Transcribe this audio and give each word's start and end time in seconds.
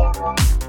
camera. 0.00 0.59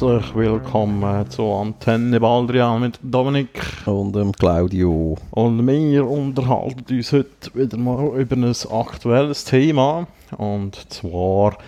Herzlich 0.00 0.34
willkommen 0.34 1.28
zu 1.28 1.52
Antenne 1.52 2.18
Baldrian 2.20 2.80
mit 2.80 2.98
Dominik. 3.02 3.60
Und 3.84 4.16
dem 4.16 4.32
Claudio. 4.32 5.18
Und 5.30 5.66
wir 5.66 6.08
unterhalten 6.08 6.96
uns 6.96 7.12
heute 7.12 7.28
wieder 7.52 7.76
mal 7.76 8.18
über 8.18 8.34
ein 8.34 8.54
aktuelles 8.70 9.44
Thema. 9.44 10.06
Und 10.38 10.90
zwar, 10.90 11.58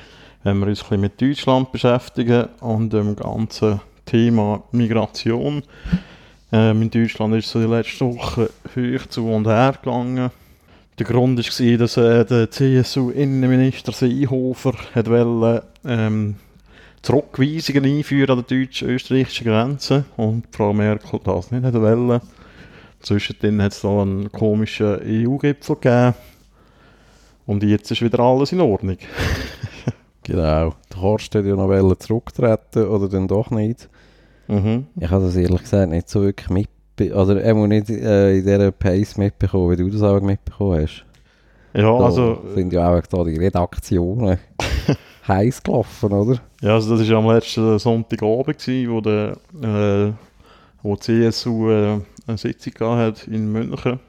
wenn 0.45 0.61
wir 0.61 0.69
uns 0.69 0.81
ein 0.81 0.85
bisschen 0.85 1.01
mit 1.03 1.21
Deutschland 1.21 1.73
beschäftigen 1.73 2.49
und 2.61 2.95
dem 2.95 3.17
ganzen 3.17 3.83
Thema 4.07 4.62
Migration. 4.73 5.62
Ähm, 6.53 6.81
in 6.81 6.91
Deutschland 6.91 7.35
ist 7.35 7.49
es 7.49 7.55
in 7.57 7.61
den 7.61 7.71
letzten 7.71 8.17
Wochen 8.17 8.49
hoch 8.75 9.07
zu 9.11 9.29
und 9.29 9.47
her 9.47 9.75
gegangen. 9.79 10.31
Der 10.99 11.07
Grund 11.07 11.39
war, 11.39 11.77
dass 11.77 11.97
äh, 11.99 12.25
der 12.25 12.51
CSU-Innenminister 12.51 13.93
Seehofer 13.93 14.73
wollte, 14.95 15.65
ähm, 15.84 16.37
Zurückweisungen 17.03 17.84
einführen 17.84 18.31
an 18.31 18.45
der 18.48 18.58
deutsch-österreichischen 18.58 19.47
Grenze 19.47 20.05
und 20.17 20.45
Frau 20.53 20.72
Merkel 20.72 21.20
das 21.25 21.50
nicht 21.50 21.64
hätte 21.64 21.83
wollen. 21.83 22.20
Zwischendrin 23.00 23.61
hat 23.61 23.72
es 23.72 23.81
da 23.81 24.03
einen 24.03 24.31
komischen 24.31 25.00
EU-Gipfel 25.05 25.77
gegeben 25.77 26.14
und 27.47 27.64
jetzt 27.64 27.91
ist 27.91 28.03
wieder 28.03 28.20
alles 28.20 28.53
in 28.53 28.61
Ordnung. 28.61 28.98
genau. 30.22 30.75
Der 30.92 31.03
Horst 31.03 31.34
hätte 31.34 31.48
ja 31.48 31.56
noch 31.56 31.97
zurücktreten 31.97 32.86
oder 32.86 33.09
dann 33.09 33.27
doch 33.27 33.50
nicht. 33.50 33.89
Mhm. 34.47 34.87
Ich 35.00 35.11
habe 35.11 35.25
das 35.25 35.37
ehrlich 35.37 35.62
gesagt 35.62 35.91
nicht 35.91 36.09
so 36.09 36.22
wirklich 36.22 36.50
mitbekommen, 36.50 37.20
oder 37.20 37.42
er 37.42 37.55
muss 37.55 37.69
nicht 37.69 37.91
äh, 37.91 38.39
in 38.39 38.44
dieser 38.44 38.70
Pace 38.70 39.16
mitbekommen, 39.16 39.70
wie 39.70 39.83
du 39.83 39.91
das 39.91 40.03
auch 40.03 40.20
mitbekommen 40.20 40.83
hast. 40.83 41.05
Ja, 41.75 41.83
da 41.83 42.05
also... 42.05 42.42
sind 42.55 42.72
ja 42.72 42.94
auch 42.94 43.06
da 43.06 43.25
die 43.25 43.39
Redaktionen 43.39 44.39
heiß 45.27 45.62
gelaufen, 45.62 46.12
oder? 46.12 46.41
Ja, 46.61 46.75
also 46.75 46.97
das 46.97 47.09
war 47.09 47.19
am 47.19 47.31
letzten 47.31 47.78
Sonntagabend, 47.78 48.59
gewesen, 48.59 48.91
wo, 48.91 49.01
der, 49.01 49.37
äh, 49.62 50.12
wo 50.83 50.97
die 50.97 51.01
CSU 51.01 51.70
äh, 51.70 52.01
eine 52.27 52.39
Sitzung 52.39 52.97
hat 52.97 53.27
in 53.27 53.53
München. 53.53 54.00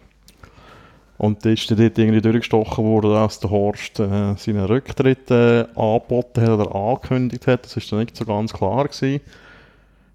Und 1.17 1.45
da 1.45 1.51
ist 1.51 1.69
dann 1.69 1.77
dort 1.77 1.97
irgendwie 1.97 2.21
durchgestochen 2.21 2.83
worden, 2.83 3.11
dass 3.11 3.39
der 3.39 3.49
Horst 3.49 3.99
äh, 3.99 4.35
seinen 4.35 4.65
Rücktritt 4.65 5.29
äh, 5.31 5.65
angeboten 5.75 6.41
hat 6.41 6.49
oder 6.49 6.75
angekündigt 6.75 7.47
hat. 7.47 7.65
Das 7.65 7.75
war 7.75 7.83
dann 7.89 7.99
nicht 7.99 8.17
so 8.17 8.25
ganz 8.25 8.51
klar. 8.51 8.87
Gewesen. 8.87 9.21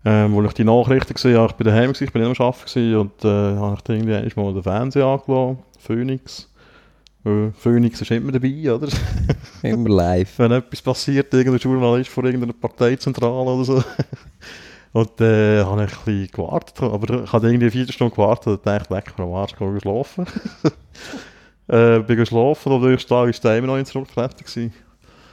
Ähm, 0.04 0.32
wo 0.32 0.42
ich 0.42 0.52
die 0.52 0.64
Nachrichten 0.64 1.14
gesehen 1.14 1.36
habe, 1.36 1.50
ich 1.50 1.56
bin 1.56 1.66
daheim, 1.66 1.92
gewesen, 1.92 2.04
ich 2.04 2.12
bin 2.12 2.22
nicht 2.22 2.41
am 2.41 2.46
Arbeiten 2.46 2.96
und 2.96 3.24
äh, 3.24 3.28
habe 3.28 3.74
ich 3.74 3.82
dann 3.82 3.96
irgendwie 3.96 4.41
mal 4.41 4.54
den 4.54 4.62
Fernseher 4.62 5.06
angelassen, 5.06 5.58
Phoenix. 5.78 6.47
Weil 7.24 7.52
Phoenix 7.52 8.00
ist 8.00 8.11
immer 8.11 8.33
dabei, 8.33 8.72
oder? 8.72 8.88
Immer 9.62 9.88
live. 9.88 10.38
Wenn 10.38 10.52
etwas 10.52 10.80
passiert, 10.80 11.34
irgendein 11.34 11.60
Journalist 11.60 12.10
vor 12.10 12.25
irgendeiner 12.25 12.52
Parteizentrale 12.52 13.50
oder 13.50 13.64
so. 13.64 13.84
Und 14.92 15.20
äh, 15.20 15.62
habe 15.62 15.84
ich 15.84 15.92
ein 15.92 16.04
bisschen 16.04 16.28
gewartet, 16.28 16.82
aber 16.82 17.22
ich 17.25 17.32
habe 17.32 17.47
irgendwie 17.47 17.70
vier 17.70 17.92
Stunden 17.92 18.15
gewartet 18.15 18.47
und 18.47 18.66
dachte, 18.66 18.94
lecker, 18.94 19.22
am 19.22 19.34
Arsch, 19.34 19.54
gehe 19.54 19.81
schlafen. 19.81 20.26
äh, 21.69 21.98
bin 22.00 22.16
geschlafen 22.16 22.72
und 22.72 22.82
am 22.82 22.91
nächsten 22.91 23.09
Tag 23.09 23.26
war 23.26 23.31
der 23.31 23.59
immer 23.59 23.66
noch 23.66 23.76
in 23.76 23.84
Zurückklettern. 23.84 24.44
Der 24.56 24.71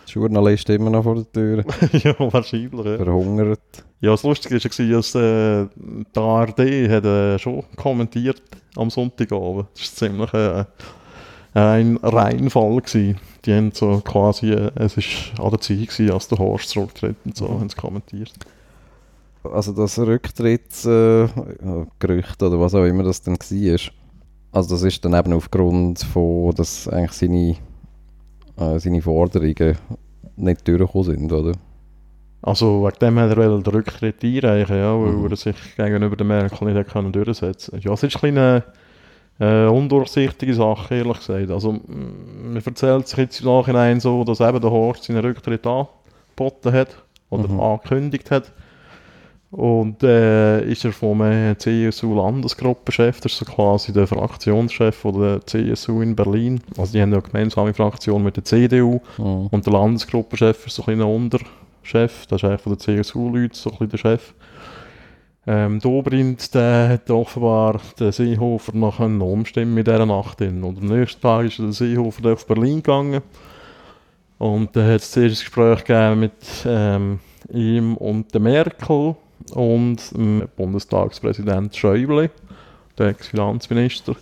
Journalist 0.07 0.69
immer 0.69 0.89
noch 0.89 1.03
vor 1.03 1.15
der 1.15 1.31
Tür. 1.31 1.63
ja, 1.93 2.15
wahrscheinlich. 2.19 2.85
Ja. 2.85 2.97
Verhungert. 2.97 3.85
Ja, 4.01 4.11
das 4.11 4.23
Lustige 4.23 4.55
war, 4.55 4.97
dass 4.97 5.15
äh, 5.15 5.67
die 5.75 6.19
ARD 6.19 6.89
hat, 6.89 7.05
äh, 7.05 7.39
schon 7.39 7.63
kommentiert 7.77 8.41
am 8.75 8.89
Sonntagabend. 8.89 9.67
Das 9.73 9.83
ist 9.83 9.97
ziemlich... 9.97 10.33
Äh, 10.33 10.65
ein 11.55 11.97
Reinfall 11.97 12.81
gewesen. 12.81 13.17
Die 13.45 13.53
haben 13.53 13.71
so 13.71 14.01
quasi, 14.03 14.51
äh, 14.51 14.71
es 14.75 14.97
war 14.97 15.45
an 15.45 15.51
der 15.51 15.61
Zeit 15.61 15.87
gewesen, 15.87 16.11
als 16.11 16.27
der 16.27 16.37
Horst 16.37 16.69
zurücktritt 16.69 17.15
und 17.25 17.35
so, 17.35 17.49
haben 17.49 17.69
sie 17.69 17.75
kommentiert. 17.75 18.33
Also 19.43 19.73
das 19.73 19.97
Rücktrittsgerücht 19.99 22.41
äh, 22.41 22.45
oder 22.45 22.59
was 22.59 22.73
auch 22.73 22.83
immer 22.83 23.03
das 23.03 23.21
dann 23.21 23.37
war, 23.37 23.79
also 24.51 24.69
das 24.69 24.83
ist 24.83 25.05
dann 25.05 25.13
eben 25.13 25.33
aufgrund 25.33 25.99
von, 25.99 26.53
dass 26.55 26.87
eigentlich 26.87 27.11
seine, 27.11 27.55
äh, 28.57 28.79
seine 28.79 29.01
Forderungen 29.01 29.77
nicht 30.35 30.67
durchgekommen 30.67 31.03
sind, 31.03 31.31
oder? 31.31 31.53
Also 32.41 32.83
wegen 32.83 32.99
dem 32.99 33.19
hat 33.19 33.37
er 33.37 33.59
den 33.59 33.73
Rücktritt 33.73 34.23
einreichen, 34.23 34.77
ja, 34.77 34.93
weil 34.93 35.11
mhm. 35.11 35.29
er 35.29 35.35
sich 35.35 35.55
gegenüber 35.77 36.15
der 36.15 36.25
Merkel 36.25 36.73
nicht 36.73 37.15
durchsetzen 37.15 37.71
konnte. 37.71 37.87
Ja, 37.87 37.93
es 37.93 38.03
ist 38.03 38.15
ein 38.15 38.33
bisschen 38.33 38.63
äh, 39.39 39.65
undurchsichtige 39.65 40.53
Sache, 40.53 40.95
ehrlich 40.95 41.17
gesagt. 41.17 41.49
Also, 41.49 41.73
man 41.73 42.61
erzählt 42.63 43.07
sich 43.07 43.17
jetzt 43.17 43.41
im 43.41 43.47
Nachhinein 43.47 43.99
so, 43.99 44.23
dass 44.23 44.39
eben 44.39 44.61
der 44.61 44.71
Horst 44.71 45.03
seinen 45.03 45.23
Rücktritt 45.23 45.65
angeboten 45.67 46.71
hat 46.71 46.89
oder 47.29 47.47
mhm. 47.47 47.59
angekündigt 47.59 48.31
hat. 48.31 48.51
Und 49.51 50.03
äh, 50.03 50.65
ist 50.69 50.83
er 50.83 50.91
vom 50.91 51.21
äh, 51.21 51.55
CSU-Landesgruppenchef, 51.57 53.21
das 53.21 53.31
ist 53.31 53.37
so 53.37 53.45
quasi 53.45 53.93
der 53.93 54.05
Fraktionschef 54.05 54.95
von 54.95 55.21
der 55.21 55.45
CSU 55.45 56.01
in 56.01 56.13
Berlin. 56.13 56.59
Also 56.77 56.91
die 56.91 57.01
haben 57.01 57.11
ja 57.11 57.19
eine 57.19 57.27
gemeinsame 57.27 57.73
Fraktion 57.73 58.21
mit 58.23 58.35
der 58.35 58.43
CDU. 58.43 58.99
Mhm. 59.17 59.47
Und 59.51 59.65
der 59.65 59.71
Landesgruppenchef 59.71 60.67
ist 60.67 60.75
so 60.75 60.85
ein, 60.87 60.99
ein 60.99 61.07
Unterchef, 61.07 62.25
der 62.27 62.35
ist 62.35 62.43
eigentlich 62.43 62.61
von 62.61 62.73
der 62.73 62.79
CSU-Leute 62.79 63.55
so 63.55 63.69
ein 63.69 63.77
bisschen 63.77 63.89
der 63.91 63.97
Chef. 63.97 64.33
Ähm, 65.47 65.79
Dobrindt 65.79 66.55
der 66.55 66.89
hat 66.89 67.11
offenbar 67.11 67.79
den 67.99 68.11
Seehofer 68.11 68.75
noch 68.75 68.99
umstimmen 68.99 69.75
mit 69.75 69.85
dieser 69.85 70.05
Nacht. 70.05 70.41
Und 70.41 70.63
am 70.63 70.85
nächsten 70.85 71.21
Tag 71.21 71.45
ist 71.45 71.59
der 71.59 71.71
Seehofer 71.71 72.33
auf 72.33 72.47
Berlin 72.47 72.77
gegangen. 72.77 73.21
Und 74.39 74.75
dann 74.75 74.87
hat 74.87 75.01
es 75.01 75.11
zuerst 75.11 75.35
ein 75.35 75.45
Gespräch 75.45 75.83
gegeben 75.83 76.19
mit 76.19 76.33
ähm, 76.65 77.19
ihm 77.53 77.95
und 77.97 78.33
der 78.33 78.41
Merkel 78.41 79.15
und 79.53 80.11
dem 80.17 80.47
Bundestagspräsident 80.55 81.75
Schäuble, 81.75 82.31
der 82.97 83.07
Ex-Finanzminister. 83.09 84.15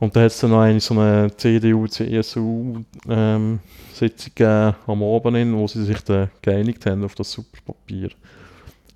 Und 0.00 0.14
dann 0.14 0.24
hat 0.24 0.32
es 0.32 0.40
dann 0.40 0.50
noch 0.50 0.60
eine, 0.60 0.80
so 0.80 0.98
eine 0.98 1.34
CDU-CSU-Sitzung 1.34 2.84
ähm, 3.08 4.74
am 4.86 5.02
Abend, 5.02 5.56
wo 5.56 5.66
sie 5.68 5.84
sich 5.84 6.00
dann 6.02 6.30
geeinigt 6.42 6.84
haben 6.84 7.04
auf 7.04 7.14
das 7.14 7.30
Superpapier 7.30 8.10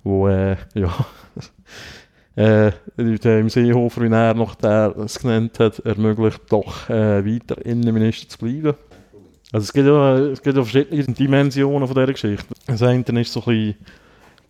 wo 0.03 0.27
äh, 0.27 0.57
ja, 0.73 0.93
äh, 2.35 2.71
im 2.97 3.49
Seehofer, 3.49 4.01
wie 4.01 4.13
er 4.13 4.33
noch 4.33 4.55
der 4.55 4.95
es 4.97 5.19
genannt 5.19 5.59
hat, 5.59 5.79
ermöglicht 5.79 6.41
doch 6.49 6.89
äh, 6.89 7.25
weiter 7.25 7.63
Innenminister 7.65 8.29
zu 8.29 8.37
bleiben. 8.37 8.75
Also 9.53 9.65
es 9.65 9.73
gibt 9.73 9.87
ja, 9.87 10.17
es 10.17 10.41
gibt 10.41 10.57
ja 10.57 10.63
verschiedene 10.63 11.13
Dimensionen 11.13 11.87
von 11.87 11.95
dieser 11.95 12.13
Geschichte. 12.13 12.47
Das 12.67 12.81
eine 12.81 13.03
ist 13.19 13.33
so 13.33 13.41
ein 13.41 13.45
bisschen 13.45 13.75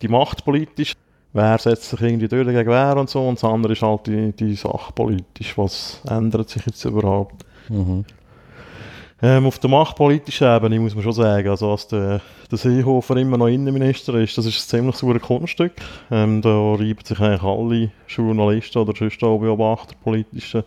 die 0.00 0.08
machtpolitisch, 0.08 0.94
wer 1.32 1.58
setzt 1.58 1.90
sich 1.90 2.00
irgendwie 2.00 2.28
durch 2.28 2.46
gegen 2.46 2.70
wer 2.70 2.96
und 2.96 3.10
so, 3.10 3.26
und 3.26 3.36
das 3.36 3.44
andere 3.44 3.72
ist 3.72 3.82
halt 3.82 4.06
die, 4.06 4.32
die 4.32 4.54
sachpolitisch, 4.54 5.56
was 5.58 6.00
ändert 6.08 6.50
sich 6.50 6.66
jetzt 6.66 6.84
überhaupt. 6.84 7.44
Mhm. 7.68 8.04
Ähm, 9.24 9.46
auf 9.46 9.60
der 9.60 9.70
machtpolitischen 9.70 10.48
Ebene 10.48 10.80
muss 10.80 10.96
man 10.96 11.04
schon 11.04 11.12
sagen, 11.12 11.48
also 11.48 11.70
als 11.70 11.86
der, 11.86 12.20
der 12.50 12.58
Seehofer 12.58 13.16
immer 13.16 13.38
noch 13.38 13.46
Innenminister 13.46 14.14
ist, 14.14 14.36
das 14.36 14.46
ist 14.46 14.58
ein 14.58 14.68
ziemlich 14.68 14.96
saures 14.96 15.22
Kunststück. 15.22 15.74
Ähm, 16.10 16.42
da 16.42 16.74
reiben 16.74 17.04
sich 17.04 17.20
eigentlich 17.20 17.42
alle 17.44 17.92
Journalisten 18.08 18.78
oder 18.78 18.92
sonst 18.96 19.22
auch 19.22 19.38
Beobachter 19.38 19.94
politischen 20.02 20.64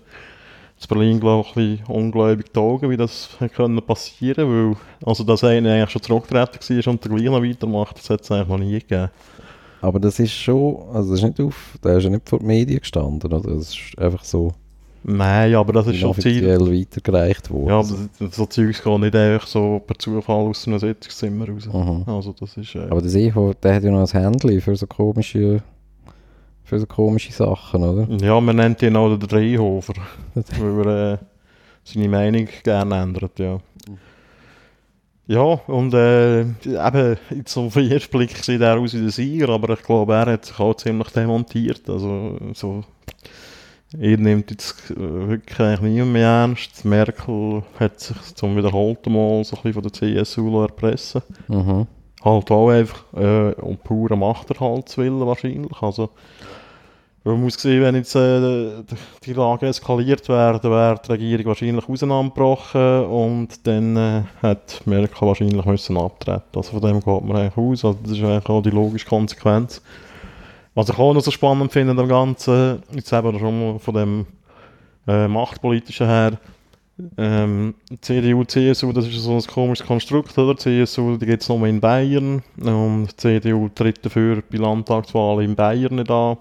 in 0.82 0.88
Berlin, 0.88 1.20
glaube 1.20 1.48
ich, 1.50 1.58
ein 1.58 1.78
bisschen 1.78 1.96
ungläubig 1.96 2.54
die 2.54 2.60
Augen, 2.60 2.90
wie 2.90 2.98
das 2.98 3.30
können 3.56 3.82
passieren 3.82 4.48
weil, 4.48 4.78
also 5.06 5.24
dass 5.26 5.44
einer 5.44 5.74
eigentlich 5.74 5.90
schon 5.90 6.02
zurückgetreten 6.02 6.86
war 6.86 6.92
und 6.94 7.04
der 7.04 7.12
gleich 7.12 7.26
noch 7.26 7.44
weitermacht, 7.44 7.98
das 7.98 8.10
hat 8.10 8.22
es 8.22 8.32
eigentlich 8.32 8.48
noch 8.48 8.58
nie 8.58 8.80
gegeben. 8.80 9.10
Aber 9.82 10.00
das 10.00 10.20
ist 10.20 10.34
schon, 10.34 10.78
also 10.94 11.12
das 11.12 11.20
ist 11.20 11.26
nicht 11.26 11.42
auf, 11.42 11.78
der 11.84 11.98
ist 11.98 12.06
ja 12.06 12.10
nicht 12.10 12.28
vor 12.28 12.40
den 12.40 12.48
Medien 12.48 12.80
gestanden, 12.80 13.32
oder? 13.32 13.42
Das 13.42 13.70
ist 13.70 13.98
einfach 13.98 14.24
so 14.24 14.54
Nein, 15.08 15.54
aber 15.54 15.72
das 15.72 15.86
ist 15.88 15.98
schon 15.98 16.16
Ziel. 16.16 16.48
weitergereicht 16.48 17.52
worden. 17.52 17.68
Ja, 17.68 17.80
aber 17.80 18.32
so 18.32 18.46
Zeugs 18.48 18.84
geht 18.84 19.00
nicht 19.00 19.16
einfach 19.16 19.46
so 19.46 19.80
per 19.86 20.00
Zufall 20.00 20.48
aus 20.48 20.68
einem 20.68 20.80
Sitzungszimmer 20.80 21.48
raus. 21.48 21.70
Mhm. 21.72 22.04
Also 22.08 22.34
das 22.34 22.58
ist, 22.58 22.74
äh, 22.74 22.88
aber 22.90 23.02
der 23.02 23.12
Seehofer, 23.12 23.54
der 23.54 23.76
hat 23.76 23.84
ja 23.84 23.92
noch 23.92 24.12
ein 24.12 24.22
Handy 24.22 24.60
für 24.60 24.76
so 24.76 24.88
komische 24.88 25.62
für 26.64 26.80
so 26.80 26.88
komische 26.88 27.32
Sachen, 27.32 27.84
oder? 27.84 28.08
Ja, 28.26 28.42
man 28.42 28.56
nennt 28.56 28.82
ihn 28.82 28.96
auch 28.96 29.16
den 29.16 29.20
Drehhofer, 29.20 29.94
weil 30.34 30.88
er 30.88 31.14
äh, 31.14 31.18
seine 31.84 32.10
Meinung 32.10 32.48
gerne 32.64 33.04
ändert, 33.04 33.38
ja. 33.38 33.60
Ja, 35.28 35.42
und 35.68 35.94
äh, 35.94 36.42
eben, 36.42 37.18
jetzt 37.30 37.58
auf 37.58 37.74
den 37.76 37.92
ersten 37.92 38.18
Blick 38.18 38.36
sieht 38.38 38.62
er 38.62 38.80
aus 38.80 38.96
wie 38.96 39.02
der 39.02 39.12
Sieger, 39.12 39.50
aber 39.50 39.74
ich 39.74 39.84
glaube, 39.84 40.14
er 40.14 40.26
hat 40.26 40.46
sich 40.46 40.60
auch 40.60 40.76
ziemlich 40.76 41.10
demontiert. 41.10 41.88
Also, 41.90 42.38
so, 42.54 42.84
er 43.94 44.18
nimmt 44.18 44.52
jetzt 44.52 44.92
äh, 44.92 44.96
wirklich 44.98 45.60
eigentlich 45.60 45.94
niemand 45.94 46.14
mehr 46.14 46.28
ernst. 46.28 46.86
Merkel 46.86 47.64
hat 47.80 48.00
sich 48.00 48.18
zum 48.36 48.56
wiederholten 48.58 49.14
Mal 49.14 49.44
so 49.44 49.56
ein 49.56 49.64
bisschen 49.64 49.74
von 49.74 49.84
der 49.84 49.94
CSU 49.94 50.62
erpressen 50.62 51.22
Mhm. 51.48 51.88
Halt 52.24 52.50
auch 52.50 52.70
einfach 52.70 53.04
äh, 53.14 53.52
um 53.62 53.78
puren 53.78 54.20
Machterhaltswillen 54.20 55.20
wahrscheinlich. 55.28 55.80
Also, 55.80 56.10
man 57.24 57.42
muss 57.42 57.62
sehen, 57.62 57.84
wenn 57.84 57.96
jetzt 57.96 58.16
äh, 58.16 58.84
die 59.24 59.34
Lage 59.34 59.68
eskaliert 59.68 60.28
wäre, 60.28 60.60
dann 60.60 60.72
wäre 60.72 61.00
die 61.04 61.12
Regierung 61.12 61.46
wahrscheinlich 61.46 61.88
auseinandergebrochen 61.88 63.06
und 63.06 63.68
dann 63.68 63.98
äh, 63.98 64.24
hat 64.42 64.82
Merkel 64.86 65.28
wahrscheinlich 65.28 65.66
müssen 65.66 65.98
abtreten. 65.98 66.44
Also 66.56 66.72
von 66.72 66.82
dem 66.82 67.00
geht 67.00 67.24
man 67.24 67.36
eigentlich 67.38 67.58
aus. 67.58 67.86
Also 67.86 68.00
das 68.02 68.14
ist 68.14 68.24
eigentlich 68.24 68.50
auch 68.50 68.62
die 68.62 68.70
logische 68.72 69.08
Konsequenz. 69.08 69.82
Was 70.76 70.90
ich 70.90 71.00
auch 71.00 71.14
noch 71.14 71.22
so 71.22 71.32
spannend 71.32 71.72
finde 71.72 72.00
am 72.00 72.10
Ganzen, 72.10 72.84
jetzt 72.94 73.12
eben 73.14 73.40
schon 73.40 73.60
mal 73.60 73.80
von 73.80 73.94
dem 73.96 74.26
äh, 75.08 75.28
Machtpolitischen 75.28 76.06
her, 76.06 76.38
ähm, 77.18 77.76
CDU, 78.02 78.44
CSU, 78.44 78.92
das 78.92 79.08
ist 79.08 79.16
so 79.16 79.36
ein 79.36 79.42
komisches 79.42 79.88
Konstrukt, 79.88 80.38
oder? 80.38 80.58
CSU, 80.58 81.18
die 81.18 81.26
gibt 81.26 81.44
es 81.44 81.50
nur 81.50 81.66
in 81.66 81.80
Bayern 81.80 82.42
und 82.58 83.20
CDU 83.20 83.70
tritt 83.70 84.06
dafür 84.06 84.44
bei 84.50 84.58
Landtagswahlen 84.58 85.46
in 85.46 85.56
Bayern 85.56 85.96
nicht 85.96 86.12
an. 86.12 86.38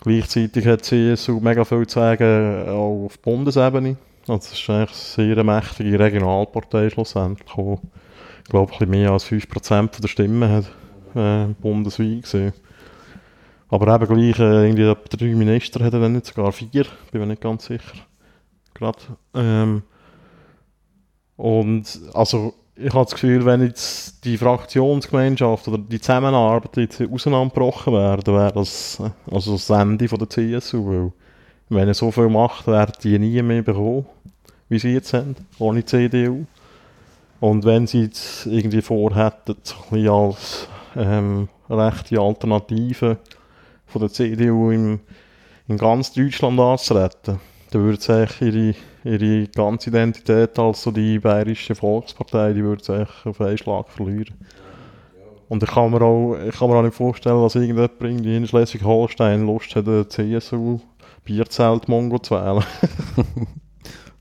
Gleichzeitig 0.00 0.66
hat 0.66 0.84
CSU 0.84 1.40
mega 1.40 1.64
viel 1.64 1.86
zu 1.86 1.98
sagen, 1.98 2.68
auch 2.68 3.06
auf 3.06 3.18
Bundesebene. 3.20 3.96
Also 4.28 4.50
es 4.52 4.52
ist 4.52 4.70
eigentlich 4.70 5.18
eine 5.18 5.34
sehr 5.34 5.44
mächtige 5.44 5.98
Regionalpartei 5.98 6.90
schlussendlich, 6.90 7.50
die, 7.56 7.76
glaube 8.50 8.72
ich, 8.72 8.80
ein 8.80 8.90
bisschen 8.90 8.90
mehr 8.90 9.10
als 9.12 9.26
5% 9.26 10.00
der 10.00 10.08
Stimmen 10.08 10.50
hat 10.50 10.70
äh, 11.14 11.52
bundesweit 11.60 12.22
gesehen. 12.22 12.52
Aber 13.74 13.92
eben 13.92 14.06
gleich, 14.06 14.38
äh, 14.38 14.68
irgendwie 14.68 14.94
drei 15.10 15.34
Minister 15.34 15.84
hat 15.84 15.94
er 15.94 15.98
dann 15.98 16.12
nicht, 16.12 16.26
sogar 16.26 16.52
vier, 16.52 16.86
bin 17.10 17.20
mir 17.20 17.26
nicht 17.26 17.42
ganz 17.42 17.66
sicher. 17.66 17.94
Gerade. 18.72 18.98
Ähm, 19.34 19.82
und 21.36 22.00
also 22.14 22.54
ich 22.76 22.94
habe 22.94 23.04
das 23.04 23.14
Gefühl, 23.14 23.44
wenn 23.44 23.62
jetzt 23.62 24.24
die 24.24 24.38
Fraktionsgemeinschaft 24.38 25.66
oder 25.66 25.78
die 25.78 26.00
Zusammenarbeit 26.00 26.76
jetzt 26.76 27.02
auseinandergebrochen 27.02 27.94
wäre, 27.94 28.22
dann 28.22 28.34
wäre 28.36 28.52
das 28.52 29.00
äh, 29.00 29.10
also 29.34 29.54
das 29.54 29.68
Ende 29.70 30.06
von 30.06 30.20
der 30.20 30.30
CSU. 30.30 30.86
Weil 30.86 31.12
wenn 31.68 31.88
er 31.88 31.94
so 31.94 32.12
viel 32.12 32.28
macht, 32.28 32.68
werden 32.68 32.94
die 33.02 33.18
nie 33.18 33.42
mehr 33.42 33.62
bekommen, 33.62 34.06
wie 34.68 34.78
sie 34.78 34.92
jetzt 34.92 35.12
haben, 35.14 35.34
ohne 35.58 35.84
CDU. 35.84 36.46
Und 37.40 37.64
wenn 37.64 37.88
sie 37.88 38.02
jetzt 38.02 38.46
irgendwie 38.46 38.82
vorhätten, 38.82 39.56
so 39.64 39.76
als 39.90 40.68
ähm, 40.94 41.48
rechte 41.68 42.20
Alternative 42.20 43.18
von 43.94 44.00
der 44.00 44.10
CDU 44.10 44.72
im, 44.72 44.98
in 45.68 45.76
ganz 45.78 46.12
Deutschland 46.12 46.58
anzutreten, 46.58 47.38
dann 47.70 47.82
würde 47.82 48.00
sie 48.00 48.26
ihre, 48.40 48.74
ihre 49.04 49.46
ganze 49.46 49.90
Identität 49.90 50.58
als 50.58 50.82
so 50.82 50.90
die 50.90 51.20
bayerische 51.20 51.76
Volkspartei, 51.76 52.54
die 52.54 52.64
würde 52.64 53.06
auf 53.24 53.40
einen 53.40 53.56
Schlag 53.56 53.88
verlieren. 53.88 54.34
Und 55.48 55.62
ich 55.62 55.70
kann 55.70 55.92
mir 55.92 56.02
auch, 56.02 56.34
ich 56.34 56.58
kann 56.58 56.70
mir 56.70 56.76
auch 56.76 56.82
nicht 56.82 56.96
vorstellen, 56.96 57.40
dass 57.40 57.54
irgendjemand 57.54 58.00
in 58.26 58.48
Schleswig-Holstein 58.48 59.46
Lust 59.46 59.76
hat, 59.76 60.10
CSU 60.10 60.80
Bierzelt 61.24 61.88
Mongo 61.88 62.18
zu 62.18 62.34
wählen. 62.34 62.64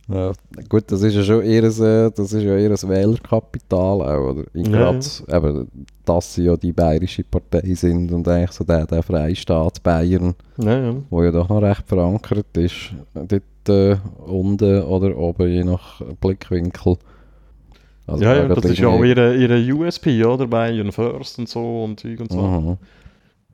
Ja, 0.10 0.34
gut, 0.68 0.84
das 0.88 1.02
ist 1.02 1.16
ja 1.16 1.24
schon 1.24 1.44
äh, 1.44 1.62
das 1.62 2.34
ist 2.34 2.44
ja 2.44 2.58
eher 2.58 2.72
ein 2.72 2.90
Wählerkapital 2.90 4.02
auch, 4.02 4.32
oder? 4.32 4.44
Ich 4.54 4.68
Ja, 4.68 4.92
Gerade, 4.92 5.00
eben, 5.48 5.68
dass 6.04 6.34
sie 6.34 6.44
ja 6.44 6.58
die 6.58 6.74
bayerische 6.74 7.24
Partei 7.24 7.74
sind 7.74 8.12
und 8.12 8.28
eigentlich 8.28 8.52
so 8.52 8.66
der, 8.66 8.86
der 8.86 9.02
Freistaat 9.02 9.82
Bayern, 9.82 10.36
ja, 10.58 10.88
ja. 10.88 10.96
wo 11.10 11.24
ja 11.24 11.32
doch 11.32 11.48
noch 11.48 11.62
recht 11.62 11.88
verankert 11.88 12.58
ist, 12.58 12.94
dort 13.14 13.70
äh, 13.70 13.96
unten 14.26 14.84
oder 14.84 15.18
oben, 15.18 15.50
je 15.50 15.64
nach 15.64 16.02
Blickwinkel. 16.20 16.98
Also 18.06 18.24
ja, 18.26 18.36
ja, 18.36 18.48
das 18.50 18.66
ist 18.66 18.80
ja 18.80 18.90
auch 18.90 19.04
ihre, 19.04 19.38
ihre 19.38 19.74
USP, 19.74 20.26
oder? 20.26 20.48
Bayern 20.48 20.92
First 20.92 21.40
und 21.40 21.48
so 21.48 21.86
und 21.86 22.02
Zeug 22.02 22.20
und 22.20 22.32
so. 22.32 22.42
Mhm. 22.42 22.78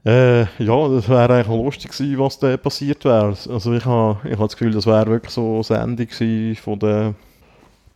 Äh, 0.05 0.41
ja, 0.63 0.87
das 0.87 1.09
wäre 1.09 1.33
eigentlich 1.33 1.47
lustig 1.47 1.91
gewesen, 1.91 2.19
was 2.19 2.39
da 2.39 2.55
passiert 2.57 3.03
wäre. 3.03 3.27
Also 3.27 3.73
ich 3.73 3.85
habe 3.85 4.17
ich 4.23 4.31
hab 4.37 4.47
das 4.47 4.57
Gefühl, 4.57 4.71
das 4.71 4.85
wäre 4.85 5.07
wirklich 5.07 5.33
so 5.33 5.55
eine 5.55 5.63
Sendung 5.63 6.55
von 6.55 6.79
der 6.79 7.13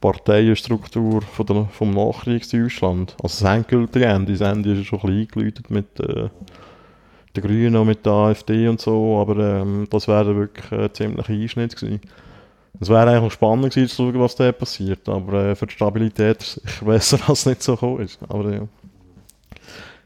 Parteienstruktur 0.02 1.22
von 1.22 1.46
der, 1.46 1.66
vom 1.72 1.92
Nachkriegsdeutschland. 1.92 3.16
Also 3.24 3.46
das 3.46 3.56
endgültige 3.56 4.06
Ende. 4.06 4.34
Das 4.34 4.42
Ende 4.42 4.74
ist 4.74 4.88
schon 4.88 5.00
ein 5.00 5.08
bisschen 5.08 5.22
eingeläutet 5.22 5.72
mit 5.72 6.00
äh, 6.02 6.30
den 7.36 7.44
Grünen 7.44 7.76
und 7.78 7.88
mit 7.88 8.06
der 8.06 8.12
AfD 8.12 8.68
und 8.68 8.82
so, 8.82 9.20
aber 9.20 9.38
ähm, 9.38 9.88
das 9.90 10.08
wäre 10.10 10.36
wirklich 10.36 10.72
ein 10.72 10.94
ziemlicher 10.94 11.34
Einschnitt 11.34 11.76
gewesen. 11.76 12.02
Es 12.82 12.90
wäre 12.90 13.10
eigentlich 13.10 13.34
spannend 13.34 13.74
gewesen 13.74 13.88
zu 13.88 13.96
schauen, 13.96 14.20
was 14.20 14.36
da 14.36 14.52
passiert, 14.52 15.08
aber 15.08 15.46
äh, 15.46 15.56
für 15.56 15.68
die 15.68 15.74
Stabilität 15.74 16.42
ist 16.42 16.58
es 16.58 16.64
sicher 16.64 16.86
besser, 16.86 17.18
dass 17.18 17.40
es 17.40 17.46
nicht 17.46 17.64
so 17.64 17.76
gekommen 17.76 18.02
ist. 18.02 18.20
Aber 18.28 18.52
ja. 18.52 18.68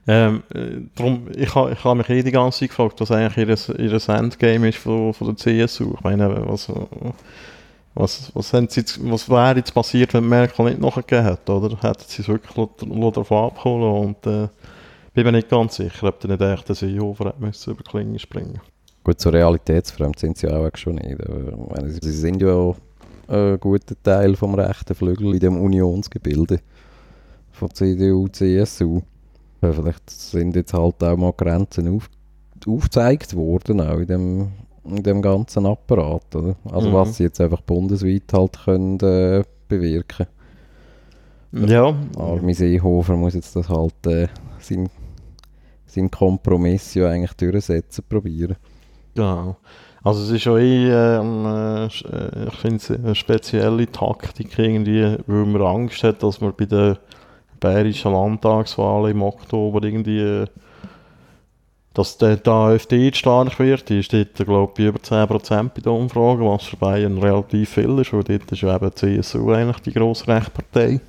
Ähm, 0.09 0.43
äh, 0.53 0.81
drum, 0.95 1.27
ich 1.35 1.53
habe 1.53 1.73
ich 1.73 1.83
ha 1.83 1.93
mich 1.93 2.09
eh 2.09 2.23
die 2.23 2.31
ganze 2.31 2.59
Zeit 2.59 2.69
gefragt, 2.69 3.01
was 3.01 3.11
eigentlich 3.11 3.69
ihr, 3.69 3.77
ihr 3.77 4.09
Endgame 4.09 4.69
ist 4.69 4.77
von, 4.77 5.13
der 5.19 5.35
CSU. 5.35 5.95
Ich 5.95 6.01
meine, 6.01 6.47
was, 6.47 6.71
was, 7.93 8.31
was, 8.33 8.53
haben 8.53 8.69
sie 8.69 8.85
was 9.01 9.29
wäre 9.29 9.57
jetzt 9.57 9.73
passiert, 9.73 10.13
wenn 10.13 10.29
Merkel 10.29 10.65
nicht 10.65 10.79
nachgegeben 10.79 11.25
hätte, 11.25 11.51
oder? 11.51 11.75
Hätten 11.81 12.05
sie 12.07 12.21
es 12.21 12.27
wirklich 12.29 12.53
davon 13.13 13.45
abgeholt 13.45 14.05
und 14.23 14.31
äh, 14.31 14.47
bin 15.13 15.25
mir 15.25 15.33
nicht 15.33 15.49
ganz 15.49 15.75
sicher, 15.75 16.07
ob 16.07 16.21
der 16.21 16.29
nicht 16.29 16.41
echt 16.41 16.69
der 16.69 16.75
Seehofer 16.75 17.33
müssen 17.39 17.71
über 17.71 17.83
Klinge 17.83 18.19
springen 18.19 18.61
Gut, 19.03 19.19
so 19.19 19.29
realitätsfremd 19.29 20.19
sind 20.19 20.37
sie 20.37 20.47
auch 20.47 20.69
schon 20.75 20.95
nicht. 20.95 21.17
ich 21.19 21.69
meine, 21.69 21.89
Sie 21.89 22.11
sind 22.11 22.41
ja 22.41 22.53
auch 22.53 22.77
ein 23.27 23.59
guter 23.59 23.95
Teil 24.03 24.35
vom 24.35 24.55
rechten 24.55 24.95
Flügel 24.95 25.33
in 25.33 25.39
dem 25.39 25.61
Unionsgebilde 25.61 26.59
von 27.51 27.73
CDU, 27.73 28.27
CSU. 28.27 29.01
Ja, 29.61 29.73
Vielleicht 29.73 30.09
sind 30.09 30.55
jetzt 30.55 30.73
halt 30.73 31.03
auch 31.03 31.17
mal 31.17 31.33
Grenzen 31.35 31.95
auf, 31.95 32.09
aufgezeigt 32.67 33.35
worden, 33.35 33.81
auch 33.81 33.97
in 33.97 34.07
dem, 34.07 34.47
in 34.85 35.03
dem 35.03 35.21
ganzen 35.21 35.65
Apparat. 35.65 36.35
Oder? 36.35 36.55
Also 36.71 36.89
Mhm. 36.89 36.93
was 36.93 37.17
sie 37.17 37.23
jetzt 37.23 37.41
einfach 37.41 37.61
bundesweit 37.61 38.31
halt 38.33 38.59
können 38.65 38.99
äh, 38.99 39.43
bewirken. 39.67 40.27
Ja, 41.53 41.95
Armin 42.17 42.53
Seehofer 42.53 43.15
muss 43.15 43.33
jetzt 43.33 43.55
das 43.55 43.69
halt 43.69 44.05
äh, 44.05 44.27
sein, 44.59 44.89
sein 45.85 46.11
Kompromiss 46.11 46.93
ja 46.93 47.09
eigentlich 47.09 47.33
durchsetzen 47.33 48.03
probieren. 48.07 48.57
Genau. 49.15 49.55
Also 50.03 50.23
es 50.23 50.29
ist 50.29 50.41
schon 50.43 50.59
eh, 50.59 50.89
ähm, 50.89 51.45
äh, 51.45 51.85
äh, 51.85 52.47
ich 52.47 52.55
finde 52.55 52.95
eine 52.95 53.15
spezielle 53.15 53.91
Taktik 53.91 54.57
irgendwie, 54.59 55.17
weil 55.25 55.45
man 55.45 55.61
Angst 55.61 56.03
hat, 56.03 56.21
dass 56.21 56.39
man 56.41 56.53
bei 56.55 56.65
der 56.65 56.99
bayerischen 57.59 58.11
Landtagswahl 58.11 59.09
im 59.09 59.21
Oktober 59.21 59.83
irgendwie, 59.83 60.19
äh, 60.19 60.45
dass 61.93 62.17
der, 62.17 62.37
der 62.37 62.53
AfD 62.53 63.11
stark 63.13 63.57
wird. 63.59 63.89
Die 63.89 64.03
steht, 64.03 64.35
glaube 64.35 64.73
ich, 64.77 64.87
über 64.87 64.99
10% 64.99 65.69
bei 65.73 65.81
der 65.81 65.91
Umfrage, 65.91 66.45
was 66.45 66.65
für 66.65 66.77
Bayern 66.77 67.17
relativ 67.17 67.71
viel 67.71 67.97
ist, 67.99 68.13
weil 68.13 68.23
dort 68.23 68.51
ist 68.51 68.61
ja 68.61 68.75
eben 68.75 68.91
die 68.91 69.21
CSU 69.21 69.51
eigentlich 69.51 69.79
die 69.79 69.93
grosse 69.93 70.27
Rechtpartei. 70.27 70.99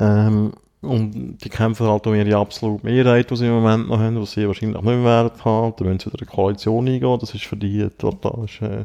Ähm, 0.00 0.52
und 0.80 1.38
die 1.38 1.48
kämpfen 1.48 1.86
halt 1.86 2.06
um 2.06 2.14
ihre 2.14 2.36
absolute 2.36 2.84
Mehrheit, 2.86 3.30
die 3.30 3.36
sie 3.36 3.46
im 3.46 3.54
Moment 3.54 3.88
noch 3.88 3.98
haben, 3.98 4.18
die 4.18 4.26
sie 4.26 4.46
wahrscheinlich 4.46 4.76
nicht 4.76 4.84
mehr 4.84 5.04
werden 5.04 5.44
haben. 5.44 5.74
Dann 5.76 5.88
müssen 5.88 6.00
sie 6.00 6.12
wieder 6.12 6.22
eine 6.22 6.30
Koalition 6.30 6.88
eingehen. 6.88 7.18
Das 7.20 7.34
ist 7.34 7.44
für 7.44 7.56
die 7.56 7.88
total 7.98 8.44
ist, 8.44 8.62
äh, 8.62 8.84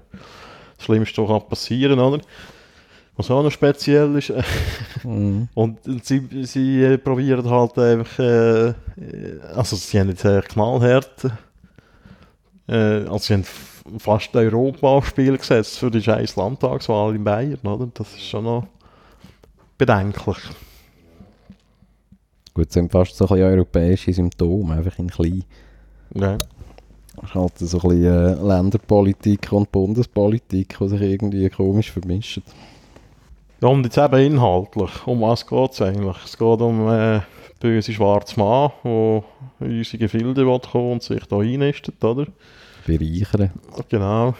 das 0.77 0.85
Schlimmste, 0.85 1.21
was 1.21 1.29
kann 1.29 1.49
passieren 1.49 1.99
oder? 1.99 2.19
Was 3.15 3.29
auch 3.29 3.43
noch 3.43 3.51
speziell 3.51 4.15
ist. 4.15 4.29
Äh, 4.31 4.43
Mhm. 5.03 5.49
und 5.53 5.79
sie, 6.03 6.45
sie 6.45 6.83
äh, 6.83 6.97
probieren 6.97 7.49
halt 7.49 7.77
einfach, 7.77 8.19
äh, 8.19 8.69
äh, 8.69 8.73
also 9.53 9.75
sie 9.75 9.99
haben 9.99 10.09
jetzt 10.09 10.25
eigentlich 10.25 10.47
knallhart, 10.47 11.25
äh, 12.67 12.73
also 12.73 13.17
sie 13.17 13.33
haben 13.33 13.45
fast 13.99 14.35
Europa 14.35 14.87
aufs 14.87 15.09
Spiel 15.09 15.37
gesetzt 15.37 15.77
für 15.77 15.91
die 15.91 16.01
scheiß 16.01 16.35
Landtagswahl 16.37 17.15
in 17.15 17.23
Bayern, 17.23 17.59
oder? 17.63 17.89
Das 17.93 18.13
ist 18.13 18.23
schon 18.23 18.45
noch 18.45 18.65
bedenklich. 19.77 20.37
Gut, 22.53 22.67
es 22.67 22.73
sind 22.73 22.91
fast 22.91 23.17
so 23.17 23.27
ein 23.27 23.41
europäische 23.41 24.13
Symptome, 24.13 24.75
einfach 24.75 24.97
in 24.99 25.09
klein. 25.09 25.43
Ja. 26.13 26.37
Es 27.17 27.29
ist 27.29 27.35
halt 27.35 27.57
so 27.59 27.79
ein 27.79 27.89
bisschen 27.89 28.03
äh, 28.05 28.33
Länderpolitik 28.35 29.51
und 29.51 29.71
Bundespolitik, 29.71 30.77
die 30.79 30.87
sich 30.87 31.01
irgendwie 31.01 31.49
komisch 31.49 31.91
vermischen. 31.91 32.43
Ja, 33.63 33.69
und 33.69 33.85
jetzt 33.85 33.97
eben 33.97 34.19
inhaltlich, 34.19 35.07
um 35.07 35.21
was 35.21 35.47
geht 35.47 35.71
es 35.71 35.81
eigentlich? 35.81 36.17
Es 36.25 36.37
geht 36.37 36.59
um 36.59 36.85
äh, 36.89 37.21
böse 37.61 37.93
schwarze 37.93 38.37
Mann, 38.37 38.71
der 38.83 39.23
in 39.61 39.77
unsere 39.77 39.97
Gefilde 39.99 40.45
will 40.45 40.59
kommen 40.59 40.91
und 40.91 41.03
sich 41.03 41.23
da 41.27 41.39
einnistet, 41.39 42.03
oder? 42.03 42.25
Bereichern. 42.85 43.51
Genau. 43.87 44.33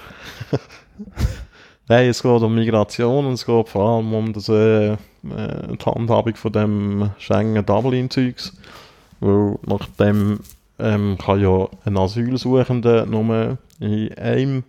Nein, 1.88 2.10
es 2.10 2.22
geht 2.22 2.42
um 2.42 2.53
Migration 2.53 3.25
und 3.27 3.36
es 3.36 3.46
geht 3.46 3.70
vor 3.70 3.96
allem 3.96 4.13
um 4.13 4.34
das, 4.34 4.50
äh, 4.50 4.92
äh, 4.92 4.98
die 5.24 5.86
Handhabung 5.86 6.36
von 6.36 6.51
dem 6.51 7.12
Schengen-Dublin-Zeugs. 7.18 8.58
Weil 9.22 9.58
nach 9.65 9.88
dem 9.98 10.42
ähm, 10.80 11.18
kann 11.18 11.39
ja 11.39 11.70
ein 11.86 11.98
Asylsuchender 11.98 13.06
nur 13.06 13.58
in 13.80 14.13
einem 14.15 14.63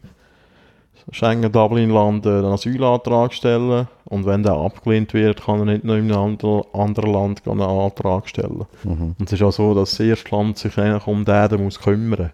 Schengen-Dublin-Land 1.10 2.26
einen 2.26 2.44
Asylantrag 2.46 3.32
stellen 3.32 3.88
und 4.04 4.26
wenn 4.26 4.42
der 4.42 4.54
abgelehnt 4.54 5.14
wird, 5.14 5.44
kann 5.44 5.60
er 5.60 5.64
nicht 5.66 5.84
noch 5.84 5.96
in 5.96 6.10
einem 6.10 6.62
anderen 6.72 7.12
Land 7.12 7.42
einen 7.46 7.60
Antrag 7.60 8.28
stellen. 8.28 8.64
Mhm. 8.84 9.14
Und 9.18 9.26
es 9.26 9.32
ist 9.32 9.42
auch 9.42 9.52
so, 9.52 9.74
dass 9.74 9.90
das 9.90 10.00
erste 10.00 10.34
Land 10.34 10.58
sich 10.58 10.76
eigentlich 10.78 11.06
um 11.06 11.24
den 11.24 11.62
muss 11.62 11.80
kümmern 11.80 12.30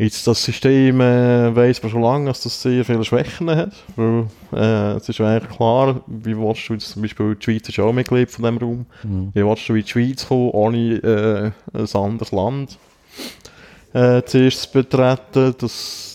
Jetzt 0.00 0.28
das 0.28 0.44
System 0.44 1.00
äh, 1.00 1.54
weiss 1.56 1.82
man 1.82 1.90
schon 1.90 2.02
lange, 2.02 2.26
dass 2.26 2.42
das 2.42 2.62
sehr 2.62 2.84
viele 2.84 3.04
Schwächen 3.04 3.50
hat, 3.50 3.72
weil 3.96 4.26
äh, 4.52 4.92
es 4.92 5.08
ist 5.08 5.20
eigentlich 5.20 5.50
klar, 5.56 6.02
wie 6.06 6.38
willst 6.38 6.68
du 6.68 6.74
jetzt 6.74 6.90
zum 6.90 7.02
Beispiel, 7.02 7.34
die 7.34 7.44
Schweiz 7.44 7.68
ist 7.68 7.80
auch 7.80 7.92
Mitglied 7.92 8.30
von 8.30 8.44
diesem 8.44 8.58
Raum, 8.58 8.86
Mhm. 9.02 9.30
wie 9.34 9.44
willst 9.44 9.68
du 9.68 9.74
in 9.74 9.82
die 9.82 9.88
Schweiz 9.88 10.28
kommen, 10.28 10.50
ohne 10.50 10.94
äh, 11.02 11.50
ein 11.76 11.94
anderes 11.94 12.30
Land 12.30 12.78
äh, 13.92 14.22
zuerst 14.22 14.62
zu 14.62 14.72
betreten, 14.72 15.56
das, 15.58 16.07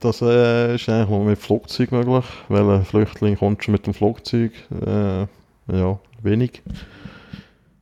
das 0.00 0.22
äh, 0.22 0.74
ist 0.74 0.88
eigentlich 0.88 1.08
nur 1.08 1.24
mit 1.24 1.38
Flugzeug 1.38 1.92
möglich, 1.92 2.24
weil 2.48 2.68
ein 2.70 2.84
Flüchtling 2.84 3.36
kommt 3.36 3.64
schon 3.64 3.72
mit 3.72 3.86
dem 3.86 3.94
Flugzeug, 3.94 4.52
äh, 4.86 5.20
ja, 5.72 5.98
wenig. 6.22 6.62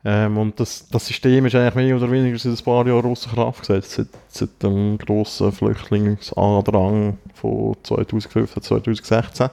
Ähm, 0.04 0.38
und 0.38 0.58
das, 0.60 0.88
das 0.88 1.06
System 1.06 1.46
ist 1.46 1.54
eigentlich 1.54 1.74
mehr 1.74 1.96
oder 1.96 2.10
weniger 2.10 2.38
seit 2.38 2.58
ein 2.58 2.64
paar 2.64 2.86
Jahren 2.86 3.06
außer 3.10 3.30
Kraft 3.30 3.60
gesetzt, 3.60 3.92
seit, 3.92 4.08
seit 4.28 4.62
dem 4.62 4.98
grossen 4.98 5.52
Flüchtlingsandrang 5.52 7.18
von 7.34 7.76
2015, 7.82 8.62
2016. 8.62 9.50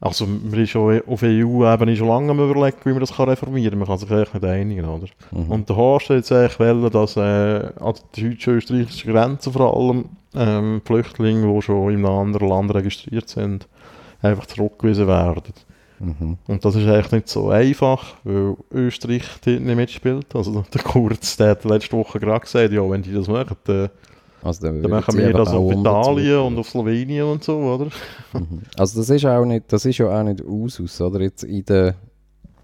Also 0.00 0.26
man 0.26 0.58
ist 0.58 0.70
schon 0.70 1.02
auf 1.06 1.22
EU-Ebene 1.22 1.94
schon 1.94 2.08
lange 2.08 2.30
am 2.30 2.40
überlegen, 2.40 2.78
wie 2.84 2.90
man 2.90 3.00
das 3.00 3.12
kann 3.12 3.28
reformieren 3.28 3.70
kann. 3.70 3.78
Man 3.80 3.88
kann 3.88 3.98
sich 3.98 4.10
eigentlich 4.10 4.32
nicht 4.32 4.44
einigen, 4.44 4.84
oder? 4.86 5.08
Mhm. 5.30 5.50
Und 5.50 5.68
der 5.68 5.76
Horst 5.76 6.08
hat 6.08 6.16
jetzt 6.16 6.32
eigentlich 6.32 6.58
wollen, 6.58 6.90
dass 6.90 7.16
äh, 7.16 7.20
an 7.20 7.94
der 8.16 8.30
deutsch-österreichischen 8.30 9.12
Grenze 9.12 9.52
vor 9.52 9.76
allem 9.76 10.06
ähm, 10.34 10.80
Flüchtlinge, 10.84 11.52
die 11.52 11.62
schon 11.62 11.90
in 11.90 12.04
einem 12.04 12.18
anderen 12.18 12.48
Land 12.48 12.74
registriert 12.74 13.28
sind, 13.28 13.68
einfach 14.22 14.46
zurückgewiesen 14.46 15.06
werden. 15.06 15.54
Mhm. 15.98 16.38
Und 16.46 16.64
das 16.64 16.74
ist 16.76 16.86
eigentlich 16.86 17.12
nicht 17.12 17.28
so 17.28 17.50
einfach, 17.50 18.14
weil 18.24 18.56
Österreich 18.72 19.24
dort 19.44 19.60
nicht 19.60 19.76
mitspielt. 19.76 20.34
Also 20.34 20.64
der 20.72 20.82
Kurz, 20.82 21.36
der 21.36 21.50
hat 21.50 21.64
letzte 21.64 21.96
Woche 21.96 22.18
gerade 22.18 22.40
gesagt, 22.40 22.72
ja, 22.72 22.88
wenn 22.88 23.02
die 23.02 23.12
das 23.12 23.28
machen, 23.28 23.56
dann, 23.64 23.90
Also, 24.42 24.62
dann 24.62 24.80
dann 24.80 24.90
machen 24.90 25.18
wir 25.18 25.32
das 25.32 25.50
auf 25.50 25.70
Italien 25.70 26.38
und 26.40 26.58
auf 26.58 26.68
Slowenien 26.70 27.24
und 27.24 27.44
so, 27.44 27.58
oder? 27.58 27.88
Mhm. 28.32 28.62
Also 28.78 29.00
das 29.00 29.10
ist 29.10 29.26
auch 29.26 29.44
nicht, 29.44 29.70
das 29.70 29.84
ist 29.84 29.98
ja 29.98 30.08
auch 30.08 30.22
nicht 30.22 30.42
Usus, 30.42 31.00
oder? 31.02 31.20
Jetzt 31.20 31.44
in 31.44 31.64
der 31.66 31.96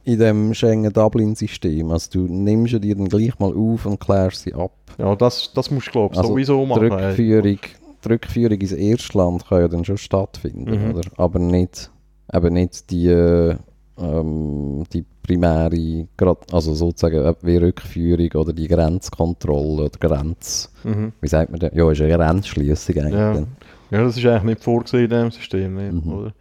in 0.06 0.18
dem 0.20 0.54
Schengen-Dublin-System. 0.54 1.90
Also 1.90 2.10
du 2.12 2.32
nimmst 2.32 2.72
ja 2.72 2.78
die 2.78 2.94
dann 2.94 3.08
gleich 3.08 3.38
mal 3.38 3.52
auf 3.52 3.86
und 3.86 3.98
klärst 4.00 4.42
sie 4.42 4.54
ab. 4.54 4.70
Ja, 4.98 5.14
das, 5.16 5.52
das 5.52 5.70
musst 5.70 5.88
du, 5.88 5.90
glaube 5.92 6.14
ich, 6.14 6.18
Also 6.18 6.30
sowieso 6.30 6.62
Die 6.62 6.66
machen. 6.68 6.92
Rückführung, 6.92 7.58
die 8.04 8.08
Rückführung 8.08 8.58
ins 8.60 8.72
Erstland 8.72 9.46
kann 9.46 9.60
ja 9.60 9.68
dann 9.68 9.84
schon 9.84 9.98
stattfinden, 9.98 10.70
Mhm. 10.70 10.94
oder? 10.94 11.10
Aber 11.16 11.38
nicht, 11.40 11.90
eben 12.32 12.54
nicht 12.54 12.88
die, 12.90 13.08
äh, 13.08 13.56
ähm, 13.98 14.84
die 14.92 15.04
primäre, 15.22 16.06
also 16.52 16.72
sozusagen 16.74 17.34
wie 17.42 17.56
Rückführung 17.56 18.30
oder 18.40 18.52
die 18.52 18.68
Grenzkontrolle 18.68 19.86
oder 19.86 19.98
Grenz, 19.98 20.70
Mhm. 20.84 21.12
wie 21.20 21.28
sagt 21.28 21.50
man 21.50 21.58
denn? 21.58 21.72
Ja, 21.74 21.90
ist 21.90 22.00
eine 22.00 22.14
Grenzschliessung 22.16 22.96
eigentlich. 22.96 23.12
Ja. 23.14 23.42
Ja, 23.90 24.02
das 24.04 24.16
ist 24.16 24.24
eigentlich 24.24 24.42
nicht 24.44 24.62
vorgesehen 24.64 25.04
in 25.04 25.10
diesem 25.10 25.30
System, 25.32 25.74
nicht, 25.74 26.04
Mhm. 26.06 26.12
oder? 26.12 26.32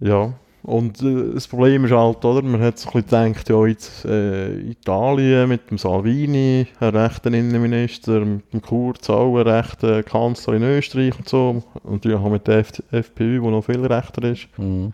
Ja, 0.00 0.32
und 0.62 1.02
äh, 1.02 1.34
das 1.34 1.48
Problem 1.48 1.84
ist 1.84 1.92
halt, 1.92 2.24
oder, 2.24 2.42
man 2.42 2.60
hat 2.60 2.78
sich 2.78 2.94
ein 2.94 3.02
bisschen 3.02 3.32
gedacht, 3.32 3.48
ja, 3.48 3.66
jetzt 3.66 4.04
äh, 4.04 4.58
Italien 4.60 5.48
mit 5.48 5.70
dem 5.70 5.78
Salvini, 5.78 6.66
ein 6.80 6.96
rechter 6.96 7.32
Innenminister, 7.32 8.20
mit 8.20 8.52
dem 8.52 8.60
Kurz 8.60 9.08
auch 9.08 9.38
ein 9.38 9.46
rechter 9.46 10.02
Kanzler 10.02 10.54
in 10.54 10.62
Österreich 10.62 11.18
und 11.18 11.28
so, 11.28 11.62
und 11.82 12.04
ja, 12.04 12.16
auch 12.16 12.30
mit 12.30 12.46
der 12.46 12.58
F 12.58 12.82
FPÖ, 12.90 13.40
wo 13.40 13.50
noch 13.50 13.64
viel 13.64 13.84
rechter 13.84 14.22
ist. 14.24 14.48
Mhm. 14.58 14.92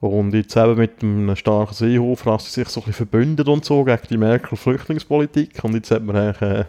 Und 0.00 0.34
jetzt 0.34 0.56
eben 0.56 0.76
mit 0.76 1.02
einem 1.02 1.34
starken 1.36 1.74
Seehofer, 1.74 2.32
dass 2.32 2.52
sie 2.52 2.60
sich 2.60 2.68
so 2.68 2.80
ein 2.80 2.86
bisschen 2.86 3.06
verbündet 3.08 3.48
und 3.48 3.64
so 3.64 3.82
gegen 3.82 4.02
die 4.10 4.18
Merkel-Flüchtlingspolitik. 4.18 5.64
Und 5.64 5.74
jetzt 5.74 5.90
hat 5.90 6.04
man 6.04 6.16
eigentlich 6.16 6.42
äh, 6.42 6.64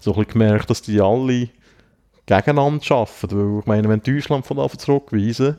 so 0.00 0.12
ein 0.12 0.18
bisschen 0.18 0.32
gemerkt, 0.32 0.70
dass 0.70 0.82
die 0.82 1.00
alle 1.00 1.48
gegeneinander 2.26 2.84
arbeiten. 2.90 3.30
Weil 3.30 3.60
ich 3.60 3.66
meine, 3.66 3.88
wenn 3.88 4.02
Deutschland 4.02 4.44
von 4.44 4.58
Anfang 4.58 4.78
zurückweisen, 4.80 5.56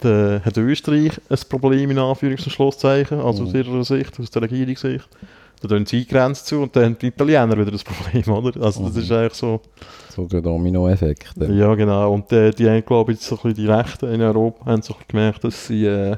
dann 0.00 0.44
hat 0.44 0.56
Österreich 0.56 1.20
ein 1.28 1.38
Problem 1.48 1.90
in 1.90 1.98
Anführungs- 1.98 2.44
und 2.44 2.50
Schlusszeichen, 2.52 3.20
also 3.20 3.44
aus 3.44 3.50
Mhm. 3.52 3.56
ihrer 3.60 3.84
Sicht, 3.84 4.18
aus 4.20 4.30
der 4.30 4.42
Regierungssicht. 4.42 5.08
Dann 5.62 5.68
tun 5.70 5.86
sie 5.86 6.00
die 6.00 6.06
Grenze 6.08 6.42
zu 6.44 6.62
und 6.62 6.74
dann 6.74 6.84
haben 6.84 6.98
die 6.98 7.08
Italiener 7.08 7.56
wieder 7.58 7.70
das 7.70 7.84
Problem, 7.84 8.22
oder? 8.34 8.62
Also 8.62 8.84
das 8.84 8.94
Mhm. 8.94 9.00
ist 9.02 9.12
eigentlich 9.12 9.34
so... 9.34 9.60
So 10.08 10.24
der 10.26 10.40
Dominoeffekt. 10.40 11.34
Ja, 11.36 11.74
genau. 11.74 12.12
Und 12.14 12.32
äh, 12.32 12.50
die 12.50 12.68
haben, 12.68 12.84
glaube 12.84 13.12
ich, 13.12 13.20
so 13.20 13.36
ein 13.36 13.42
bisschen 13.42 13.64
die 13.66 13.70
Rechten 13.70 14.12
in 14.12 14.22
Europa 14.22 14.66
haben 14.66 14.82
so 14.82 14.94
ein 14.94 15.00
gemerkt, 15.06 15.44
dass 15.44 15.66
sie 15.66 15.84
äh, 15.86 16.16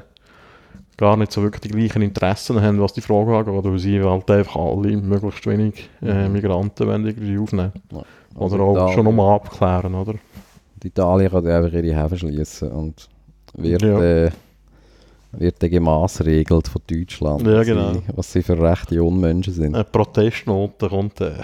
gar 0.97 1.17
nicht 1.17 1.31
so 1.31 1.41
wirklich 1.43 1.61
die 1.61 1.69
gleichen 1.69 2.01
Interessen 2.01 2.61
haben, 2.61 2.79
was 2.79 2.93
die 2.93 3.01
Frage 3.01 3.35
angeht, 3.35 3.63
weil 3.63 3.79
sie 3.79 4.01
halt 4.01 4.29
einfach 4.31 4.55
alle 4.55 4.95
möglichst 4.97 5.45
wenig 5.45 5.89
äh, 6.01 6.27
Mhm. 6.27 6.33
Migranten 6.33 6.87
wollen 6.87 7.05
irgendwie 7.05 7.37
aufnehmen. 7.37 7.73
Also 8.35 8.55
Oder 8.55 8.63
auch 8.63 8.73
Italien- 8.75 8.95
schon 8.95 9.05
nochmal 9.05 9.35
abklären, 9.35 9.93
oder? 9.93 10.13
Die 10.81 10.87
Italien 10.87 11.29
kann 11.31 11.45
einfach 11.47 11.73
ihre 11.73 11.95
Häfen 12.01 12.17
schließen 12.17 12.71
und 12.71 13.07
wird, 13.53 13.81
Ja. 13.81 14.01
äh, 14.01 14.31
wird 15.33 15.59
gemaßregelt 15.59 16.67
von 16.67 16.81
Deutschland, 16.87 17.41
Ja, 17.47 17.59
was, 17.59 17.65
genau. 17.67 17.93
sie, 17.93 18.01
was 18.15 18.31
sie 18.31 18.43
für 18.43 18.61
rechte 18.61 19.03
Unmenschen 19.03 19.53
sind. 19.53 19.75
Eine 19.75 19.83
Protestnote 19.83 20.89
kommt. 20.89 21.21
Äh. 21.21 21.33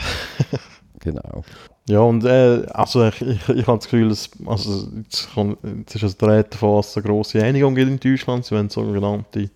Genau. 1.01 1.43
Ja, 1.87 2.01
und 2.01 2.25
äh, 2.25 2.65
also 2.71 3.07
ich, 3.07 3.21
ich, 3.21 3.49
ich 3.49 3.67
habe 3.67 3.77
das 3.77 3.85
Gefühl, 3.85 4.09
dass, 4.09 4.29
also 4.45 4.89
jetzt, 4.97 5.33
kann, 5.33 5.55
jetzt 5.77 5.95
ist 5.95 6.03
es 6.03 6.17
die 6.17 6.25
Rede 6.25 6.43
davon, 6.49 6.75
dass 6.75 6.89
es 6.89 6.97
eine 6.97 7.05
grosse 7.05 7.41
Einigung 7.41 7.73
gibt 7.73 7.89
in 7.89 7.99
Deutschland. 8.11 8.43
Sie 8.43 8.53
wollen 8.53 8.69
sogenannte 8.69 9.49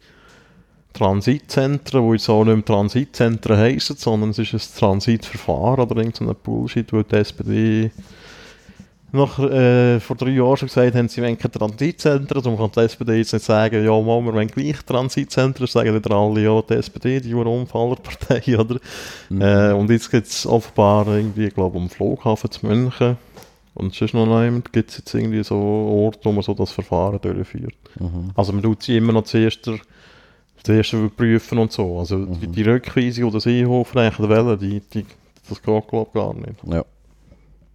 Transitzentren, 0.93 2.01
die 2.07 2.11
jetzt 2.13 2.29
auch 2.29 2.45
nicht 2.45 2.55
mehr 2.55 2.65
Transitzentren 2.65 3.57
heissen, 3.57 3.97
sondern 3.97 4.29
es 4.29 4.39
ist 4.39 4.53
ein 4.53 4.79
Transitverfahren 4.79 5.81
oder 5.81 5.97
irgend 5.97 6.15
so 6.15 6.25
ein 6.27 6.35
Bullshit, 6.41 6.91
wo 6.93 7.01
die 7.03 7.15
SPD 7.15 7.91
nach, 9.13 9.39
äh, 9.39 9.99
vor 9.99 10.15
drei 10.15 10.29
Jahren 10.31 10.57
schon 10.57 10.67
gesagt 10.67 10.95
haben, 10.95 11.07
sie 11.07 11.21
wollen 11.21 11.37
keine 11.37 11.51
Transitzentren, 11.51 12.41
darum 12.41 12.57
kann 12.57 12.71
die 12.75 12.79
SPD 12.81 13.13
jetzt 13.17 13.33
nicht 13.33 13.45
sagen, 13.45 13.75
ja, 13.75 13.91
wir 13.91 14.05
wollen 14.05 14.47
gleich 14.47 14.83
Transitzentren, 14.83 15.67
sagen 15.67 15.93
wieder 15.93 16.15
alle, 16.15 16.41
ja, 16.41 16.61
die 16.61 16.73
SPD, 16.73 17.19
die 17.21 17.33
Unfallerpartei, 17.33 18.57
oder? 18.57 18.79
Mhm. 19.29 19.41
Äh, 19.41 19.71
und 19.73 19.89
jetzt 19.89 20.09
gibt 20.09 20.27
es 20.27 20.45
offenbar 20.47 21.07
irgendwie, 21.07 21.45
ich 21.45 21.53
glaube, 21.53 21.77
am 21.77 21.89
Flughafen 21.89 22.49
zu 22.49 22.65
München 22.65 23.17
und 23.75 23.93
sonst 23.93 24.13
noch 24.13 24.25
jemand 24.41 24.73
gibt 24.73 24.91
es 24.91 24.97
jetzt 24.97 25.13
irgendwie 25.13 25.43
so 25.43 25.55
Orte, 25.57 26.19
wo 26.23 26.31
man 26.31 26.43
so 26.43 26.53
das 26.53 26.71
Verfahren 26.71 27.19
durchführt. 27.21 27.75
Mhm. 27.99 28.31
Also 28.35 28.51
man 28.53 28.63
tut 28.63 28.83
sie 28.83 28.97
immer 28.97 29.13
noch 29.13 29.23
zuerst, 29.23 29.69
zuerst 30.63 30.93
überprüfen 30.93 31.57
und 31.59 31.71
so. 31.71 31.99
Also 31.99 32.25
die, 32.25 32.47
Mhm. 32.47 32.51
die 32.51 32.63
Rückweisung 32.63 33.25
oder 33.25 33.45
eigentlich 33.45 34.29
Welle, 34.29 34.57
die, 34.57 34.81
die, 34.93 35.05
das 35.49 35.61
geht 35.61 35.87
glaube 35.87 36.07
ich 36.07 36.13
gar 36.13 36.33
nicht. 36.33 36.63
Ja. 36.65 36.83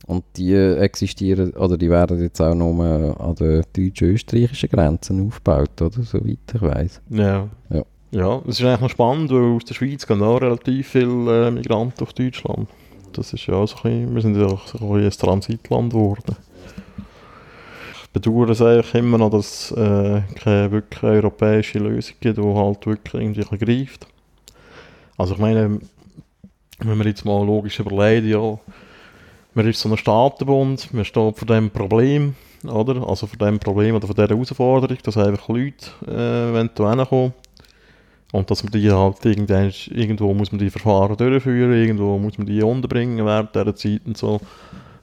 Und 0.08 0.24
die 0.36 0.54
existieren, 0.54 1.52
oder 1.52 1.76
die 1.76 1.90
werden 1.90 2.20
jetzt 2.20 2.40
auch 2.40 2.54
nur 2.54 3.20
an 3.20 3.34
den 3.34 3.62
deutsch-österreichischen 3.76 4.70
Grenzen 4.70 5.28
aufgebaut, 5.28 5.82
oder? 5.82 6.02
Soweit 6.02 6.38
ich 6.52 6.62
weiss. 6.62 7.00
Ja. 7.10 7.46
Ja. 7.68 7.84
Ja, 8.10 8.40
es 8.48 8.58
ist 8.58 8.64
eigentlich 8.64 8.80
noch 8.80 8.90
spannend, 8.90 9.30
weil 9.30 9.56
aus 9.56 9.66
der 9.66 9.74
Schweiz 9.74 10.06
gehen 10.06 10.22
auch 10.22 10.40
relativ 10.40 10.88
viele 10.88 11.48
äh, 11.48 11.50
Migranten 11.50 12.02
auf 12.02 12.14
Deutschland. 12.14 12.66
Das 13.12 13.34
ist 13.34 13.46
ja 13.46 13.66
so 13.66 13.76
ein 13.84 14.14
bisschen, 14.14 14.14
wir 14.14 14.22
sind 14.22 14.36
ja 14.36 14.46
auch 14.46 14.66
so 14.66 14.94
ein, 14.94 15.04
ein 15.04 15.10
Transitland 15.10 15.92
geworden. 15.92 16.36
Ich 17.92 18.08
bedauere 18.10 18.48
es 18.48 18.62
eigentlich 18.62 18.94
immer 18.94 19.18
noch, 19.18 19.30
dass 19.30 19.70
es 19.70 19.72
äh, 19.72 20.22
keine 20.36 20.70
wirklich 20.72 21.02
europäische 21.02 21.80
Lösung 21.80 22.14
gibt, 22.18 22.38
die 22.38 22.42
halt 22.42 22.86
wirklich 22.86 23.22
irgendwie 23.22 23.44
ein 23.44 23.58
greift. 23.58 24.06
Also 25.18 25.34
ich 25.34 25.40
meine, 25.40 25.78
wenn 26.78 26.96
man 26.96 27.06
jetzt 27.06 27.26
mal 27.26 27.44
logisch 27.44 27.78
überlegt, 27.78 28.26
ja, 28.26 28.58
man 29.58 29.66
ist 29.66 29.80
so 29.80 29.88
ein 29.88 29.96
Staatenbund, 29.96 30.94
man 30.94 31.04
steht 31.04 31.36
vor 31.36 31.46
dem 31.48 31.70
Problem, 31.70 32.36
oder? 32.62 33.08
Also 33.08 33.26
vor 33.26 33.38
dem 33.38 33.58
Problem 33.58 33.96
oder 33.96 34.06
vor 34.06 34.14
dieser 34.14 34.28
Herausforderung, 34.28 34.98
dass 35.02 35.16
einfach 35.16 35.48
Leute 35.48 35.90
äh, 36.06 36.54
wollen 36.54 36.70
da 36.76 37.32
und 38.30 38.50
dass 38.50 38.62
man 38.62 38.70
die 38.70 38.88
halt 38.92 39.24
irgendwo 39.24 40.32
muss 40.32 40.52
man 40.52 40.60
die 40.60 40.70
Verfahren 40.70 41.16
durchführen, 41.16 41.72
irgendwo 41.72 42.18
muss 42.18 42.38
man 42.38 42.46
die 42.46 42.62
unterbringen 42.62 43.26
während 43.26 43.52
dieser 43.52 43.74
Zeit 43.74 44.02
und 44.06 44.16
so. 44.16 44.40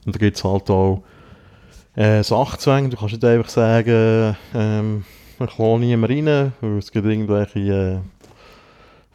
Und 0.06 0.14
da 0.14 0.18
gibt 0.18 0.38
es 0.38 0.44
halt 0.44 0.70
auch 0.70 1.02
äh, 1.94 2.22
Sachzwänge, 2.22 2.88
du 2.88 2.96
kannst 2.96 3.12
nicht 3.12 3.24
einfach 3.26 3.50
sagen, 3.50 4.36
ähm, 4.54 5.04
ich 5.34 5.58
lasse 5.58 5.78
niemand 5.78 6.10
rein, 6.10 6.52
weil 6.62 6.78
es 6.78 6.90
gibt 6.90 7.04
irgendwelche 7.04 7.58
äh, 7.58 7.98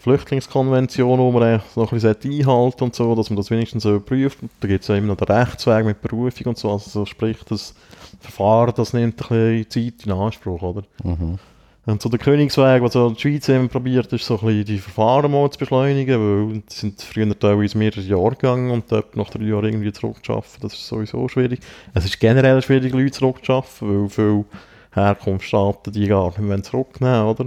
Flüchtlingskonvention, 0.02 1.20
die 1.20 1.32
man 1.32 1.44
eigentlich 1.44 1.76
noch 1.76 1.92
ein 1.92 2.00
bisschen 2.00 2.32
einhalten 2.32 2.84
und 2.84 2.96
so, 2.96 3.14
dass 3.14 3.30
man 3.30 3.38
das 3.38 3.52
wenigstens 3.52 3.86
überprüft. 3.86 4.40
Da 4.60 4.68
gibt 4.68 4.82
es 4.82 4.88
ja 4.88 4.96
immer 4.96 5.08
noch 5.08 5.18
den 5.18 5.36
Rechtsweg 5.36 5.86
mit 5.86 6.02
Berufung 6.02 6.48
und 6.48 6.58
so, 6.58 6.72
also 6.72 6.90
so 6.90 7.06
sprich, 7.06 7.38
das 7.48 7.76
Verfahren, 8.20 8.74
das 8.76 8.94
nimmt 8.94 9.22
ein 9.30 9.66
bisschen 9.68 9.94
Zeit 9.94 10.06
in 10.06 10.12
Anspruch, 10.12 10.62
oder? 10.62 10.84
Mhm. 11.04 11.38
Und 11.86 12.02
so 12.02 12.10
der 12.10 12.20
Königsweg, 12.20 12.82
was 12.82 12.94
so 12.94 13.10
die 13.10 13.20
Schweiz 13.20 13.50
eben 13.50 13.68
probiert, 13.68 14.12
ist 14.14 14.26
so 14.26 14.40
ein 14.40 14.46
bisschen 14.46 14.66
die 14.66 14.78
Verfahren 14.78 15.32
mal 15.32 15.50
zu 15.50 15.58
beschleunigen, 15.60 16.20
weil 16.20 16.54
die 16.60 16.74
sind 16.74 17.02
früher 17.02 17.38
teilweise 17.38 17.78
mehrere 17.78 18.02
Jahre 18.02 18.32
gegangen 18.32 18.72
und 18.72 18.92
dort 18.92 19.16
nach 19.16 19.30
drei 19.30 19.46
Jahren 19.46 19.66
irgendwie 19.66 19.92
zurückzuschaffen, 19.92 20.62
das 20.62 20.74
ist 20.74 20.88
sowieso 20.88 21.28
schwierig. 21.28 21.60
Es 21.94 22.06
ist 22.06 22.20
generell 22.20 22.62
schwierig, 22.62 22.94
Leute 22.94 23.12
zurückzuschaffen, 23.12 24.04
weil 24.04 24.10
viele 24.10 24.46
Herkunftsstaaten 24.94 25.94
die 25.94 26.08
gar 26.08 26.28
nicht 26.30 26.40
mehr 26.40 26.62
zurücknehmen, 26.62 27.26
oder? 27.26 27.46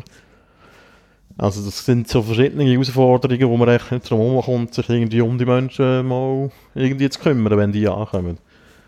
Also 1.36 1.64
das 1.64 1.84
sind 1.84 2.08
so 2.08 2.22
verschiedene 2.22 2.64
Herausforderungen, 2.64 3.48
wo 3.48 3.56
man 3.56 3.68
echt 3.68 3.90
nicht 3.90 4.08
drum 4.08 4.20
herumkommt, 4.20 4.72
sich 4.72 4.88
irgendwie 4.88 5.20
um 5.20 5.36
die 5.36 5.44
Menschen 5.44 6.06
mal 6.06 6.50
irgendwie 6.74 7.08
zu 7.08 7.20
kümmern, 7.20 7.58
wenn 7.58 7.72
die 7.72 7.88
ankommen. 7.88 8.38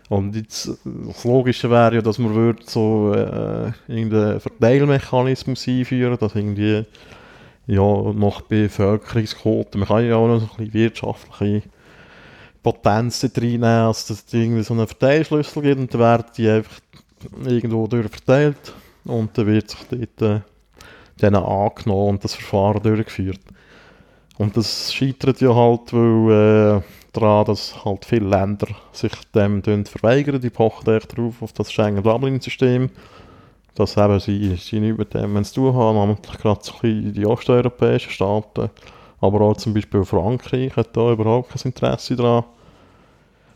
Und 0.09 0.35
jetzt, 0.35 0.71
das 0.85 1.23
Logische 1.25 1.69
wäre 1.69 1.95
ja, 1.95 2.01
dass 2.01 2.17
man 2.17 2.33
würde 2.33 2.63
so 2.65 3.13
äh, 3.13 3.71
irgendeinen 3.89 4.39
Verteilmechanismus 4.39 5.67
einführen, 5.67 6.17
dass 6.17 6.35
irgendwie 6.35 6.85
ja, 7.67 8.13
nach 8.13 8.41
Bevölkerungsquoten, 8.41 9.79
man 9.79 9.87
kann 9.89 10.07
ja 10.07 10.15
auch 10.15 10.27
noch 10.27 10.39
so 10.39 10.45
ein 10.45 10.57
bisschen 10.57 10.73
wirtschaftliche 10.73 11.63
Potenzen 12.63 13.31
reinnehmen, 13.35 13.59
dass 13.59 14.09
es 14.09 14.23
irgendwie 14.31 14.63
so 14.63 14.73
einen 14.73 14.87
Verteilschlüssel 14.87 15.61
gibt 15.61 15.79
und 15.79 15.93
dann 15.93 15.99
werden 15.99 16.25
die 16.37 16.49
einfach 16.49 16.79
irgendwo 17.45 17.87
durch 17.87 18.07
verteilt 18.07 18.73
und 19.03 19.37
dann 19.37 19.45
wird 19.47 19.69
sich 19.69 19.79
dort 19.89 20.21
äh, 20.21 20.41
denen 21.21 21.43
angenommen 21.43 22.09
und 22.09 22.23
das 22.23 22.35
Verfahren 22.35 22.83
durchgeführt. 22.83 23.39
Und 24.37 24.55
das 24.55 24.93
scheitert 24.93 25.41
ja 25.41 25.53
halt, 25.53 25.93
weil 25.93 26.77
äh, 26.77 26.81
daran, 27.13 27.45
dass 27.45 27.83
halt 27.83 28.05
viele 28.05 28.27
Länder 28.27 28.67
sich 28.91 29.11
dem 29.33 29.63
verweigern. 29.63 30.41
Die 30.41 30.49
pochen 30.49 30.95
echt 30.95 31.17
drauf 31.17 31.41
auf 31.41 31.53
das 31.53 31.71
Schengen-Dublin-System. 31.71 32.89
Dass 33.75 33.97
eben 33.97 34.19
sie, 34.19 34.55
sie 34.55 34.79
nichts 34.79 34.97
mit 34.97 35.13
dem 35.13 35.43
zu 35.43 35.55
tun 35.55 35.75
haben, 35.75 35.97
namentlich 35.97 36.37
gerade 36.37 36.61
so 36.63 36.73
die 36.81 37.25
osteuropäischen 37.25 38.11
Staaten. 38.11 38.69
Aber 39.19 39.41
auch 39.41 39.57
zum 39.57 39.73
Beispiel 39.73 40.03
Frankreich 40.03 40.75
hat 40.75 40.95
da 40.95 41.11
überhaupt 41.11 41.49
kein 41.49 41.61
Interesse 41.63 42.15
daran. 42.15 42.43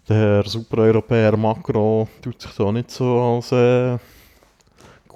Der 0.10 0.44
Super-Europäer 0.44 1.38
Macron 1.38 2.08
tut 2.22 2.42
sich 2.42 2.52
da 2.56 2.72
nicht 2.72 2.92
so 2.92 3.20
als 3.20 3.52
äh, 3.52 3.98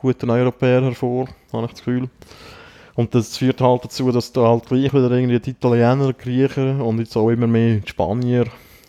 guter 0.05 0.29
Europäer 0.29 0.83
hervor, 0.83 1.27
habe 1.51 1.65
ich 1.65 1.71
das 1.71 1.79
Gefühl. 1.79 2.09
Und 2.95 3.13
das 3.13 3.38
führt 3.38 3.59
halt 3.59 3.83
dazu, 3.83 4.12
dass 4.12 4.31
da 4.31 4.47
halt 4.47 4.67
gleich 4.67 4.93
wieder 4.93 5.12
irgendwie 5.12 5.39
die 5.39 5.51
Italiener, 5.51 6.13
Griechen 6.13 6.79
und 6.79 7.00
jetzt 7.00 7.17
auch 7.17 7.29
immer 7.29 7.47
mehr 7.47 7.79
die 7.79 7.89
Spanier 7.89 8.45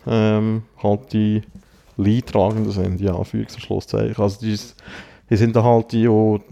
ähm, 0.07 0.63
halt 0.83 1.13
die 1.13 1.43
Leidtragenden 1.97 2.71
sind, 2.71 3.01
ja, 3.01 3.13
Anführungs- 3.13 3.55
und 3.55 3.63
Schlusszeichen. 3.63 4.23
Also 4.23 4.41
die, 4.41 4.57
die 5.31 5.37
sind 5.37 5.57
da 5.57 5.65
halt 5.65 5.93
die, 5.93 6.03
die, 6.03 6.09
halt 6.09 6.43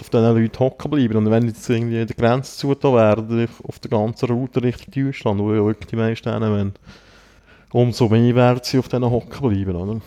auf 0.00 0.10
diesen 0.10 0.34
Leuten 0.34 0.58
hocken 0.58 0.90
bleiben. 0.90 1.16
Und 1.16 1.30
wenn 1.30 1.46
jetzt 1.46 1.70
irgendwie 1.70 2.04
die 2.04 2.14
Grenze 2.14 2.58
zugetan 2.58 2.94
werden, 2.94 3.48
auf 3.66 3.78
der 3.78 3.90
ganzen 3.90 4.28
Route 4.28 4.62
Richtung 4.62 4.92
Deutschland, 4.92 5.40
wo 5.40 5.54
ja 5.54 5.64
wirklich 5.64 5.88
die 5.88 5.96
meisten 5.96 6.30
wollen, 6.30 6.74
umso 7.72 8.08
mehr 8.08 8.34
werden 8.34 8.60
sie 8.62 8.78
auf 8.78 8.88
diesen 8.88 9.08
hocken 9.08 9.48
bleiben, 9.48 9.76
oder? 9.76 10.00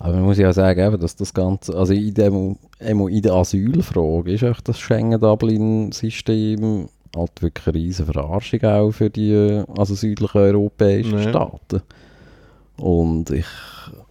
Aber 0.00 0.14
man 0.14 0.24
muss 0.24 0.38
ja 0.38 0.52
sagen, 0.52 0.80
eben, 0.80 1.00
dass 1.00 1.16
das 1.16 1.32
Ganze, 1.32 1.74
also 1.76 1.94
in, 1.94 2.14
dem, 2.14 2.56
in 2.80 3.22
der 3.22 3.32
Asylfrage 3.32 4.32
ist 4.32 4.44
auch 4.44 4.60
das 4.60 4.78
Schengen-Dublin-System 4.78 6.88
halt 7.16 7.42
wirklich 7.42 7.66
eine 7.66 7.76
riesige 7.76 8.12
Verarschung 8.12 8.62
auch 8.64 8.90
für 8.90 9.10
die 9.10 9.62
also 9.76 9.94
südlichen 9.94 10.38
europäischen 10.38 11.16
Nee. 11.16 11.28
Staaten. 11.28 11.82
Und 12.78 13.30
ich 13.30 13.46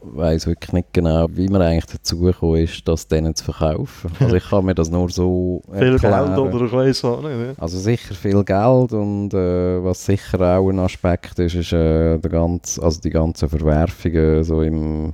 weiß 0.01 0.47
wirklich 0.47 0.73
nicht 0.73 0.93
genau, 0.93 1.27
wie 1.31 1.47
man 1.47 1.61
eigentlich 1.61 1.85
dazu 1.85 2.19
gekommen 2.19 2.63
ist, 2.63 2.87
das 2.87 3.07
denen 3.07 3.35
zu 3.35 3.45
verkaufen. 3.45 4.11
Also 4.19 4.35
ich 4.35 4.49
kann 4.49 4.65
mir 4.65 4.75
das 4.75 4.89
nur 4.89 5.09
so 5.09 5.61
Viel 5.71 5.93
erklären. 5.93 6.35
Geld 6.35 6.53
oder 6.53 6.65
ich 6.65 6.71
weiß 6.71 7.05
auch 7.05 7.21
nicht. 7.21 7.31
Ja. 7.31 7.53
Also 7.57 7.77
sicher 7.77 8.15
viel 8.15 8.43
Geld 8.43 8.93
und 8.93 9.33
äh, 9.33 9.83
was 9.83 10.05
sicher 10.05 10.57
auch 10.57 10.69
ein 10.69 10.79
Aspekt 10.79 11.37
ist, 11.39 11.55
ist 11.55 11.73
äh, 11.73 12.17
der 12.17 12.31
ganz, 12.31 12.79
also 12.79 12.99
die 13.01 13.11
ganzen 13.11 13.49
Verwerfungen 13.49 14.43
so 14.43 14.61
im, 14.61 15.13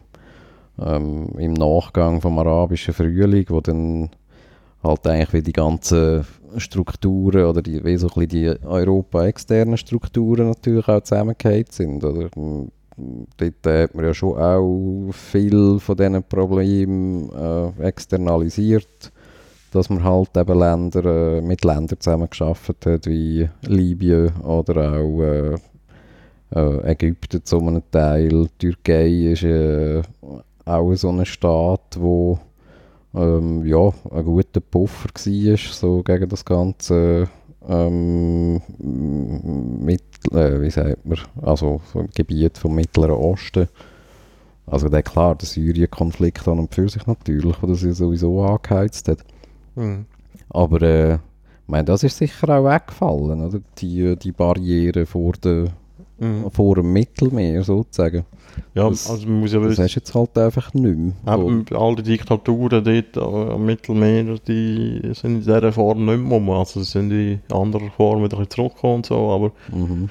ähm, 0.86 1.30
im 1.38 1.54
Nachgang 1.54 2.22
vom 2.22 2.40
arabischen 2.40 2.94
Frühling, 2.94 3.46
wo 3.50 3.62
dann 3.62 4.10
halt 4.84 5.06
eigentlich 5.08 5.34
wie 5.34 5.42
die 5.44 5.54
ganzen 5.54 6.26
Strukturen 6.58 7.46
oder 7.46 7.62
die, 7.62 7.84
wie 7.84 7.98
so 7.98 8.08
ein 8.08 8.28
bisschen 8.28 8.30
die 8.30 8.66
Europa-externen 8.66 9.78
Strukturen 9.78 10.48
natürlich 10.48 10.88
auch 10.88 11.02
zusammengehängt 11.02 11.72
sind. 11.72 12.04
Oder? 12.04 12.30
Dort 12.36 13.68
hat 13.68 13.96
man 13.96 14.06
ja 14.06 14.14
schon 14.14 14.38
auch 14.38 15.12
viel 15.12 15.80
von 15.80 15.96
diesen 15.96 16.24
Problemen 16.24 17.30
äh, 17.32 17.88
externalisiert 17.88 19.12
dass 19.72 19.90
man 19.90 20.04
halt 20.04 20.36
eben 20.36 20.60
Länder, 20.60 21.06
äh, 21.06 21.42
mit 21.42 21.64
Ländern 21.64 22.00
zusammengearbeitet 22.00 22.86
hat, 22.86 23.06
wie 23.08 23.50
Libyen 23.66 24.36
oder 24.42 24.94
auch 24.94 25.22
äh, 25.22 25.56
äh, 26.54 26.92
Ägypten 26.92 27.44
zu 27.44 27.60
einem 27.60 27.82
Teil. 27.90 28.48
Türkei 28.60 29.32
ist 29.32 29.44
äh, 29.44 30.02
auch 30.72 30.94
so 30.96 31.10
ein 31.10 31.26
Staat, 31.26 31.98
wo 32.00 32.40
ähm, 33.14 33.66
ja, 33.66 33.92
ein 34.12 34.26
guter 34.26 34.62
Puffer 34.62 35.10
war, 35.14 35.58
so 35.58 36.04
gegen 36.04 36.30
das 36.30 36.46
ganze 36.46 37.30
ähm, 37.68 38.62
mit, 39.86 40.04
äh, 40.32 40.62
wie 40.62 40.70
sagt 40.70 41.06
man, 41.06 41.20
also 41.42 41.80
vom 41.92 42.08
Gebiet 42.14 42.58
vom 42.58 42.76
Mittleren 42.76 43.16
Osten. 43.16 43.68
Also 44.66 44.90
der, 44.90 45.04
klar, 45.04 45.36
der 45.36 45.48
Syrien-Konflikt 45.48 46.48
an 46.48 46.60
und 46.60 46.74
für 46.74 46.88
sich 46.88 47.06
natürlich, 47.06 47.56
das 47.58 47.84
ja 47.84 47.94
sowieso 47.94 48.42
angeheizt 48.44 49.08
hat. 49.10 49.20
Mhm. 49.76 50.06
Aber 50.50 50.82
äh, 50.82 51.14
ich 51.16 51.68
meine, 51.68 51.86
das 51.86 52.04
ist 52.04 52.18
sicher 52.18 52.50
auch 52.50 52.66
weggefallen, 52.66 53.46
oder? 53.46 53.62
Die, 53.78 54.16
die 54.18 54.32
Barriere 54.32 55.06
vor, 55.06 55.34
der, 55.34 55.66
Mhm. 56.22 56.52
vor 56.52 56.76
dem 56.76 56.94
Mittelmeer 56.94 57.64
sozusagen. 57.64 58.26
Ja, 58.76 58.88
Das- 58.90 59.10
also 59.10 59.28
man 59.28 59.40
muss 59.42 59.54
ja 59.54 59.60
Das 59.60 59.80
hast 59.80 59.96
jetzt 59.96 60.14
halt 60.14 60.38
einfach 60.38 60.74
nicht 60.74 60.96
mehr. 60.98 61.14
Eben, 61.36 61.66
all 61.74 61.96
die 61.96 62.04
Diktaturen 62.04 62.84
dort 62.84 63.18
äh, 63.18 63.54
am 63.54 63.66
Mittelmeer, 63.66 64.36
die 64.48 65.02
sind 65.14 65.36
in 65.36 65.40
dieser 65.42 65.72
Form 65.72 66.06
nicht 66.06 66.20
mehr 66.20 66.32
rum. 66.38 66.50
Also 66.52 66.82
sie 66.84 66.92
sind 66.92 67.12
in 67.12 67.40
anderer 67.52 67.90
Form 67.98 68.24
wieder 68.24 68.48
zurückgekommen 68.50 68.96
und 68.98 69.06
so, 69.08 69.16
aber 69.32 69.52
Mhm. 69.76 70.10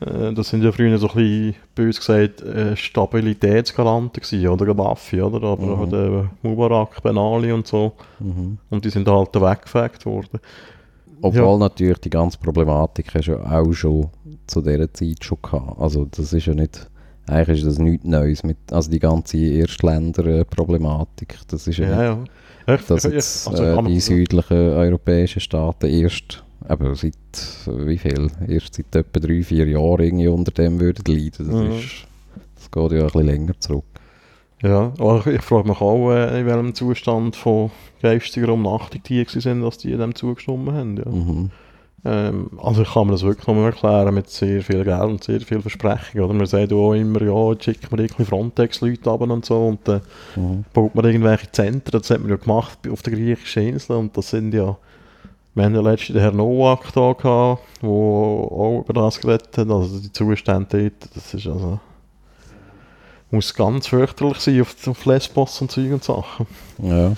äh, 0.00 0.32
das 0.34 0.48
sind 0.48 0.64
ja 0.64 0.72
früher 0.72 0.98
so 0.98 1.08
ein 1.10 1.14
bisschen, 1.14 1.54
bös 1.74 1.98
gesagt, 1.98 2.40
äh, 2.42 2.74
Stabilitätsgaranten 2.74 4.22
gewesen, 4.22 4.48
oder 4.48 4.66
Gaddafi, 4.66 5.22
oder? 5.22 5.46
Aber 5.46 5.76
Mhm. 5.86 5.90
der 5.90 6.30
Mubarak, 6.42 7.02
Ben 7.02 7.16
Ali 7.18 7.52
und 7.52 7.66
so, 7.66 7.92
Mhm. 8.18 8.58
und 8.70 8.84
die 8.84 8.90
sind 8.90 9.06
halt 9.08 9.34
weggefegt 9.34 10.04
worden. 10.06 10.40
Obwohl 11.20 11.58
natürlich 11.58 11.98
die 11.98 12.10
ganze 12.10 12.38
Problematik 12.38 13.12
ja 13.26 13.36
auch 13.60 13.72
schon 13.72 14.06
zu 14.46 14.60
dieser 14.62 14.92
Zeit 14.92 15.24
schon 15.24 15.38
gehabt. 15.42 15.80
Also 15.80 16.06
das 16.06 16.32
ist 16.32 16.46
ja 16.46 16.54
nicht, 16.54 16.88
eigentlich 17.26 17.58
ist 17.58 17.66
das 17.66 17.78
nichts 17.78 18.06
Neues 18.06 18.42
mit, 18.42 18.56
also 18.70 18.90
die 18.90 18.98
ganze 18.98 19.38
Erstländer-Problematik, 19.38 21.38
das 21.48 21.66
ist 21.66 21.78
ja, 21.78 21.88
Ja, 21.88 22.02
ja. 22.02 22.24
Dass 22.88 23.04
jetzt 23.04 23.48
also 23.48 23.64
äh, 23.64 23.82
die 23.84 24.00
südlichen 24.00 24.56
europäischen 24.56 25.40
Staaten 25.40 25.86
erst, 25.86 26.44
eben 26.68 26.94
seit, 26.94 27.14
wie 27.66 27.96
viel, 27.96 28.30
erst 28.46 28.74
seit 28.74 28.94
etwa 28.94 29.20
drei, 29.20 29.42
vier 29.42 29.66
Jahren 29.66 30.00
irgendwie 30.00 30.28
unter 30.28 30.52
dem 30.52 30.78
würden 30.78 31.02
leiden. 31.06 31.30
Das, 31.38 31.48
Mhm. 31.48 31.70
ist, 31.72 32.06
das 32.56 32.70
geht 32.70 32.92
ja 32.92 32.98
ein 33.00 33.04
bisschen 33.06 33.26
länger 33.26 33.58
zurück. 33.58 33.84
Ja, 34.62 34.92
aber 34.98 35.26
ich, 35.28 35.40
frage 35.40 35.68
mich 35.68 35.80
auch, 35.80 36.10
äh, 36.10 36.40
in 36.40 36.46
welchem 36.46 36.74
Zustand 36.74 37.36
von 37.36 37.70
geistiger 38.02 38.52
Umnachtung 38.52 39.02
die 39.04 39.24
sind, 39.26 39.62
dass 39.62 39.78
die 39.78 39.96
dem 39.96 40.14
zugestimmt 40.14 40.70
haben. 40.70 40.96
Ja. 40.96 41.08
Mhm. 41.10 41.50
Ähm, 42.04 42.50
also 42.62 42.82
ich 42.82 42.92
kann 42.92 43.06
mir 43.06 43.12
das 43.12 43.22
wirklich 43.22 43.46
noch 43.46 43.54
mal 43.54 43.66
erklären 43.66 44.14
mit 44.14 44.30
sehr 44.30 44.62
viel 44.62 44.84
Geld 44.84 45.02
und 45.02 45.24
sehr 45.24 45.40
viel 45.40 45.60
Versprechen. 45.60 46.20
Oder 46.20 46.32
man 46.32 46.46
sagt 46.46 46.72
auch 46.72 46.92
immer, 46.94 47.20
ja, 47.22 47.50
jetzt 47.52 47.64
schickt 47.64 47.90
man 47.90 48.00
irgendwie 48.00 48.24
Frontex-Leute 48.24 49.10
ab 49.10 49.20
und 49.20 49.44
so 49.44 49.66
und 49.68 49.80
dann 49.84 50.00
Mhm. 50.36 50.64
baut 50.72 50.94
man 50.94 51.04
irgendwelche 51.04 51.50
Zentren. 51.50 52.00
Das 52.00 52.10
hat 52.10 52.20
man 52.20 52.30
ja 52.30 52.36
gemacht 52.36 52.78
auf 52.90 53.02
der 53.02 53.14
griechischen 53.14 53.64
Insel 53.64 53.96
und 53.96 54.16
das 54.16 54.30
sind 54.30 54.54
ja, 54.54 54.76
wir 55.54 55.64
haben 55.64 55.74
ja 55.74 55.80
letztens 55.80 56.14
den 56.14 56.20
Herrn 56.22 56.36
Nowak 56.36 56.92
da 56.92 57.12
gehabt, 57.14 57.62
der 57.82 57.88
auch 57.88 58.84
über 58.88 58.92
das 59.02 59.20
geredet 59.20 59.58
hat, 59.58 59.68
also 59.68 59.98
die 59.98 60.12
Zustände 60.12 60.66
dort, 60.70 61.16
das 61.16 61.34
ist 61.34 61.46
also 61.48 61.80
muss 63.30 63.52
ganz 63.52 63.88
fürchterlich 63.88 64.38
sein 64.38 64.60
auf, 64.62 64.74
auf 64.86 65.04
Lesbos 65.04 65.60
und 65.60 65.70
Zeug 65.70 65.92
und 65.92 66.04
Sachen. 66.04 66.46
Ja. 66.80 67.12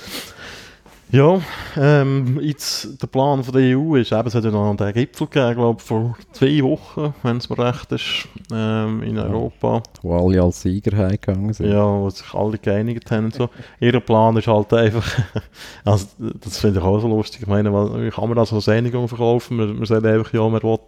Ja, 1.12 1.40
ähm, 1.76 2.38
jetzt 2.40 3.02
der 3.02 3.08
Plan 3.08 3.42
von 3.42 3.52
der 3.52 3.76
EU 3.76 3.96
ist, 3.96 4.12
eben, 4.12 4.28
es 4.28 4.34
hat 4.34 4.44
ja 4.44 4.50
noch 4.52 4.76
den 4.76 4.92
Gipfel 4.92 5.26
gegeben, 5.26 5.54
glaube 5.56 5.82
vor 5.82 6.16
zwei 6.32 6.62
Wochen, 6.62 7.12
wenn 7.24 7.38
es 7.38 7.50
mir 7.50 7.58
recht 7.58 7.90
ist, 7.90 8.28
ähm, 8.52 9.02
in 9.02 9.18
Europa. 9.18 9.82
Wo 10.02 10.16
alle 10.16 10.40
als 10.40 10.62
Sieger 10.62 10.96
heimgegangen 10.96 11.52
sind. 11.52 11.70
Ja, 11.70 11.84
wo 11.84 12.08
sich 12.10 12.32
alle 12.32 12.58
geeinigt 12.58 13.10
haben 13.10 13.24
und 13.24 13.34
so. 13.34 13.48
Ihr 13.80 13.98
Plan 13.98 14.36
ist 14.36 14.46
halt 14.46 14.72
einfach, 14.72 15.04
also 15.84 16.06
das 16.18 16.58
finde 16.58 16.78
ich 16.78 16.84
auch 16.84 17.00
so 17.00 17.08
lustig, 17.08 17.42
ich 17.42 17.48
meine, 17.48 17.72
wie 17.72 18.10
kann 18.10 18.28
man 18.28 18.36
das 18.36 18.52
als 18.52 18.68
Einigung 18.68 19.08
verkaufen? 19.08 19.56
Man, 19.56 19.76
man 19.76 19.86
sagt 19.86 20.06
einfach, 20.06 20.32
ja, 20.32 20.48
man 20.48 20.62
will 20.62 20.78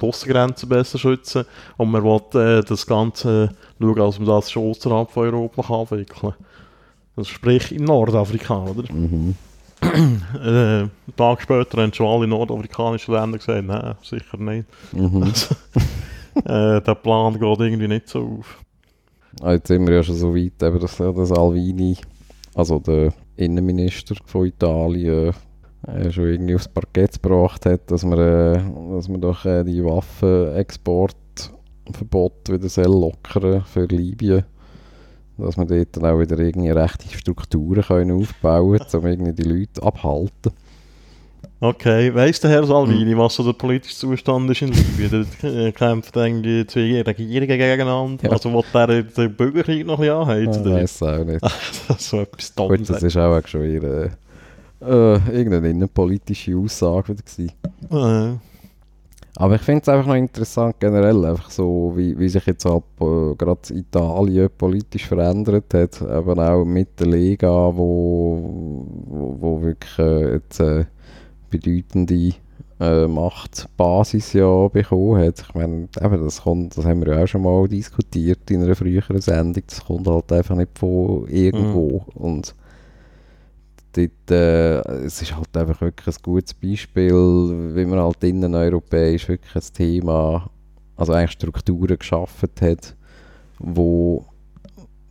die 0.00 0.08
Aussengrenzen 0.08 0.68
besser 0.68 0.98
schützen 0.98 1.44
und 1.76 1.88
man 1.88 2.02
will 2.02 2.40
äh, 2.40 2.64
das 2.64 2.84
Ganze 2.84 3.50
schauen, 3.80 4.00
als 4.00 4.18
man 4.18 4.26
das 4.26 4.50
schon 4.50 4.70
außerhalb 4.70 5.08
von 5.08 5.22
Europa 5.22 5.62
kann 5.62 5.80
abwickeln 5.82 6.20
kann. 6.20 6.46
Also 7.14 7.30
sprich 7.30 7.70
in 7.70 7.84
Nordafrika, 7.84 8.64
oder? 8.64 8.92
Mhm. 8.92 9.36
Äh, 9.82 10.88
Tag 11.16 11.42
später 11.42 11.82
haben 11.82 11.92
schon 11.92 12.06
alle 12.06 12.26
nordafrikanischen 12.26 13.14
Länder 13.14 13.38
gesagt, 13.38 13.66
nein, 13.66 13.94
sicher 14.02 14.38
nicht. 14.38 14.66
Mhm. 14.92 15.32
Also, 16.34 16.78
äh, 16.78 16.80
der 16.80 16.94
Plan 16.94 17.34
geht 17.34 17.60
irgendwie 17.60 17.88
nicht 17.88 18.08
so 18.08 18.38
auf. 18.38 18.58
Ah, 19.42 19.52
jetzt 19.52 19.68
sind 19.68 19.86
wir 19.86 19.96
ja 19.96 20.02
schon 20.02 20.14
so 20.14 20.34
weit, 20.34 20.62
eben, 20.62 20.80
dass 20.80 20.96
der 20.96 21.26
Salvini, 21.26 21.98
also 22.54 22.78
der 22.78 23.12
Innenminister 23.36 24.14
von 24.24 24.46
Italien, 24.46 25.34
äh, 25.86 26.10
schon 26.10 26.28
irgendwie 26.28 26.54
aufs 26.54 26.68
Parkett 26.68 27.22
gebracht 27.22 27.66
hat, 27.66 27.90
dass 27.90 28.04
man, 28.04 28.18
äh, 28.18 28.58
dass 28.94 29.08
man 29.08 29.20
doch 29.20 29.44
äh, 29.44 29.62
die 29.64 29.84
Waffenexportverbot 29.84 32.50
wieder 32.50 32.68
soll 32.68 32.86
lockern 32.86 33.64
für 33.64 33.86
Libyen. 33.86 34.44
Dass 35.38 35.56
man 35.56 35.66
dort 35.66 35.96
dann 35.96 36.04
auch 36.06 36.18
wieder 36.20 36.38
irgendwie 36.38 36.70
rechte 36.70 37.08
Strukturen 37.16 37.82
können 37.82 38.20
aufbauen 38.22 38.78
können, 38.78 39.02
um 39.04 39.06
irgendwie 39.06 39.32
die 39.32 39.48
Leute 39.48 39.82
abhalten. 39.82 40.52
Okay, 41.60 42.12
weiss 42.12 42.40
der 42.40 42.50
Herr 42.50 42.66
Salvini, 42.66 43.16
was 43.16 43.36
so 43.36 43.44
der 43.44 43.52
politische 43.52 43.94
Zustand 43.94 44.50
ist 44.50 44.62
in 44.62 44.72
Libyen? 44.72 45.26
Da 45.40 45.48
äh, 45.48 45.70
kämpfen 45.70 46.18
irgendwie 46.18 46.66
zwei 46.66 47.02
Regierungen 47.02 47.46
gegeneinander. 47.58 48.24
Ja. 48.24 48.30
Also, 48.30 48.52
will 48.52 48.64
der 48.74 49.02
den 49.04 49.36
Bürgerkrieg 49.36 49.86
noch 49.86 50.00
ein 50.00 50.06
bisschen 50.06 50.42
Ich 50.42 50.48
anheizen? 50.50 50.62
oder? 50.62 50.74
weiß 50.74 51.02
auch 51.04 51.24
nicht. 51.24 51.42
das 51.88 52.00
ist 52.00 52.08
so 52.10 52.20
etwas 52.20 52.54
Gut, 52.54 52.70
Dummes. 52.70 52.88
das 52.88 53.02
ist 53.04 53.16
auch 53.16 53.46
schon 53.46 53.62
wieder 53.62 54.04
äh, 54.80 55.14
irgendeine 55.32 55.70
innenpolitische 55.70 56.56
Aussage 56.56 57.10
wieder 57.16 57.22
gewesen. 57.22 57.52
Äh, 57.92 58.51
Aber 59.36 59.54
ich 59.54 59.62
finde 59.62 59.82
es 59.82 59.88
einfach 59.88 60.06
noch 60.06 60.14
interessant 60.14 60.76
generell, 60.78 61.24
einfach 61.24 61.50
so, 61.50 61.92
wie, 61.96 62.18
wie 62.18 62.28
sich 62.28 62.44
jetzt 62.44 62.66
halt 62.66 62.84
äh, 63.00 63.34
gerade 63.34 63.74
Italien 63.74 64.50
politisch 64.58 65.06
verändert 65.06 65.72
hat, 65.72 66.02
eben 66.02 66.38
auch 66.38 66.64
mit 66.64 67.00
der 67.00 67.06
Lega, 67.06 67.74
wo, 67.74 68.38
wo, 69.06 69.36
wo 69.40 69.62
wirklich 69.62 69.98
äh, 69.98 70.34
jetzt 70.34 70.60
äh, 70.60 70.84
bedeutende 71.48 72.34
äh, 72.78 73.06
Machtbasis 73.06 74.34
ja 74.34 74.68
bekommen 74.68 75.24
hat. 75.24 75.40
Ich 75.40 75.54
meine, 75.54 75.88
eben, 75.98 76.24
das, 76.24 76.42
kommt, 76.42 76.76
das 76.76 76.84
haben 76.84 77.04
wir 77.04 77.14
ja 77.14 77.22
auch 77.22 77.26
schon 77.26 77.42
mal 77.42 77.66
diskutiert 77.68 78.50
in 78.50 78.62
einer 78.62 78.74
früheren 78.74 79.20
Sendung, 79.20 79.62
das 79.66 79.84
kommt 79.84 80.08
halt 80.08 80.30
einfach 80.30 80.56
nicht 80.56 80.78
von 80.78 81.26
irgendwo. 81.28 82.04
Und 82.14 82.54
dort, 83.92 84.30
äh, 84.30 85.04
es 85.04 85.22
ist 85.22 85.34
halt 85.36 85.56
einfach 85.56 85.80
wirklich 85.80 86.16
ein 86.16 86.22
gutes 86.22 86.54
Beispiel, 86.54 87.12
wie 87.74 87.84
man 87.84 87.98
halt 87.98 88.22
inneneuropäisch 88.24 89.28
wirklich 89.28 89.54
ein 89.54 89.74
Thema, 89.74 90.50
also 90.96 91.12
eigentlich 91.12 91.32
Strukturen 91.32 91.98
geschaffen 91.98 92.50
hat, 92.60 92.96
wo, 93.58 94.24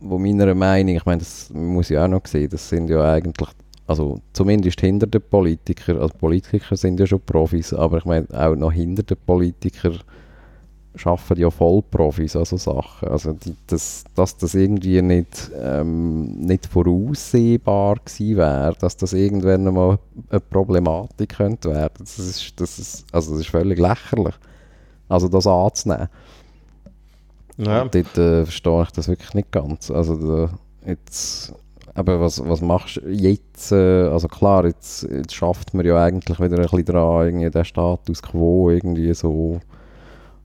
wo 0.00 0.18
meiner 0.18 0.54
Meinung, 0.54 0.96
ich 0.96 1.06
meine, 1.06 1.20
das 1.20 1.50
muss 1.50 1.90
ich 1.90 1.98
auch 1.98 2.08
noch 2.08 2.26
sehen, 2.26 2.50
das 2.50 2.68
sind 2.68 2.88
ja 2.88 3.12
eigentlich, 3.12 3.48
also 3.86 4.20
zumindest 4.32 4.80
hinter 4.80 5.06
den 5.06 5.22
Politikern, 5.22 5.98
also 5.98 6.14
Politiker 6.18 6.76
sind 6.76 7.00
ja 7.00 7.06
schon 7.06 7.20
Profis, 7.20 7.72
aber 7.72 7.98
ich 7.98 8.04
meine 8.04 8.26
auch 8.32 8.54
noch 8.54 8.72
hinter 8.72 9.02
den 9.02 9.18
Politikern 9.24 10.00
schaffen 10.94 11.38
ja 11.38 11.50
Vollprofis 11.50 12.36
an 12.36 12.44
so 12.44 12.56
Sachen. 12.56 13.08
Also 13.08 13.32
die, 13.32 13.54
das, 13.66 14.04
dass 14.14 14.36
das 14.36 14.54
irgendwie 14.54 15.00
nicht, 15.00 15.50
ähm, 15.60 16.32
nicht 16.40 16.66
voraussehbar 16.66 17.96
gewesen 17.96 18.36
wäre, 18.36 18.74
dass 18.78 18.96
das 18.96 19.12
irgendwann 19.12 19.66
einmal 19.66 19.98
eine 20.30 20.40
Problematik 20.40 21.36
könnte 21.36 21.70
werden, 21.70 21.94
das 21.98 22.18
ist, 22.18 22.60
das 22.60 22.78
ist, 22.78 23.06
also 23.12 23.32
das 23.32 23.40
ist 23.40 23.50
völlig 23.50 23.78
lächerlich. 23.78 24.34
Also 25.08 25.28
das 25.28 25.46
anzunehmen. 25.46 26.08
ja. 27.58 27.82
Und 27.82 27.94
dort 27.94 28.18
äh, 28.18 28.44
verstehe 28.44 28.82
ich 28.82 28.90
das 28.92 29.08
wirklich 29.08 29.34
nicht 29.34 29.50
ganz. 29.50 29.90
Also 29.90 30.16
da, 30.16 30.50
jetzt, 30.86 31.54
aber 31.94 32.20
was, 32.20 32.42
was 32.46 32.60
machst 32.62 32.96
du 32.96 33.10
jetzt? 33.10 33.72
Äh, 33.72 34.08
also 34.08 34.28
klar, 34.28 34.64
jetzt, 34.66 35.02
jetzt 35.02 35.34
schafft 35.34 35.74
man 35.74 35.84
ja 35.84 36.02
eigentlich 36.02 36.40
wieder 36.40 36.56
ein 36.56 36.62
bisschen 36.62 36.84
dran, 36.84 37.26
irgendwie 37.26 37.50
den 37.50 37.64
Status 37.64 38.22
quo 38.22 38.70
irgendwie 38.70 39.12
so 39.14 39.60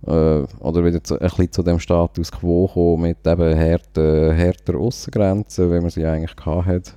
äh, 0.06 0.12
oder 0.60 0.86
wieder 0.86 1.04
zu, 1.04 1.16
ein 1.16 1.28
bisschen 1.28 1.52
zu 1.52 1.64
dem 1.64 1.80
Status 1.80 2.32
quo 2.32 2.68
kommen 2.68 3.04
mit 3.04 3.26
eben 3.26 3.56
härter, 3.56 4.34
härter 4.34 4.76
Aussengrenzen, 4.78 5.72
wie 5.72 5.80
man 5.80 5.90
sie 5.90 6.06
eigentlich 6.06 6.36
gehabt 6.36 6.68
hat. 6.68 6.94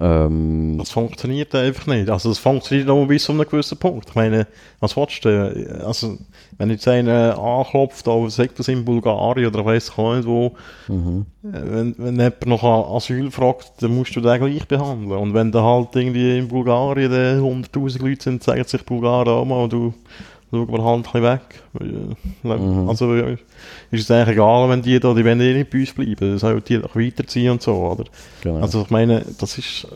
Ähm, 0.00 0.76
Das 0.78 0.90
funktioniert 0.90 1.54
einfach 1.54 1.86
nicht. 1.86 2.08
Also 2.10 2.28
das 2.28 2.38
funktioniert 2.38 2.86
nur 2.86 3.06
bis 3.06 3.24
zu 3.24 3.32
einem 3.32 3.48
gewissen 3.48 3.78
Punkt. 3.78 4.10
Ich 4.10 4.14
meine, 4.14 4.46
was 4.80 4.96
willst 4.96 5.24
du? 5.24 5.84
Also, 5.84 6.18
wenn 6.56 6.70
jetzt 6.70 6.86
einer 6.86 7.38
anklopft, 7.38 8.06
oder 8.06 8.30
sagt 8.30 8.58
das 8.58 8.68
in 8.68 8.84
Bulgarien 8.84 9.48
oder 9.48 9.64
weiss 9.64 9.88
ich 9.88 9.96
nicht 9.96 10.26
wo, 10.26 10.52
mhm. 10.88 11.26
wenn, 11.42 11.94
wenn 11.98 12.16
jemand 12.16 12.46
nach 12.46 12.62
Asyl 12.62 13.30
fragt, 13.30 13.72
dann 13.80 13.94
musst 13.94 14.14
du 14.14 14.20
den 14.20 14.38
gleich 14.38 14.68
behandeln. 14.68 15.18
Und 15.18 15.34
wenn 15.34 15.50
da 15.50 15.62
halt 15.62 15.96
irgendwie 15.96 16.38
in 16.38 16.48
Bulgarien 16.48 17.10
dann 17.10 17.64
100'000 17.64 18.02
Leute 18.02 18.22
sind, 18.22 18.44
sagen 18.44 18.64
sich 18.64 18.84
Bulgaren 18.84 19.28
auch 19.28 19.44
mal, 19.44 19.68
du 19.68 19.94
schauen 20.50 20.68
wir 20.72 20.84
halt 20.84 21.14
ein 21.14 21.22
weg. 21.22 21.40
Äh, 21.80 22.14
Mhm. 22.58 22.88
Also 22.88 23.14
äh, 23.14 23.36
ist 23.90 24.02
es 24.02 24.10
eigentlich 24.10 24.34
egal, 24.36 24.68
wenn 24.70 24.82
die 24.82 24.98
da, 25.00 25.12
die 25.12 25.24
wollen 25.24 25.40
eh 25.40 25.54
nicht 25.54 25.70
bei 25.70 25.80
uns 25.80 25.92
bleiben, 25.92 26.38
sollen 26.38 26.62
die 26.66 26.78
doch 26.78 26.94
weiterziehen 26.96 27.50
und 27.52 27.62
so, 27.62 27.74
oder? 27.74 28.04
genau. 28.40 28.60
Also 28.60 28.82
ich 28.82 28.90
meine, 28.90 29.24
das 29.38 29.58
ist, 29.58 29.86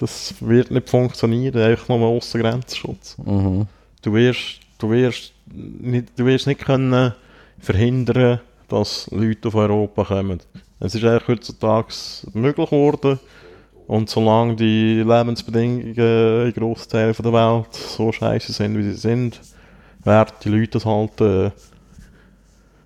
das 0.00 0.34
wird 0.40 0.70
nicht 0.70 0.88
funktionieren, 0.88 1.60
einfach 1.62 1.88
nur 1.88 2.06
Außengrenzschutz. 2.08 3.16
mhm. 3.24 3.66
Du 4.02 4.12
wirst, 4.14 4.60
du 4.78 4.90
wirst 4.90 5.32
nicht, 5.54 6.08
du 6.16 6.26
wirst 6.26 6.46
nicht 6.46 6.60
können 6.60 7.12
verhindern, 7.60 8.40
dass 8.68 9.08
Leute 9.12 9.48
auf 9.48 9.54
Europa 9.54 10.04
kommen. 10.04 10.40
Es 10.80 10.94
ist 10.96 11.04
eigentlich 11.04 11.28
heutzutage 11.28 11.94
möglich 12.32 12.70
geworden 12.70 13.20
und 13.86 14.10
solange 14.10 14.56
die 14.56 15.02
Lebensbedingungen 15.02 16.46
in 16.46 16.52
Großteilen 16.52 17.14
der 17.16 17.32
Welt 17.32 17.72
so 17.74 18.10
scheiße 18.10 18.52
sind, 18.52 18.76
wie 18.76 18.82
sie 18.82 18.94
sind, 18.94 19.40
werden 20.04 20.34
die 20.44 20.48
Leute 20.48 20.72
das 20.72 20.86
halt 20.86 21.20
äh, 21.20 21.50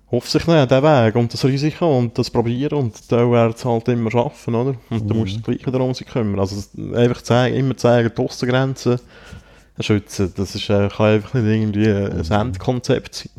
auf 0.09 0.29
sich 0.29 0.47
nehmen, 0.47 0.67
den 0.67 0.83
Weg 0.83 1.15
und 1.15 1.33
das 1.33 1.43
Risiko 1.43 1.97
und 1.97 2.17
das 2.17 2.29
probieren 2.29 2.77
und 2.77 3.11
da 3.11 3.29
werden 3.29 3.53
es 3.55 3.65
halt 3.65 3.87
immer 3.89 4.09
schaffen, 4.09 4.55
oder? 4.55 4.75
Und 4.89 5.09
da 5.09 5.13
musst 5.13 5.33
du 5.33 5.37
dich 5.37 5.43
gleich 5.43 5.67
wieder 5.67 5.83
um 5.83 5.93
sie 5.93 6.05
kümmern. 6.05 6.39
Also 6.39 6.55
einfach 6.95 7.21
zeigen, 7.21 7.57
immer 7.57 7.75
zeigen, 7.75 8.11
die 8.15 8.21
Aussengrenzen 8.21 8.99
schützen, 9.79 10.33
das 10.35 10.55
ist, 10.55 10.69
äh, 10.69 10.87
kann 10.87 11.07
einfach 11.07 11.33
nicht 11.33 11.45
irgendwie 11.45 11.89
ein 11.89 12.31
Endkonzept 12.31 13.15
sein. 13.15 13.31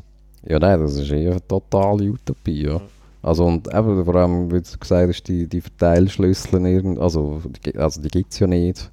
Ja, 0.47 0.59
nein, 0.59 0.81
das 0.81 0.95
ist 0.97 1.11
eher 1.11 1.33
eine 1.33 1.47
totale 1.47 2.11
Utopie, 2.11 2.67
ja. 2.67 2.81
Also 3.23 3.45
und 3.45 3.67
eben, 3.75 4.05
vor 4.05 4.15
allem, 4.15 4.51
wie 4.53 4.61
du 4.61 4.79
gesagt 4.79 5.09
hast, 5.09 5.23
die, 5.25 5.47
die 5.47 5.61
Verteilschlüssel, 5.61 6.65
irgend, 6.67 7.01
also, 7.01 7.43
die, 7.65 7.77
also 7.77 8.01
die 8.01 8.09
gibt 8.09 8.33
es 8.33 8.39
ja 8.39 8.47
nicht. 8.47 8.91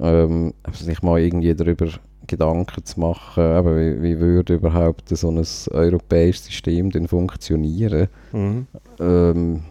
Ähm, 0.00 0.54
also 0.62 0.84
sich 0.84 1.02
mal 1.02 1.20
irgendwie 1.20 1.54
darüber 1.54 1.88
Gedanken 2.26 2.84
zu 2.84 3.00
machen, 3.00 3.42
eben, 3.44 3.76
wie, 3.76 4.02
wie 4.02 4.18
würde 4.18 4.54
überhaupt 4.54 5.08
so 5.08 5.30
ein 5.30 5.44
europäisches 5.70 6.46
System 6.46 6.90
denn 6.90 7.08
funktionieren. 7.08 8.08
Mhm. 8.32 8.66
Ähm, 9.00 9.62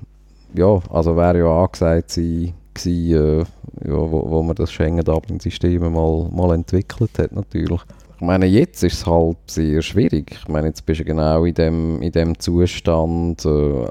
ja, 0.54 0.80
also 0.90 1.16
wäre 1.16 1.40
ja 1.40 1.64
angesagt 1.64 2.12
sein, 2.12 2.54
gewesen, 2.74 3.14
äh, 3.14 3.40
ja, 3.88 4.12
wo, 4.12 4.30
wo 4.30 4.44
man 4.44 4.56
das 4.56 4.72
Schengen-Dublin-System 4.72 5.92
mal, 5.94 6.30
mal 6.32 6.54
entwickelt 6.54 7.18
hat, 7.18 7.32
natürlich. 7.32 7.82
Ich 8.16 8.28
meine, 8.28 8.46
jetzt 8.46 8.84
ist 8.84 8.94
es 8.94 9.08
halt 9.08 9.38
sehr 9.48 9.82
schwierig. 9.82 10.38
Ich 10.40 10.48
meine, 10.48 10.68
jetzt 10.68 10.86
bist 10.86 11.00
du 11.00 11.06
genau 11.06 11.44
in 11.44 11.56
dem, 11.56 12.02
in 12.04 12.12
dem 12.12 12.38
Zustand, 12.38 13.44
äh, 13.46 13.88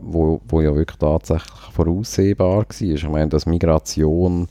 wo, 0.00 0.40
wo 0.48 0.60
ja 0.62 0.74
wirklich 0.74 0.98
tatsächlich 0.98 1.72
voraussehbar 1.72 2.58
war. 2.58 2.66
Ich 2.80 3.08
meine, 3.08 3.28
dass 3.28 3.44
Migration 3.44 4.48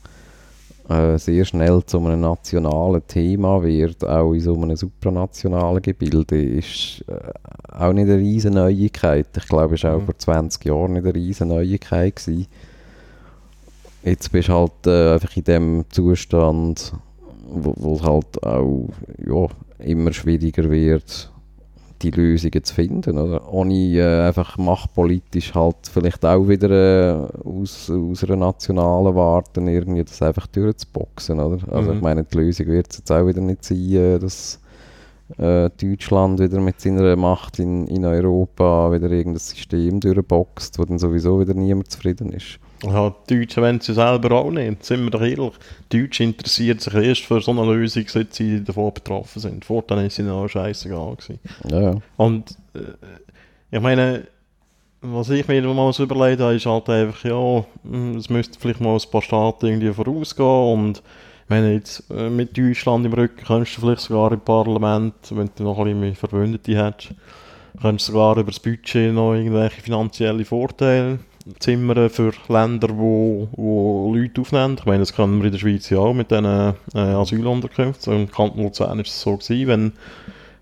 äh, 0.90 1.18
sehr 1.18 1.46
schnell 1.46 1.82
zu 1.86 2.00
einem 2.00 2.22
nationalen 2.22 3.06
Thema 3.08 3.64
wird, 3.64 4.06
auch 4.06 4.34
in 4.34 4.40
so 4.42 4.54
einem 4.62 4.76
supranationalen 4.76 5.82
Gebilde, 5.82 6.42
ist 6.42 7.04
äh, 7.08 7.74
auch 7.74 7.94
nicht 7.94 8.10
eine 8.10 8.18
riesen 8.18 8.54
Neuigkeit. 8.56 9.28
Ich 9.38 9.48
glaube, 9.48 9.76
es 9.76 9.84
war 9.84 9.96
auch 9.96 10.02
Mhm. 10.02 10.06
vor 10.06 10.18
20 10.18 10.66
Jahren 10.66 10.94
nicht 10.94 11.06
eine 11.06 11.16
riesen 11.16 11.48
Neuigkeit. 11.50 12.16
Gewesen. 12.16 12.48
Jetzt 14.04 14.32
bist 14.32 14.50
du 14.50 14.54
halt 14.54 14.88
äh, 14.88 15.14
einfach 15.14 15.36
in 15.38 15.44
dem 15.46 15.86
Zustand, 15.90 16.94
wo, 17.48 17.96
es 17.96 18.04
halt 18.04 18.44
auch 18.44 18.90
ja, 19.26 19.48
immer 19.86 20.12
schwieriger 20.12 20.70
wird, 20.70 21.32
gute 22.04 22.22
Lösungen 22.22 22.64
zu 22.64 22.74
finden, 22.74 23.18
oder? 23.18 23.52
Ohne 23.52 23.74
äh, 23.74 24.28
einfach 24.28 24.58
machtpolitisch 24.58 25.54
halt 25.54 25.76
vielleicht 25.92 26.26
auch 26.26 26.48
wieder 26.48 26.70
äh, 26.70 27.48
aus, 27.48 27.90
aus 27.90 28.24
einer 28.24 28.36
nationalen 28.36 29.16
Warte 29.16 29.62
irgendwie 29.62 30.04
das 30.04 30.22
einfach 30.22 30.48
durchzuboxen, 30.48 31.40
oder? 31.40 31.60
Also 31.74 31.92
Mhm. 31.92 31.98
ich 31.98 32.02
meine, 32.04 32.24
die 32.24 32.38
Lösung 32.38 32.68
wird 32.68 32.88
es 32.92 32.98
jetzt 33.00 33.12
auch 33.12 33.26
wieder 33.28 33.42
nicht 33.42 33.64
sein, 33.64 33.92
äh, 33.94 34.20
dass 34.20 34.60
äh, 35.38 35.70
Deutschland 35.82 36.40
wieder 36.40 36.60
mit 36.60 36.80
seiner 36.80 37.16
Macht 37.16 37.60
in, 37.60 37.88
in 37.88 38.06
Europa 38.06 38.92
wieder 38.92 39.10
irgendein 39.10 39.40
System 39.40 40.00
durchboxt, 40.00 40.78
wo 40.78 40.86
dann 40.86 41.00
sowieso 41.00 41.40
wieder 41.40 41.54
niemand 41.54 41.90
zufrieden 41.92 42.32
ist. 42.34 42.60
Ja, 42.84 43.16
die 43.30 43.40
Deutschen 43.40 43.64
wollen 43.64 43.80
sie 43.80 43.94
selber 43.94 44.36
auch 44.36 44.52
nicht, 44.52 44.84
sind 44.84 45.04
wir 45.04 45.12
doch 45.12 45.22
ehrlich. 45.22 45.54
Die 45.92 46.02
Deutschen 46.02 46.28
interessieren 46.28 46.80
sich 46.80 46.94
erst 46.94 47.22
für 47.22 47.42
so 47.42 47.52
eine 47.52 47.66
Lösung, 47.66 48.04
seit 48.08 48.34
sie 48.34 48.64
davon 48.64 48.94
betroffen 48.94 49.40
sind. 49.40 49.66
Vorher 49.66 50.06
ist 50.06 50.20
ihnen 50.20 50.32
auch 50.32 50.48
scheißegal. 50.48 51.16
Ja, 51.70 51.82
ja. 51.82 51.96
Und 52.18 52.58
äh, 52.74 52.80
ich 53.72 53.82
meine, 53.82 54.28
was 55.02 55.30
ich 55.30 55.48
mir 55.48 55.62
mal 55.62 55.94
so 55.94 56.04
überlegt 56.04 56.42
habe, 56.42 56.56
ist 56.56 56.66
halt 56.66 56.90
einfach, 56.90 57.24
ja, 57.24 57.66
hm, 57.84 58.18
es 58.18 58.30
müsste 58.30 58.60
vielleicht 58.60 58.82
mal 58.82 58.96
ein 58.96 59.12
paar 59.12 59.22
Staaten 59.22 59.66
irgendwie 59.66 59.94
vorausgehen 59.94 60.74
und 60.74 60.98
ich 61.44 61.50
meine, 61.50 61.74
jetzt 61.74 62.10
äh, 62.10 62.30
mit 62.30 62.58
Deutschland 62.58 63.06
im 63.06 63.14
Rücken 63.14 63.46
könntest 63.46 63.78
du 63.78 63.82
vielleicht 63.82 64.02
sogar 64.02 64.32
im 64.32 64.40
Parlament, 64.40 65.14
wenn 65.32 65.50
du 65.56 65.64
noch 65.64 65.78
ein 65.80 65.86
bisschen 65.86 66.00
mehr 66.00 66.16
Verbündete 66.16 66.78
hättest, 66.78 67.14
könntest 67.82 68.08
du 68.08 68.14
sogar 68.14 68.38
über 68.38 68.52
das 68.52 68.60
Budget 68.60 69.14
noch 69.14 69.34
irgendwelche 69.34 69.82
finanzielle 69.82 70.46
Vorteile 70.46 71.20
zimmern 71.60 72.10
für 72.10 72.32
Länder, 72.48 72.90
wo, 72.92 73.48
wo 73.52 74.14
Leute 74.16 74.42
aufnehmen. 74.42 74.76
Ich 74.80 74.86
meine, 74.86 75.00
das 75.00 75.14
können 75.14 75.40
wir 75.40 75.46
in 75.46 75.52
der 75.52 75.60
Schweiz 75.60 75.90
ja 75.90 76.00
auch 76.00 76.14
mit 76.14 76.32
diesen 76.32 76.46
äh, 76.46 76.74
Asylunterkünften. 76.96 78.14
Im 78.14 78.32
Kanton 78.32 78.64
Luzern 78.64 79.00
ist 79.00 79.10
es 79.10 79.22
so 79.22 79.38
gewesen, 79.38 79.68
wenn 79.68 79.94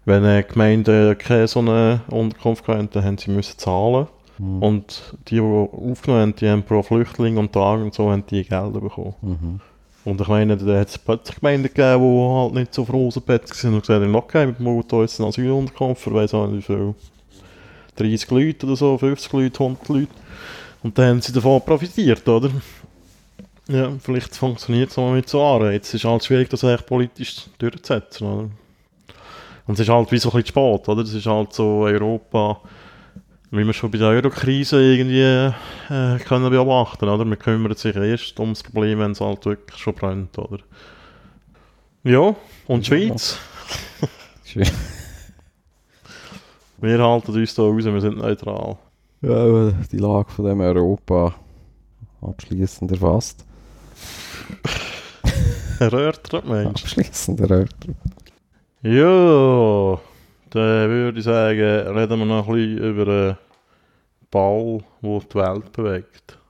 wenn 0.06 0.26
eine 0.26 0.44
Gemeinde 0.44 1.16
keine 1.16 1.48
so 1.48 1.60
eine 1.60 2.02
Unterkunft 2.10 2.68
hatten, 2.68 2.90
dann 2.92 3.04
haben 3.04 3.18
sie 3.18 3.32
müssen 3.32 3.58
zahlen. 3.58 4.08
Mhm. 4.38 4.64
Und 4.64 5.16
die, 5.28 5.36
die 5.36 5.42
aufgenommen 5.42 6.22
haben, 6.22 6.36
die 6.36 6.50
haben 6.50 6.64
pro 6.64 6.82
Flüchtling 6.82 7.38
und 7.38 7.54
Tag 7.54 7.82
und 7.82 7.94
so 7.94 8.10
haben 8.10 8.26
die 8.26 8.44
Gelder 8.44 8.82
bekommen. 8.82 9.14
Mhm. 9.22 9.60
Und 10.04 10.20
ich 10.20 10.28
meine, 10.28 10.58
da 10.58 10.80
hat 10.80 10.88
es 10.88 10.98
plötzlich 10.98 11.40
Gemeinden 11.40 11.68
gegeben, 11.68 12.02
die 12.02 12.36
halt 12.36 12.54
nicht 12.56 12.74
so 12.74 12.86
froh 12.86 13.12
sind 13.12 13.28
und 13.30 13.82
gesagt 13.82 14.04
haben, 14.04 14.16
okay, 14.16 14.48
wir 14.48 14.54
bauen 14.54 14.84
da 14.88 15.02
jetzt 15.02 15.20
eine 15.20 15.30
Asylunterkunft 15.30 16.02
für 16.02 16.14
weiss 16.14 16.34
auch 16.34 16.48
nicht 16.48 16.68
wie 16.68 16.74
viel. 16.74 16.96
30 17.98 18.32
Leute 18.32 18.66
oder 18.66 18.76
so, 18.76 18.98
50 18.98 19.32
Leute, 19.34 19.60
100 19.60 19.90
Leute. 19.90 20.08
Und 20.84 20.98
dann 20.98 21.10
haben 21.10 21.22
sie 21.22 21.32
davon 21.32 21.64
profitiert, 21.64 22.28
oder? 22.28 22.50
Ja, 23.68 23.92
vielleicht 24.02 24.36
funktioniert 24.36 24.90
es 24.90 24.98
mal 24.98 25.14
mit 25.14 25.30
so 25.30 25.44
Anreizen. 25.44 25.82
Es 25.82 25.94
ist 25.94 26.06
halt 26.06 26.26
schwierig, 26.26 26.50
das 26.50 26.64
eigentlich 26.64 26.86
politisch 26.86 27.46
durchzusetzen, 27.60 28.28
oder? 28.28 28.50
Und 29.68 29.76
es 29.76 29.80
ist 29.80 29.90
halt 29.90 30.12
wie 30.12 30.18
so 30.18 30.30
ein 30.30 30.42
bisschen 30.42 30.48
spät, 30.48 30.90
oder? 30.90 31.04
Es 31.04 31.14
ist 31.14 31.28
halt 31.28 31.54
so 31.54 31.82
Europa, 31.82 32.60
wie 33.52 33.66
wir 33.66 33.74
schon 33.74 33.92
bei 33.92 34.00
der 34.00 34.08
Eurokrise 34.08 34.82
irgendwie 34.82 35.54
äh, 35.94 36.20
können 36.20 36.50
beobachten, 36.50 37.08
oder? 37.08 37.24
Man 37.24 37.38
kümmert 37.38 37.78
sich 37.78 37.96
erst 37.96 38.40
um 38.40 38.50
das 38.50 38.64
Problem, 38.64 39.00
wenn 39.00 39.12
es 39.12 39.22
halt 39.22 39.46
wirklich 39.46 39.80
schon 39.80 39.94
brennt, 39.94 40.38
oder? 40.38 40.60
Ja, 42.04 42.36
und 42.68 42.88
Ja. 42.88 42.98
Schweiz? 42.98 43.38
Schön. 44.44 44.68
Wir 46.82 47.00
halten 47.00 47.32
uns 47.32 47.54
da 47.54 47.62
raus, 47.62 47.86
wir 47.86 48.02
sind 48.02 48.18
neutral. 48.18 48.76
Ja, 49.22 49.72
die 49.92 49.98
Lage 49.98 50.32
von 50.32 50.46
dem 50.46 50.62
Europa 50.62 51.36
abschließend 52.22 52.92
erfasst. 52.92 53.46
Erörtert, 55.80 56.46
Mensch. 56.48 56.84
Abschließend 56.84 57.40
erörtert. 57.40 57.96
Ja, 58.82 60.00
dann 60.50 60.90
würde 60.90 61.20
ich 61.20 61.26
sagen, 61.26 61.60
reden 61.60 62.20
wir 62.20 62.26
noch 62.26 62.48
ein 62.48 62.56
bisschen 62.56 62.78
über 62.80 63.08
einen 63.08 63.38
Ball, 64.32 64.84
der 65.02 65.20
die 65.20 65.36
Welt 65.36 65.72
bewegt. 65.72 66.41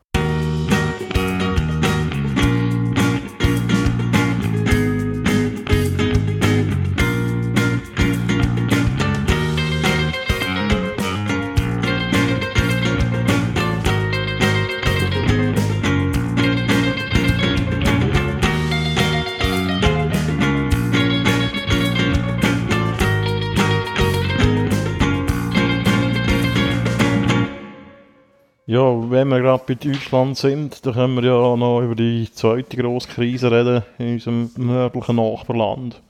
Wenn 29.12 29.28
wir 29.28 29.42
gerade 29.42 29.64
bei 29.68 29.76
Deutschland 29.76 30.38
sind, 30.38 30.86
dann 30.86 30.94
können 30.94 31.16
wir 31.16 31.24
ja 31.24 31.56
noch 31.56 31.82
über 31.82 31.96
die 31.96 32.30
zweite 32.34 32.78
grosse 32.78 33.10
Krise 33.10 33.52
reden 33.52 33.84
in 33.98 34.14
unserem 34.14 34.52
nördlichen 34.56 35.18
Nachbarland. 35.18 36.02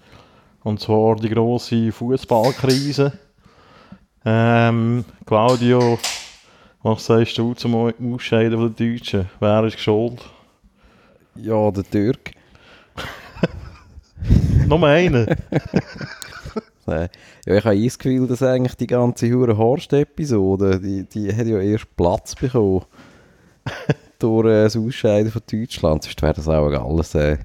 Und 0.63 0.79
zwar 0.79 1.15
die 1.15 1.29
grosse 1.29 1.91
Fußballkrise. 1.91 3.13
Ähm, 4.23 5.03
Claudio, 5.25 5.97
was 6.83 7.05
sagst 7.05 7.37
du 7.39 7.55
zum 7.55 7.75
Ausscheiden 7.75 8.59
von 8.59 8.75
den 8.75 8.93
Deutschen? 8.93 9.29
Wer 9.39 9.63
ist 9.63 9.79
schuld? 9.79 10.21
Ja, 11.35 11.71
der 11.71 11.83
Türk. 11.83 12.31
Nur 14.67 14.83
einer. 14.85 15.25
Äh, 16.87 17.09
Ja, 17.45 17.55
ich 17.57 17.65
habe 17.65 17.83
das 17.83 17.99
Gefühl, 17.99 18.27
dass 18.27 18.43
eigentlich 18.43 18.75
die 18.75 18.87
ganze 18.87 19.31
hure 19.31 19.57
Horst-Episode, 19.57 20.79
die, 20.79 21.03
die 21.05 21.35
hat 21.35 21.47
ja 21.47 21.59
erst 21.59 21.95
Platz 21.95 22.35
bekommen 22.35 22.85
durch 24.19 24.47
äh, 24.47 24.63
das 24.63 24.77
Ausscheiden 24.77 25.31
von 25.31 25.41
Deutschland. 25.51 26.03
Sonst 26.03 26.21
wäre 26.21 26.33
das 26.33 26.47
auch 26.47 26.69
alles 26.69 27.15
äh, 27.15 27.37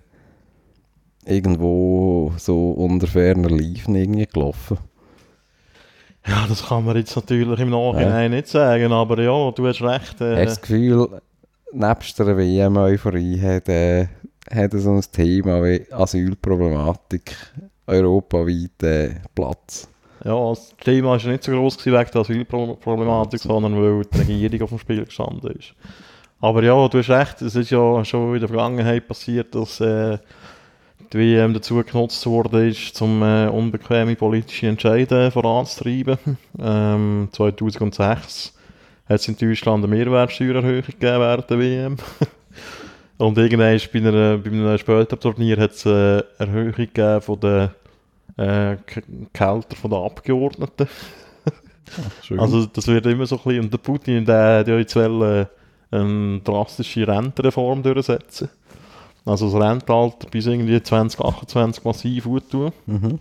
irgendwo 1.25 2.33
so 2.37 2.70
unter 2.72 3.07
ferner 3.07 3.51
Liefen 3.51 3.94
irgendwie 3.94 4.27
gelaufen. 4.27 4.79
ja, 6.27 6.46
das 6.49 6.66
kann 6.68 6.85
man 6.85 6.96
jetzt 6.96 7.16
natürlich 7.16 7.61
im 7.61 7.70
Nachhinein 7.70 8.31
nicht 8.31 8.49
sagen, 8.49 8.92
aber 8.92 9.20
ja, 9.22 9.51
du 9.51 9.66
hast 9.66 9.83
recht. 9.83 10.20
Äh. 10.20 10.37
Hast 10.37 10.40
du 10.40 10.44
das 10.44 10.61
Gefühl, 10.62 11.20
nebst 11.72 12.18
der 12.18 12.37
WM-Euphorie 12.37 13.40
hat, 13.40 13.68
äh, 13.68 14.07
hat 14.51 14.72
so 14.72 14.92
ein 14.92 15.03
Thema 15.12 15.62
wie 15.62 15.87
Asylproblematik 15.90 17.37
europaweit 17.87 18.83
äh, 18.83 19.14
Platz? 19.35 19.88
Ja, 20.25 20.49
das 20.49 20.75
Thema 20.83 21.11
war 21.11 21.31
nicht 21.31 21.44
so 21.44 21.53
groß 21.53 21.85
wegen 21.87 22.07
der 22.12 22.20
Asylproblematik, 22.20 23.40
sondern 23.40 23.77
weil 23.77 24.05
die 24.05 24.44
Regierung 24.44 24.62
auf 24.62 24.70
dem 24.70 24.79
Spiel 24.79 25.05
gestanden 25.05 25.51
ist. 25.53 25.75
Aber 26.40 26.62
ja, 26.62 26.88
du 26.88 26.99
hast 26.99 27.11
recht, 27.11 27.42
es 27.42 27.55
ist 27.55 27.70
ja 27.70 28.05
schon 28.05 28.35
in 28.35 28.40
der 28.40 28.49
Vergangenheit 28.49 29.07
passiert, 29.07 29.55
dass 29.55 29.81
äh, 29.81 30.18
die 31.12 31.18
WM 31.18 31.55
dazu 31.55 31.83
genutzt 31.83 32.27
ist, 32.27 33.03
um 33.03 33.22
äh, 33.22 33.49
unbequeme 33.49 34.16
politische 34.16 34.68
Entscheidungen 34.68 35.31
voranzutreiben. 35.31 36.18
Ähm, 36.59 37.29
2006 37.33 38.55
hat 39.09 39.20
es 39.20 39.29
in 39.29 39.37
Deutschland 39.37 39.85
eine 39.85 39.94
Mehrwertsteuererhöhung 39.94 40.83
gegeben 40.83 41.20
während 41.20 41.51
der 41.51 41.59
WM. 41.59 41.96
Und 43.18 43.38
irgendwann 43.38 43.79
bei, 43.92 43.98
einer, 43.98 44.38
bei 44.38 44.50
einem 44.50 44.79
späteren 44.79 45.20
Turnier 45.20 45.57
hat 45.57 45.72
es 45.72 45.87
eine 45.87 46.24
Erhöhung 46.38 46.72
gegeben 46.72 47.20
von 47.22 47.40
den 47.40 47.70
äh, 48.37 48.76
K- 48.87 49.02
Gehälter 49.33 49.76
von 49.76 49.90
den 49.90 50.02
Abgeordneten. 50.05 50.88
Schön. 52.22 52.38
Also 52.38 52.66
das 52.66 52.87
wird 52.88 53.07
immer 53.07 53.26
so 53.26 53.37
ein 53.37 53.42
bisschen, 53.44 53.64
und 53.64 53.72
der 53.72 53.79
Putin, 53.79 54.24
der 54.24 54.59
hat 54.59 54.68
ja 54.68 54.76
jetzt 54.79 54.96
wollen, 54.96 55.46
äh, 55.90 55.96
eine 55.96 56.40
drastische 56.40 57.07
Rentenreform 57.09 57.83
durchsetzen. 57.83 58.50
Also 59.24 59.50
das 59.50 59.61
Rentenalter 59.61 60.29
bis 60.31 60.46
irgendwie 60.46 60.83
2028 60.83 61.85
massiv 61.85 62.29
tun. 62.50 62.72
mhm. 62.87 63.18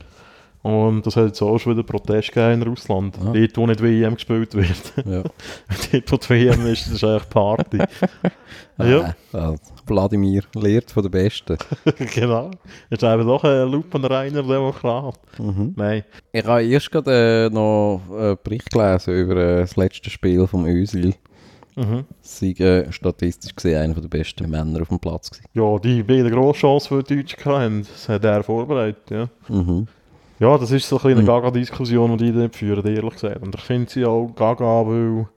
Und 0.65 1.05
das 1.05 1.15
hat 1.15 1.27
jetzt 1.27 1.43
auch 1.43 1.59
schon 1.59 1.73
wieder 1.73 1.83
Protest 1.83 2.31
gegeben 2.31 2.63
in 2.63 2.67
Russland. 2.67 3.15
Ah. 3.21 3.33
Dort, 3.35 3.55
wo 3.55 3.67
nicht 3.67 3.83
WM 3.83 4.15
gespielt 4.15 4.55
wird. 4.55 4.93
ja. 5.05 5.21
Dort, 5.91 6.11
wo 6.11 6.17
die 6.17 6.29
WM 6.29 6.65
ist, 6.65 6.87
das 6.87 6.93
ist 6.93 7.03
eigentlich 7.03 7.29
Party. 7.29 7.77
ja, 8.79 9.13
Äh, 9.31 9.37
äh, 9.37 9.57
Wladimir 9.85 10.41
lehrt 10.55 10.89
von 10.89 11.03
den 11.03 11.11
Besten. 11.11 11.55
genau. 12.15 12.49
Ist 12.89 13.03
eben 13.03 13.27
doch 13.27 13.43
ein 13.43 13.69
lupenreiner 13.69 14.41
Demokrat. 14.41 15.19
Mhm. 15.37 15.73
Nein. 15.75 16.03
Ich 16.31 16.43
habe 16.43 16.65
erst 16.65 16.89
gerade 16.91 17.45
äh, 17.45 17.53
noch 17.53 18.01
einen 18.11 18.35
Bericht 18.43 18.71
gelesen 18.71 19.13
über 19.13 19.35
äh, 19.35 19.59
das 19.61 19.75
letzte 19.75 20.09
Spiel 20.09 20.47
vom 20.47 20.65
Özil. 20.65 21.13
Mhm. 21.75 22.05
Sie 22.21 22.53
äh, 22.53 22.91
statistisch 22.91 23.55
gesehen 23.55 23.83
einer 23.83 24.01
der 24.01 24.07
besten 24.07 24.49
Männer 24.49 24.81
auf 24.81 24.87
dem 24.87 24.97
Platz 24.97 25.29
gewesen. 25.29 25.45
Ja, 25.53 25.77
die 25.77 26.01
beiden 26.01 26.31
grosse 26.31 26.61
Chancen, 26.61 27.03
die 27.03 27.03
die 27.03 27.21
Deutschen 27.21 27.45
hatten, 27.45 27.81
das 27.87 28.09
hat 28.09 28.25
er 28.25 28.41
vorbereitet, 28.43 29.11
ja. 29.11 29.29
Mhm. 29.47 29.87
Ja, 30.39 30.57
das 30.57 30.71
ist 30.71 30.87
so 30.89 30.99
ein 30.99 31.11
eine 31.11 31.21
Mhm. 31.21 31.25
Gaga-Diskussion, 31.27 32.17
die 32.17 32.31
die 32.31 32.39
dort 32.39 32.55
führen, 32.55 32.85
ehrlich 32.85 33.13
gesagt. 33.13 33.41
Und 33.41 33.55
ich 33.55 33.61
finde 33.61 33.89
sie 33.89 34.05
auch 34.05 34.27
Gaga, 34.35 34.85
weil 34.85 35.27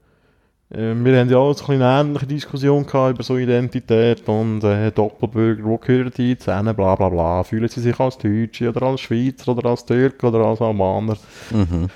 äh, 0.71 0.93
wir 0.93 1.19
haben 1.19 1.29
ja 1.29 1.37
auch 1.37 1.53
so 1.53 1.71
eine 1.71 1.83
ähnliche 1.85 2.27
Diskussion 2.27 2.85
gehabt 2.85 3.15
über 3.15 3.23
so 3.23 3.37
Identität 3.37 4.27
und 4.27 4.63
äh, 4.63 4.91
Doppelbürger, 4.91 5.63
wo 5.63 5.77
gehören 5.77 6.11
die 6.15 6.37
zusammen, 6.37 6.75
bla 6.75 6.95
bla 6.95 7.09
bla. 7.09 7.43
Fühlen 7.43 7.69
sie 7.69 7.79
sich 7.81 7.99
als 7.99 8.17
Deutsche 8.17 8.69
oder 8.69 8.83
als 8.83 9.01
Schweizer 9.01 9.51
oder 9.53 9.69
als 9.69 9.85
Türke 9.85 10.27
oder 10.27 10.39
als 10.45 10.61
Albaner? 10.61 11.17
Mhm. 11.51 11.87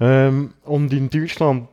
Ähm, 0.00 0.50
und 0.64 0.92
in 0.92 1.08
Deutschland 1.08 1.68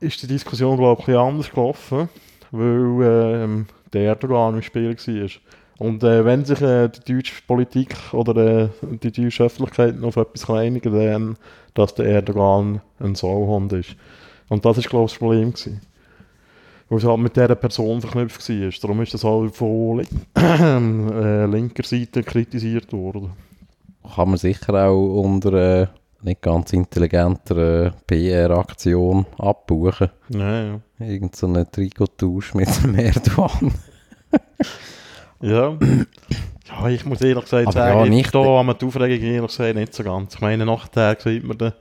ist 0.00 0.22
die 0.22 0.26
Diskussion, 0.26 0.76
glaube 0.78 1.02
ich, 1.02 1.08
ein 1.08 1.12
bisschen 1.12 1.28
anders 1.28 1.50
gelaufen, 1.50 2.08
weil 2.50 3.42
ähm, 3.42 3.66
der 3.92 4.02
Erdogan 4.02 4.54
im 4.54 4.62
Spiel 4.62 4.96
war. 4.96 5.28
Und 5.78 6.02
äh, 6.02 6.24
wenn 6.24 6.44
sich 6.44 6.60
äh, 6.62 6.88
die 6.88 7.12
deutsche 7.12 7.42
Politik 7.46 7.94
oder 8.12 8.36
äh, 8.36 8.68
die 9.02 9.12
deutsche 9.12 9.44
Öffentlichkeit 9.44 9.96
noch 9.96 10.08
auf 10.08 10.16
etwas 10.16 10.48
einigen 10.48 10.92
dann, 10.92 11.36
dass 11.74 11.94
der 11.94 12.06
Erdogan 12.06 12.80
ein 12.98 13.14
Sauhund 13.14 13.72
ist. 13.74 13.94
Und 14.48 14.64
das 14.64 14.78
ist, 14.78 14.88
glaube 14.88 15.06
ich, 15.06 15.12
das 15.12 15.18
Problem 15.18 15.52
gewesen. 15.52 15.82
Weil 16.88 16.98
es 16.98 17.04
halt 17.04 17.18
mit 17.18 17.36
dieser 17.36 17.54
Person 17.56 18.00
verknüpft 18.00 18.48
war. 18.48 18.70
Darum 18.80 19.02
ist 19.02 19.12
das 19.12 19.24
halt 19.24 19.54
von 19.54 19.98
lin 19.98 21.12
äh, 21.12 21.46
linker 21.46 21.82
Seite 21.82 22.22
kritisiert 22.22 22.92
worden. 22.92 23.32
Kann 24.14 24.28
man 24.28 24.38
sicher 24.38 24.88
auch 24.88 25.22
unter 25.22 25.52
äh, 25.82 25.86
nicht 26.22 26.40
ganz 26.40 26.72
intelligenter 26.72 27.86
äh, 27.86 27.90
PR-Aktion 28.06 29.26
abbuchen. 29.36 30.10
Ja, 30.28 30.64
ja. 30.64 30.80
Irgend 31.00 31.36
so 31.36 31.46
einen 31.48 31.70
Trikottausch 31.70 32.54
mit 32.54 32.68
dem 32.82 32.94
Erdogan. 32.94 33.74
Ja. 35.40 35.76
ja, 36.80 36.88
ich 36.88 37.04
muss 37.04 37.20
ehrlich 37.20 37.44
gesagt 37.44 37.66
Aber 37.68 37.72
sagen, 37.72 37.98
ja, 38.00 38.06
nicht- 38.06 38.34
da 38.34 38.38
haben 38.42 38.66
wir 38.66 38.74
die 38.74 38.84
Aufregung 38.86 39.26
ehrlich 39.26 39.46
gesagt 39.56 39.74
nicht 39.76 39.94
so 39.94 40.02
ganz. 40.04 40.34
Ich 40.34 40.40
meine, 40.40 40.64
nachher 40.66 41.16
sieht 41.18 41.44
man 41.44 41.58
den, 41.58 41.72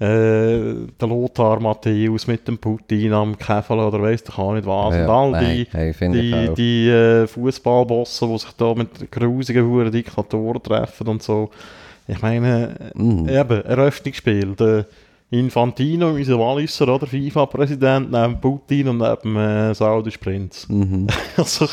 äh, 0.00 0.88
den 1.00 1.08
Lothar 1.08 1.60
Matthäus 1.60 2.26
mit 2.26 2.46
dem 2.48 2.58
Putin 2.58 3.12
am 3.12 3.38
Käfel 3.38 3.78
oder 3.78 4.02
weiss 4.02 4.24
ich 4.28 4.36
auch 4.38 4.52
nicht 4.54 4.66
was. 4.66 4.94
Ja, 4.96 5.04
und 5.04 5.10
all 5.10 5.30
nein, 5.30 5.56
die, 5.56 5.66
hey, 5.70 5.94
die, 6.12 6.54
die 6.56 6.88
äh, 6.88 7.26
Fußballbosse, 7.26 8.26
die 8.26 8.38
sich 8.38 8.52
da 8.56 8.74
mit 8.74 9.10
grusigen 9.10 9.64
Huren 9.66 9.92
Diktatoren 9.92 10.62
treffen 10.62 11.06
und 11.08 11.22
so. 11.22 11.50
Ich 12.08 12.20
meine, 12.20 12.74
Mhm. 12.94 13.28
eben, 13.28 13.64
Eröffnungsspiel. 13.64 14.56
Der 14.56 14.86
Infantino, 15.32 16.10
unser 16.10 16.38
Walliser, 16.38 16.94
oder? 16.94 17.06
FIFA-Präsident, 17.06 18.10
neben 18.12 18.38
Putin 18.38 18.88
und 18.88 18.98
neben 18.98 19.34
äh, 19.36 19.74
Saudis 19.74 20.18
Prinz. 20.18 20.68
Mhm. 20.68 21.06
Also, 21.38 21.66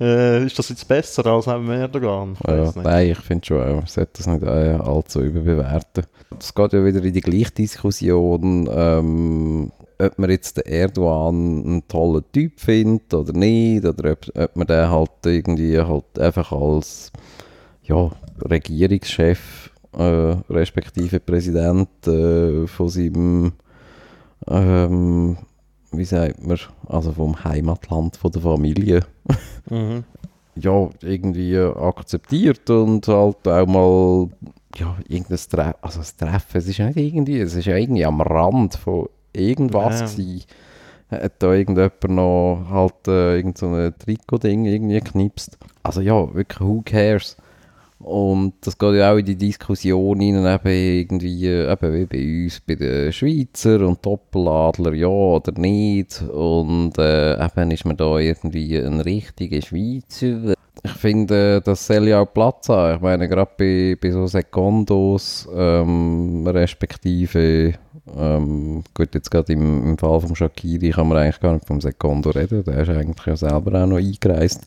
äh, 0.00 0.46
ist 0.46 0.58
das 0.58 0.70
jetzt 0.70 0.88
besser 0.88 1.26
als 1.26 1.46
neben 1.46 1.70
Erdogan? 1.70 2.38
Ich 2.40 2.48
Ja, 2.48 2.72
nein, 2.82 3.10
ich 3.10 3.18
finde 3.18 3.44
schon 3.44 3.58
man 3.58 3.86
sollte 3.86 4.12
das 4.16 4.26
nicht 4.26 4.42
äh, 4.42 4.78
allzu 4.82 5.20
überbewerten. 5.20 6.06
Es 6.38 6.54
geht 6.54 6.72
ja 6.72 6.82
wieder 6.82 7.04
in 7.04 7.12
die 7.12 7.20
gleiche 7.20 7.50
Diskussion, 7.50 8.66
ähm, 8.72 9.70
ob 9.98 10.18
man 10.18 10.30
jetzt 10.30 10.56
den 10.56 10.64
Erdogan 10.64 11.62
einen 11.62 11.88
tollen 11.88 12.24
Typ 12.32 12.58
findet 12.58 13.12
oder 13.12 13.34
nicht, 13.34 13.84
oder 13.84 14.12
ob, 14.12 14.20
ob 14.34 14.56
man 14.56 14.66
den 14.66 14.90
halt 14.90 15.10
irgendwie 15.26 15.78
halt 15.78 16.18
einfach 16.18 16.50
als 16.50 17.12
ja, 17.82 18.10
Regierungschef 18.42 19.69
äh, 19.96 20.36
respektive 20.50 21.20
Präsident 21.20 21.88
äh, 22.06 22.66
von 22.66 22.88
seinem 22.88 23.52
ähm, 24.46 25.36
wie 25.92 26.04
sagt 26.04 26.46
man, 26.46 26.58
also 26.88 27.12
vom 27.12 27.42
Heimatland 27.44 28.16
von 28.16 28.30
der 28.30 28.42
Familie 28.42 29.00
Mhm. 29.68 30.04
ja, 30.56 30.88
irgendwie 31.02 31.56
akzeptiert 31.58 32.68
und 32.70 33.06
halt 33.08 33.46
auch 33.46 33.66
mal 33.66 34.28
ja, 34.76 34.96
irgendein 35.08 35.38
Treffen, 35.50 35.74
also 35.82 35.98
das 35.98 36.16
Treffen, 36.16 36.58
es 36.58 36.68
ist 36.68 36.78
ja 36.78 36.86
nicht 36.86 36.96
irgendwie, 36.98 37.40
es 37.40 37.54
ist 37.54 37.64
ja 37.66 37.76
irgendwie 37.76 38.04
am 38.04 38.20
Rand 38.20 38.74
von 38.76 39.08
irgendwas 39.32 40.00
Ja. 40.00 40.06
gewesen. 40.06 40.44
Hat 41.10 41.32
da 41.40 41.52
irgendjemand 41.52 42.04
noch 42.08 42.66
halt 42.70 43.08
äh, 43.08 43.36
irgend 43.36 43.58
so 43.58 43.66
ein 43.66 43.92
Trikot-Ding 43.98 44.64
irgendwie 44.64 45.00
geknipst. 45.00 45.58
Also 45.82 46.00
ja, 46.00 46.32
wirklich, 46.34 46.60
who 46.60 46.82
cares? 46.84 47.36
Und 48.02 48.54
das 48.62 48.78
geht 48.78 48.94
ja 48.94 49.12
auch 49.12 49.18
in 49.18 49.26
die 49.26 49.36
Diskussion 49.36 50.20
rein, 50.20 50.46
eben 50.46 50.68
irgendwie, 50.68 51.46
eben 51.46 51.94
wie 51.94 52.06
bei 52.06 52.44
uns, 52.44 52.60
bei 52.60 52.74
den 52.74 53.12
Schweizer 53.12 53.86
und 53.86 54.04
Doppeladler, 54.04 54.94
ja 54.94 55.06
oder 55.06 55.52
nicht. 55.52 56.22
Und 56.22 56.96
äh, 56.98 57.34
eben 57.34 57.70
ist 57.70 57.84
man 57.84 57.98
da 57.98 58.16
irgendwie 58.16 58.76
ein 58.78 59.00
richtiger 59.00 59.60
Schweizer. 59.60 60.54
Ich 60.82 60.92
finde, 60.92 61.60
das 61.60 61.86
soll 61.86 62.08
ja 62.08 62.20
auch 62.20 62.32
Platz 62.32 62.70
haben. 62.70 62.96
Ich 62.96 63.02
meine, 63.02 63.28
gerade 63.28 63.50
bei, 63.58 63.98
bei 64.00 64.10
so 64.10 64.26
Secondos, 64.26 65.46
ähm, 65.54 66.46
respektive, 66.46 67.74
ähm, 68.16 68.82
gut, 68.94 69.14
jetzt 69.14 69.30
gerade 69.30 69.52
im, 69.52 69.90
im 69.90 69.98
Fall 69.98 70.20
von 70.20 70.34
Shakiri 70.34 70.90
kann 70.90 71.08
man 71.08 71.18
eigentlich 71.18 71.40
gar 71.40 71.52
nicht 71.52 71.66
vom 71.66 71.82
Secondo 71.82 72.30
reden, 72.30 72.64
der 72.64 72.78
ist 72.78 72.88
eigentlich 72.88 73.26
ja 73.26 73.36
selber 73.36 73.82
auch 73.82 73.86
noch 73.86 73.98
eingereist. 73.98 74.66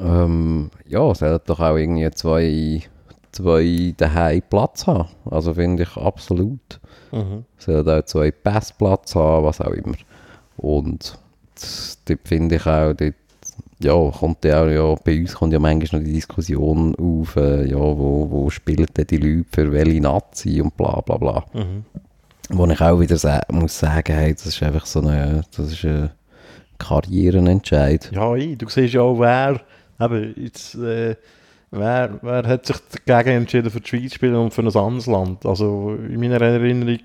Ähm, 0.00 0.70
ja, 0.86 1.10
es 1.10 1.18
sollten 1.18 1.46
doch 1.46 1.60
auch 1.60 1.76
irgendwie 1.76 2.10
zwei, 2.10 2.82
zwei 3.32 3.94
daheim 3.96 4.42
Platz 4.48 4.86
haben. 4.86 5.08
Also 5.30 5.54
finde 5.54 5.84
ich 5.84 5.96
absolut. 5.96 6.80
Mhm. 7.12 7.44
Es 7.58 7.64
sollten 7.64 7.90
auch 7.90 8.04
zwei 8.04 8.30
Pässe 8.30 8.74
Platz 8.76 9.14
haben, 9.14 9.44
was 9.44 9.60
auch 9.60 9.72
immer. 9.72 9.96
Und 10.56 11.18
dort 12.06 12.20
finde 12.24 12.56
ich 12.56 12.66
auch, 12.66 12.92
dort, 12.92 13.14
ja, 13.82 14.10
kommt 14.10 14.44
ja 14.44 14.62
auch, 14.62 14.68
ja, 14.68 14.94
bei 15.02 15.18
uns 15.20 15.34
kommt 15.34 15.52
ja 15.52 15.58
manchmal 15.58 16.00
noch 16.00 16.06
die 16.06 16.12
Diskussion 16.12 16.94
auf, 16.96 17.36
äh, 17.36 17.66
ja, 17.66 17.78
wo, 17.78 18.30
wo 18.30 18.50
spielen 18.50 18.86
denn 18.96 19.06
die 19.06 19.16
Leute 19.16 19.46
für 19.50 19.72
welche 19.72 20.02
Nazi 20.02 20.60
und 20.60 20.76
bla 20.76 21.00
bla 21.00 21.16
bla. 21.16 21.44
Mhm. 21.54 21.84
Wo 22.50 22.66
ich 22.66 22.80
auch 22.80 23.00
wieder 23.00 23.16
sa 23.16 23.40
muss 23.48 23.78
sagen, 23.78 24.12
hey, 24.12 24.34
das 24.34 24.46
ist 24.46 24.62
einfach 24.62 24.84
so 24.84 25.00
eine, 25.00 25.42
das 25.56 25.72
ist 25.72 25.84
ein 25.84 26.10
Karrierenentscheid. 26.78 28.10
Ja, 28.12 28.34
ich, 28.34 28.58
du 28.58 28.68
siehst 28.68 28.94
ja 28.94 29.02
auch, 29.02 29.18
wer, 29.18 29.60
eben, 30.00 30.34
jetzt, 30.36 30.74
äh, 30.76 31.16
wer, 31.70 32.18
wer 32.22 32.46
hat 32.46 32.66
sich 32.66 32.76
dagegen 33.06 33.36
entschieden, 33.38 33.70
für 33.70 33.80
die 33.80 33.88
Schweiz 33.88 34.10
zu 34.10 34.16
spielen 34.16 34.36
und 34.36 34.52
für 34.52 34.62
ein 34.62 34.66
anderes 34.68 35.06
Land. 35.06 35.46
Also 35.46 35.96
in 36.08 36.20
meiner 36.20 36.40
Erinnerung, 36.40 36.98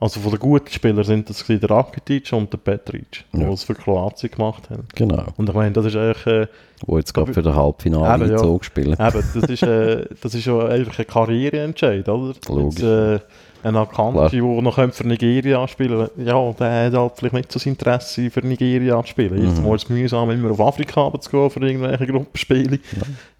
also 0.00 0.20
von 0.20 0.30
den 0.32 0.40
guten 0.40 0.70
Spielern 0.70 1.04
sind 1.04 1.30
das 1.30 1.44
der 1.46 1.70
Rakitic 1.70 2.32
und 2.32 2.52
der 2.52 2.58
Petric, 2.58 3.24
die 3.32 3.40
Ja. 3.40 3.50
es 3.50 3.64
für 3.64 3.74
Kroatien 3.74 4.30
gemacht 4.30 4.68
haben. 4.70 4.86
Genau. 4.94 5.24
Und 5.36 5.48
ich 5.48 5.54
meine, 5.54 5.72
das 5.72 5.86
ist 5.86 5.96
eigentlich... 5.96 6.26
Äh, 6.26 6.46
Wo 6.86 6.98
jetzt 6.98 7.14
gerade 7.14 7.32
für 7.32 7.42
das 7.42 7.54
Halbfinale 7.54 8.26
Eben, 8.26 8.36
ja. 8.36 8.58
Spielen. 8.62 8.92
Eben, 8.92 9.24
das 9.34 9.50
ist, 9.50 9.62
äh, 9.62 10.04
das 10.20 10.34
ist 10.34 10.44
ja 10.44 10.58
einfach 10.66 10.98
ein 10.98 11.06
Karriereentscheid, 11.06 12.08
oder? 12.08 12.34
Logisch. 12.48 12.80
Jetzt, 12.80 12.82
äh, 12.82 13.20
ein 13.64 13.76
Akanji, 13.76 14.40
der 14.40 14.62
noch 14.62 14.92
für 14.92 15.06
Nigeria 15.06 15.66
spielen 15.66 16.08
könnte, 16.14 16.22
ja, 16.30 16.52
der 16.52 16.86
hat 16.86 16.94
halt 16.94 17.12
vielleicht 17.16 17.34
nicht 17.34 17.52
so 17.52 17.58
das 17.58 17.66
Interesse, 17.66 18.30
für 18.30 18.40
Nigeria 18.46 19.00
zu 19.02 19.08
spielen. 19.08 19.42
Jetzt 19.46 19.62
Mhm. 19.62 19.72
es 19.74 19.88
mühsam, 19.88 20.30
immer 20.30 20.50
auf 20.50 20.60
Afrika 20.60 21.10
zu 21.20 21.30
gehen 21.30 21.50
für 21.50 21.60
irgendwelche 21.66 22.06
Gruppenspiele 22.06 22.78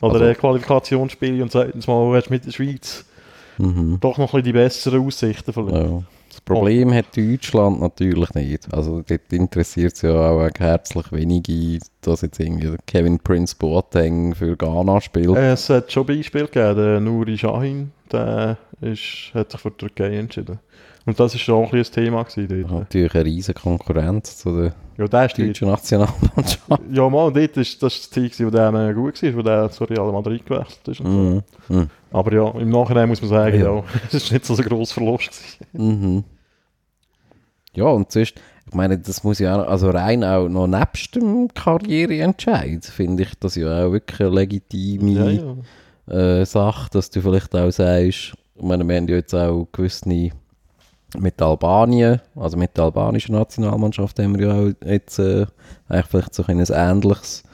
oder 0.02 0.14
Also- 0.14 0.24
äh, 0.24 0.34
Qualifikationsspiele 0.34 1.42
und 1.42 1.52
zweitens 1.52 1.86
mal 1.86 2.16
hast 2.16 2.26
du 2.28 2.32
mit 2.32 2.46
der 2.46 2.52
Schweiz 2.52 3.04
Mhm. 3.58 3.98
doch 4.00 4.18
noch 4.18 4.34
ein 4.34 4.42
bisschen 4.42 4.44
die 4.44 4.52
besseren 4.52 5.06
Aussichten 5.06 5.52
vielleicht. 5.52 5.76
Ja. 5.76 6.02
Das 6.30 6.40
Problem 6.40 6.92
hat 6.92 7.16
Deutschland 7.16 7.80
natürlich 7.80 8.34
nicht. 8.34 8.66
Also 8.74 9.02
dort 9.06 9.32
interessiert 9.32 9.92
es 9.94 10.02
ja 10.02 10.12
auch 10.30 10.48
herzlich 10.58 11.12
wenige, 11.12 11.78
dass 12.00 12.22
jetzt 12.22 12.40
irgendwie 12.40 12.74
Kevin 12.88 13.20
Prince 13.20 13.54
Boateng 13.56 14.34
für 14.34 14.56
Ghana 14.56 15.00
spielt. 15.00 15.36
Es 15.36 15.70
hat 15.70 15.92
schon 15.92 16.04
Beispiele 16.06 16.46
gegeben, 16.48 16.74
der 16.76 16.98
Nuri 17.00 17.38
Shahin, 17.38 17.92
der 18.10 18.56
ist, 18.80 19.30
hat 19.34 19.50
sich 19.52 19.60
für 19.60 19.70
die 19.70 19.76
Türkei 19.76 20.16
entschieden. 20.16 20.58
Und 21.06 21.20
das 21.20 21.34
war 21.34 21.38
schon 21.38 21.54
auch 21.64 21.72
ein 21.72 21.78
ein 21.78 21.84
Thema 21.84 22.22
gewesen 22.22 22.62
dort. 22.68 22.80
Natürlich 22.80 23.14
eine 23.14 23.24
riesige 23.26 23.60
Konkurrenz 23.60 24.38
zu 24.38 24.56
der 24.56 24.74
Ja, 24.96 25.06
der 25.06 25.26
ist 25.26 25.38
deutschen 25.38 25.68
Nationalmannschaft. 25.68 26.80
Ja, 26.90 27.08
mal, 27.10 27.30
dort 27.32 27.56
ist 27.58 27.82
das 27.82 28.10
Zeit, 28.10 28.32
gewesen, 28.32 28.46
wo 28.46 28.50
der 28.50 28.94
gut 28.94 29.22
war, 29.22 29.34
wo 29.36 29.42
der 29.42 29.70
zu 29.70 29.84
Real 29.84 30.10
Madrid 30.12 30.46
gewechselt 30.46 30.88
ist. 30.88 31.00
Und 31.00 31.06
so. 31.06 31.12
Mhm. 31.12 31.42
Mhm. 31.80 31.90
Aber 32.10 32.32
ja, 32.32 32.50
im 32.58 32.70
Nachhinein 32.70 33.08
muss 33.08 33.20
man 33.20 33.28
sagen, 33.30 33.58
Ja. 33.60 33.74
ja, 33.76 33.84
es 34.08 34.14
ist 34.14 34.32
nicht 34.32 34.46
so 34.46 34.54
ein 34.56 34.62
grosser 34.64 34.94
Verlust. 34.94 35.32
Mhm. 35.72 36.24
Ja, 37.74 37.84
und 37.86 38.10
sonst, 38.10 38.34
ich 38.66 38.74
meine, 38.74 38.98
das 38.98 39.24
muss 39.24 39.40
ja 39.40 39.60
auch, 39.60 39.68
also 39.68 39.90
rein 39.90 40.24
auch 40.24 40.48
noch 40.48 40.66
nebst 40.68 41.16
dem 41.16 41.48
Karriereentscheid, 41.52 42.84
finde 42.84 43.24
ich 43.24 43.34
das 43.40 43.56
ja 43.56 43.84
auch 43.84 43.92
wirklich 43.92 44.20
eine 44.20 44.30
legitime 44.30 45.10
Ja, 45.10 45.54
ja. 46.08 46.40
äh, 46.40 46.46
Sache, 46.46 46.88
dass 46.92 47.10
du 47.10 47.20
vielleicht 47.20 47.54
auch 47.54 47.70
sagst, 47.70 48.34
ich 48.56 48.62
meine, 48.62 48.86
wir 48.86 48.96
haben 48.96 49.08
ja 49.08 49.16
jetzt 49.16 49.34
auch 49.34 49.66
gewisse 49.72 50.30
mit 51.18 51.40
Albanien, 51.40 52.20
also 52.34 52.56
mit 52.56 52.76
der 52.76 52.84
albanischen 52.84 53.34
Nationalmannschaft 53.34 54.18
haben 54.18 54.38
wir 54.38 54.46
ja 54.46 54.54
auch 54.58 54.88
jetzt 54.88 55.18
äh, 55.18 55.46
eigentlich 55.88 56.06
vielleicht 56.06 56.34
so 56.34 56.44
ein 56.46 56.58
ähnliches, 56.58 57.44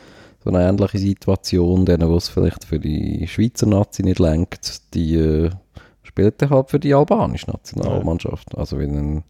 so 0.43 0.51
eine 0.51 0.67
ähnliche 0.67 0.99
Situation, 0.99 1.85
denen, 1.85 2.09
wo 2.09 2.17
es 2.17 2.29
vielleicht 2.29 2.65
für 2.65 2.79
die 2.79 3.27
Schweizer 3.29 3.67
Nazi 3.67 4.03
nicht 4.03 4.19
lenkt, 4.19 4.95
die 4.95 5.17
äh, 5.17 5.51
spielt 6.03 6.41
dann 6.41 6.51
halt 6.51 6.71
für 6.71 6.81
die 6.81 6.95
albanische 6.95 7.51
Nationalmannschaft. 7.51 8.57
Also 8.57 8.79
wie 8.79 8.85
ein 8.85 9.25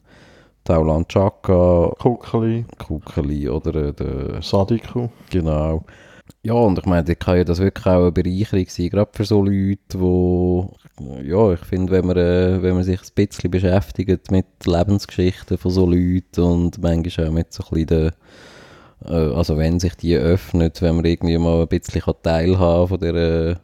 Taulan 0.65 1.07
Chaka, 1.09 1.93
Kuckeli, 1.99 2.65
Kukeli 2.79 3.49
oder 3.49 3.75
äh, 3.75 3.93
der 3.93 4.43
Sadiku. 4.43 5.09
Genau. 5.31 5.85
Ja, 6.43 6.55
und 6.55 6.79
ich 6.79 6.87
meine, 6.87 7.05
da 7.05 7.15
kann 7.15 7.37
ja 7.39 7.45
das 7.45 7.59
wirklich 7.59 7.87
auch 7.87 8.03
eine 8.03 8.13
Bereicherung 8.13 8.67
sein, 8.69 8.89
gerade 8.91 9.11
für 9.13 9.25
so 9.25 9.43
Leute, 9.43 10.01
wo, 10.01 10.75
ja, 11.23 11.53
ich 11.53 11.61
finde, 11.61 11.93
wenn 11.93 12.07
man, 12.07 12.17
äh, 12.17 12.63
wenn 12.63 12.75
man 12.75 12.85
sich 12.85 13.01
ein 13.01 13.15
bisschen 13.15 13.51
beschäftigt 13.51 14.31
mit 14.31 14.47
Lebensgeschichten 14.65 15.59
von 15.59 15.71
so 15.71 15.87
Leuten 15.87 16.41
und 16.41 16.83
manchmal 16.83 17.29
auch 17.29 17.33
mit 17.33 17.53
so 17.53 17.65
ein 17.65 17.87
bisschen 17.87 18.13
äh, 19.07 19.13
also 19.13 19.57
wenn 19.59 19.81
sich 19.81 19.95
die 19.95 20.17
öffnet, 20.17 20.83
wenn 20.83 20.97
man 20.97 21.05
irgendwie 21.05 21.39
mal 21.39 21.63
ein 21.63 21.69
bisschen 21.69 22.03
kann 22.03 22.15
teilhaben 22.23 22.89
von 22.89 23.01
der, 23.01 23.61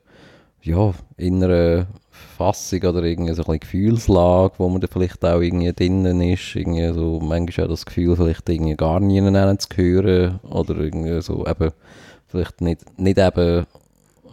ja, 0.63 0.95
inneren 1.17 1.87
Fassung 2.11 2.83
oder 2.83 3.03
irgendwie 3.03 3.35
so 3.35 3.45
ein 3.45 3.61
Gefühlslage, 3.61 4.55
wo 4.59 4.69
man 4.69 4.81
dann 4.81 4.91
vielleicht 4.91 5.25
auch 5.25 5.41
irgendwie 5.41 5.73
drinnen 5.73 6.21
ist. 6.21 6.57
Irgendwie 6.57 6.93
so, 6.93 7.21
manchmal 7.21 7.67
auch 7.67 7.71
das 7.71 7.87
Gefühl, 7.87 8.17
vielleicht 8.17 8.49
irgendwie 8.49 8.77
gar 8.77 9.01
nie 9.01 9.21
zu 9.59 9.69
hören 9.77 10.41
oder 10.43 10.77
irgendwie 10.77 11.21
so 11.23 11.47
eben, 11.47 11.71
vielleicht 12.27 12.61
nicht, 12.61 12.99
nicht 12.99 13.19
eben 13.19 13.67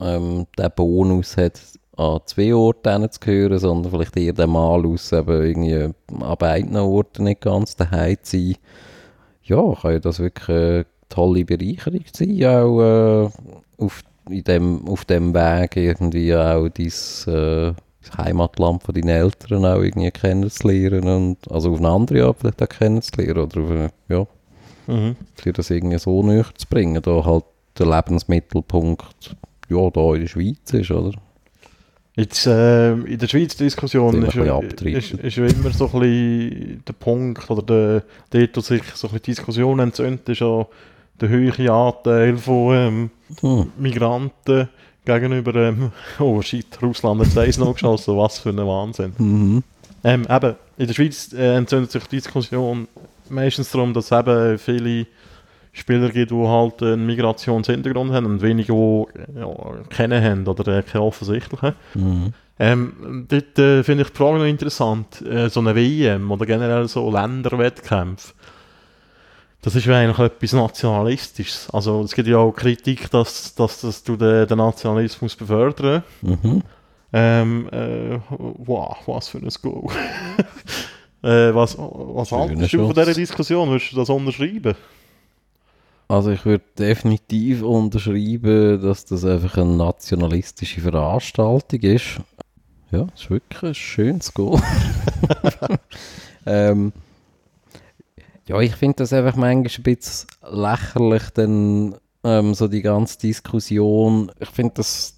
ähm, 0.01 0.47
den 0.57 0.71
Bonus 0.75 1.37
hat, 1.37 1.59
an 1.95 2.19
zwei 2.25 2.55
Orten 2.55 3.11
zu 3.11 3.19
hören, 3.25 3.59
sondern 3.59 3.91
vielleicht 3.91 4.17
eher 4.17 4.33
den 4.33 4.49
Malus 4.49 5.11
eben 5.11 5.43
irgendwie 5.43 5.93
an 6.23 6.37
beiden 6.39 6.75
Orten 6.75 7.25
nicht 7.25 7.41
ganz 7.41 7.75
daheim 7.75 8.17
zu 8.23 8.37
sein. 8.37 8.55
Ja, 9.43 9.73
kann 9.75 9.91
ja 9.91 9.99
das 9.99 10.19
wirklich 10.19 10.49
eine 10.49 10.85
tolle 11.09 11.45
Bereicherung 11.45 12.03
sein, 12.11 12.45
auch 12.45 12.81
äh, 12.81 13.29
auf, 13.77 14.01
in 14.29 14.43
dem, 14.43 14.87
auf 14.87 15.05
dem 15.05 15.33
Weg 15.33 15.75
irgendwie 15.75 16.35
auch 16.35 16.69
dein, 16.69 16.87
äh, 16.87 17.73
das 18.01 18.17
Heimatland 18.17 18.83
von 18.83 18.95
deinen 18.95 19.09
Eltern 19.09 19.65
auch 19.65 19.81
irgendwie 19.81 20.11
kennenzulernen 20.11 21.07
und 21.07 21.51
also 21.51 21.71
auf 21.71 21.79
eine 21.79 21.89
andere 21.89 22.25
Art 22.25 22.37
vielleicht 22.39 22.63
auch 22.63 22.69
kennenzulernen 22.69 23.37
oder 23.37 23.61
auf 23.61 23.71
eine, 23.71 23.89
ja, 24.09 24.25
mhm. 24.87 25.15
dir 25.43 25.53
das 25.53 25.69
irgendwie 25.69 25.99
so 25.99 26.23
näher 26.23 26.45
zu 26.55 26.67
bringen, 26.67 27.01
da 27.01 27.23
halt 27.23 27.45
der 27.77 27.87
Lebensmittelpunkt 27.87 29.35
ja, 29.69 29.89
da 29.89 30.13
in 30.13 30.21
der 30.21 30.27
Schweiz 30.27 30.71
ist, 30.71 30.91
oder? 30.91 31.13
Jetzt, 32.15 32.45
äh, 32.45 32.93
in 32.93 33.17
der 33.17 33.27
Schweiz 33.27 33.57
Diskussion 33.57 34.23
ist, 34.23 34.35
ist, 34.35 35.13
ist, 35.13 35.35
ja 35.37 35.45
immer 35.45 35.71
so 35.71 35.89
ein 35.93 35.99
bisschen 35.99 36.83
der 36.87 36.93
Punkt, 36.93 37.49
oder 37.49 37.63
der, 37.63 38.03
dort, 38.29 38.57
wo 38.57 38.61
sich 38.61 38.83
so 38.93 39.07
ein 39.07 39.13
bisschen 39.13 39.35
Diskussion 39.35 39.79
entzündet, 39.79 40.29
ist 40.29 40.41
ja 40.41 40.67
der 41.19 41.29
hohe 41.29 41.71
Anteil 41.71 42.37
von 42.37 42.75
ähm, 42.75 43.09
hm. 43.41 43.71
Migranten 43.77 44.69
gegenüber, 45.05 45.55
ähm, 45.55 45.91
oh 46.19 46.39
shit, 46.41 46.67
Russland 46.83 47.21
hat 47.21 47.47
es 47.47 47.57
noch 47.57 47.73
geschossen, 47.73 48.15
was 48.15 48.37
für 48.37 48.49
ein 48.49 48.57
Wahnsinn. 48.57 49.13
Mhm. 49.17 49.63
Ähm, 50.03 50.27
eben, 50.29 50.55
in 50.77 50.87
der 50.87 50.93
Schweiz 50.93 51.33
äh, 51.33 51.55
entzündet 51.55 51.91
sich 51.91 52.03
die 52.05 52.17
Diskussion 52.17 52.87
meistens 53.29 53.71
darum, 53.71 53.93
dass 53.93 54.11
eben 54.11 54.59
viele 54.59 55.07
Spieler 55.73 56.09
gibt, 56.09 56.31
die 56.31 56.47
halt 56.47 56.81
einen 56.83 57.07
Migrationshintergrund 57.07 58.13
haben 58.13 58.27
und 58.27 58.41
wenige, 58.43 58.73
die 58.73 59.39
ja, 59.39 59.47
kennen 59.89 60.23
haben 60.23 60.47
oder 60.47 60.77
äh, 60.77 60.83
keinen 60.83 61.01
offensichtlichen. 61.01 61.73
Mhm. 61.95 62.33
Ähm, 62.59 63.25
dort 63.27 63.57
äh, 63.57 63.83
finde 63.83 64.03
ich 64.03 64.11
die 64.11 64.15
Frage 64.15 64.37
noch 64.37 64.45
interessant. 64.45 65.21
Äh, 65.23 65.49
so 65.49 65.59
eine 65.59 65.75
WM 65.75 66.31
oder 66.31 66.45
generell 66.45 66.87
so 66.87 67.11
Länderwettkämpfe. 67.11 68.33
Das 69.63 69.75
ist 69.75 69.85
ja 69.85 69.97
eigentlich 69.97 70.19
etwas 70.19 70.53
Nationalistisches. 70.53 71.69
Also 71.71 72.03
es 72.03 72.13
gibt 72.13 72.27
ja 72.27 72.37
auch 72.37 72.51
Kritik, 72.51 73.09
dass, 73.09 73.55
dass 73.55 73.81
das 73.81 74.03
den, 74.03 74.19
den 74.19 74.57
Nationalismus 74.57 75.35
befördern. 75.35 76.03
Mhm. 76.21 76.61
Ähm, 77.13 77.69
äh, 77.71 78.19
wow, 78.29 78.97
was 79.07 79.29
für 79.29 79.39
ein 79.39 79.49
Go. 79.61 79.89
äh, 81.23 81.55
was 81.55 81.77
was 81.77 82.31
haltest 82.31 82.73
du 82.73 82.85
von 82.85 82.93
dieser 82.93 83.13
Diskussion? 83.13 83.69
Würdest 83.69 83.91
du 83.91 83.95
das 83.95 84.09
unterschreiben? 84.09 84.75
Also 86.07 86.31
ich 86.31 86.45
würde 86.45 86.63
definitiv 86.77 87.63
unterschreiben, 87.63 88.81
dass 88.81 89.05
das 89.05 89.25
einfach 89.25 89.57
eine 89.57 89.75
nationalistische 89.75 90.81
Veranstaltung 90.81 91.79
ist. 91.79 92.19
Ja, 92.91 93.05
das 93.05 93.21
ist 93.21 93.29
wirklich 93.31 93.63
ein 93.63 93.75
schönes 93.75 94.33
Goal. 94.33 94.61
ähm, 96.45 96.93
ja, 98.47 98.59
ich 98.59 98.75
finde 98.75 98.97
das 98.97 99.13
einfach 99.13 99.35
manchmal 99.35 99.65
ein 99.65 99.83
bisschen 99.83 100.27
lächerlich, 100.51 101.29
denn 101.31 101.95
ähm, 102.23 102.53
so 102.53 102.67
die 102.67 102.81
ganze 102.81 103.17
Diskussion, 103.19 104.31
ich 104.39 104.49
finde 104.49 104.73
das, 104.75 105.15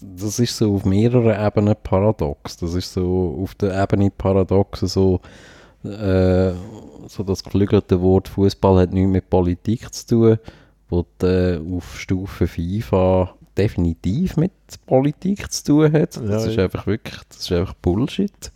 das 0.00 0.38
ist 0.38 0.56
so 0.56 0.74
auf 0.76 0.84
mehreren 0.84 1.46
Ebenen 1.46 1.74
paradox. 1.82 2.58
Das 2.58 2.74
ist 2.74 2.92
so 2.92 3.38
auf 3.42 3.54
der 3.54 3.82
Ebene 3.82 4.10
paradox 4.10 4.80
so 4.80 5.20
äh, 5.84 6.52
so 7.06 7.22
das 7.22 7.42
geflügelte 7.44 8.00
Wort 8.00 8.28
Fußball 8.28 8.80
hat 8.80 8.92
nichts 8.92 9.10
mit 9.10 9.30
Politik 9.30 9.92
zu 9.94 10.06
tun, 10.06 10.38
wo 10.88 11.06
äh, 11.22 11.58
auf 11.58 11.98
Stufe 11.98 12.46
FIFA 12.46 13.34
definitiv 13.56 14.36
mit 14.36 14.52
Politik 14.86 15.50
zu 15.52 15.64
tun 15.64 15.92
hat. 15.92 16.16
Das 16.16 16.44
ja, 16.44 16.50
ist 16.50 16.58
einfach 16.58 16.86
wirklich, 16.86 17.20
das 17.28 17.38
ist 17.38 17.52
einfach 17.52 17.74
Bullshit. 17.74 18.52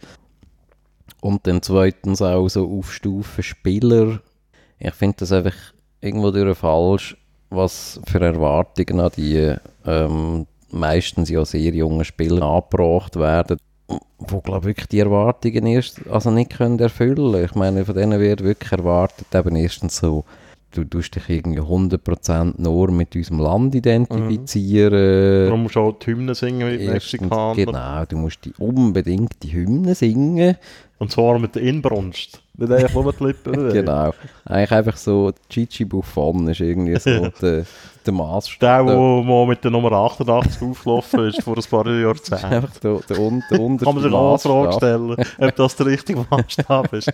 Und 1.21 1.47
dann 1.47 1.63
zweitens 1.63 2.21
auch 2.23 2.49
so 2.49 2.69
auf 2.79 2.93
Stufe 2.93 3.43
Spieler. 3.43 4.21
Ich 4.79 4.95
finde 4.95 5.17
das 5.21 5.33
einfach 5.33 5.55
irgendwo 6.01 6.31
durch 6.31 6.59
falsch, 6.59 7.17
was 7.51 8.01
für 8.07 8.21
Erwartungen 8.21 9.01
an 9.01 9.13
die 9.17 9.55
ähm, 9.85 10.47
meistens 10.71 11.29
ja 11.31 11.45
sehr 11.45 11.73
jungen 11.75 12.05
Spieler 12.05 12.43
angebracht 12.43 13.17
werden 13.17 13.59
wo 14.19 14.41
glaube 14.41 14.67
wirklich 14.67 14.89
die 14.89 15.01
Erwartungen 15.01 15.67
erst 15.67 16.07
also 16.09 16.31
nicht 16.31 16.51
können 16.57 16.79
erfüllen. 16.79 17.45
Ich 17.45 17.55
meine, 17.55 17.85
von 17.85 17.95
denen 17.95 18.21
wird 18.21 18.43
wirklich 18.43 18.73
erwartet, 18.73 19.27
eben 19.35 19.57
erstens 19.57 19.97
so, 19.97 20.25
du 20.73 20.85
tust 20.85 21.15
dich 21.15 21.29
irgendwie 21.29 21.61
100% 21.61 22.55
nur 22.57 22.91
mit 22.91 23.15
unserem 23.15 23.41
Land 23.41 23.75
identifizieren. 23.75 25.45
Mhm. 25.45 25.47
Darum 25.47 25.63
musst 25.65 25.77
du 25.77 25.81
auch 25.81 25.99
die 25.99 26.07
Hymne 26.07 26.35
singen 26.35 26.69
mit 26.69 26.87
Mexikanern. 26.87 27.57
Genau, 27.57 28.05
du 28.07 28.17
musst 28.17 28.45
die 28.45 28.53
unbedingt 28.59 29.43
die 29.43 29.53
Hymne 29.53 29.95
singen. 29.95 30.57
Und 30.99 31.11
zwar 31.11 31.39
mit 31.39 31.55
der 31.55 31.63
Inbrunst. 31.63 32.41
Nicht 32.57 32.73
einfach 32.73 33.03
nur 33.03 33.13
die 33.13 33.25
Lippen. 33.25 33.69
genau. 33.73 34.13
Eigentlich 34.45 34.73
einfach 34.73 34.97
so, 34.97 35.33
Gigi 35.49 35.85
Buffon 35.85 36.49
ist 36.49 36.61
irgendwie 36.61 36.99
so 36.99 37.29
der, 37.43 37.65
der 38.07 38.13
Maßstab. 38.13 38.87
Der, 38.87 38.97
der 38.97 39.47
mit 39.47 39.65
der 39.65 39.71
Nummer 39.71 39.93
88 39.93 40.63
aufgelaufen 40.63 41.27
ist 41.27 41.43
vor 41.43 41.57
ein 41.57 41.65
paar 41.65 41.89
Jahrzehnten. 41.89 42.45
einfach 42.45 42.77
der, 42.79 43.01
der, 43.09 43.19
un, 43.19 43.43
der 43.51 43.61
unterste 43.61 43.85
Kann 43.85 43.95
man 43.95 44.03
sich 44.05 44.15
eine 44.15 44.39
Frage 44.39 44.73
stellen, 44.75 45.17
ob 45.39 45.57
das 45.57 45.77
der 45.77 45.87
richtige 45.87 46.27
Maßstab 46.31 46.93
ist. 46.93 47.13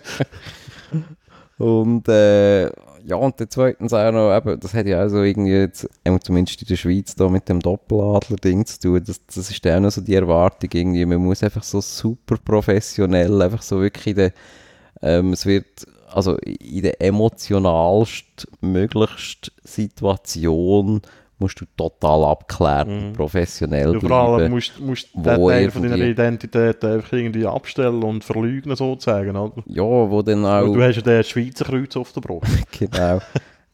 Und 1.59 2.07
äh, 2.07 2.67
ja, 3.05 3.17
und 3.17 3.37
der 3.37 3.49
zweitens 3.49 3.93
auch 3.93 4.11
noch, 4.13 4.35
eben, 4.35 4.59
das 4.61 4.73
hat 4.73 4.85
ja 4.85 5.07
so 5.09 5.23
irgendwie, 5.23 5.51
jetzt, 5.51 5.89
zumindest 6.21 6.61
in 6.61 6.67
der 6.69 6.77
Schweiz, 6.77 7.15
da 7.15 7.27
mit 7.27 7.49
dem 7.49 7.59
Doppeladler-Ding 7.59 8.65
zu 8.65 8.79
tun, 8.79 9.03
das, 9.05 9.19
das 9.25 9.51
ist 9.51 9.67
auch 9.67 9.79
noch 9.81 9.91
so 9.91 9.99
die 9.99 10.15
Erwartung 10.15 10.69
irgendwie, 10.71 11.05
man 11.05 11.17
muss 11.17 11.43
einfach 11.43 11.63
so 11.63 11.81
super 11.81 12.37
professionell, 12.37 13.41
einfach 13.41 13.61
so 13.61 13.81
wirklich 13.81 14.07
in 14.07 14.15
der, 14.15 14.31
ähm, 15.01 15.33
es 15.33 15.45
wird, 15.45 15.85
also 16.07 16.37
in 16.37 16.83
der 16.83 17.01
emotionalst 17.01 18.47
möglichst 18.61 19.51
Situation 19.61 21.01
musst 21.39 21.61
du 21.61 21.65
total 21.77 22.25
abklärt 22.25 22.87
und 22.87 23.09
mhm. 23.09 23.13
professionell 23.13 23.93
ja, 23.93 23.99
vor 23.99 24.11
allem 24.11 24.51
musst 24.51 24.73
du 24.77 25.21
den 25.21 25.47
Teil 25.47 25.71
von 25.71 25.83
deiner 25.83 25.97
Identität 25.97 26.83
einfach 26.83 27.13
irgendwie 27.13 27.45
abstellen 27.45 28.03
und 28.03 28.23
verleugnen 28.23 28.75
sozusagen, 28.75 29.35
oder? 29.35 29.63
Ja, 29.65 29.83
wo 29.83 30.21
dann 30.21 30.45
auch... 30.45 30.63
Und 30.63 30.73
du 30.73 30.83
hast 30.83 30.97
ja 30.97 31.01
den 31.01 31.23
Schweizer 31.23 31.65
Kreuz 31.65 31.95
auf 31.95 32.11
der 32.11 32.21
Brust. 32.21 32.51
genau. 32.77 33.19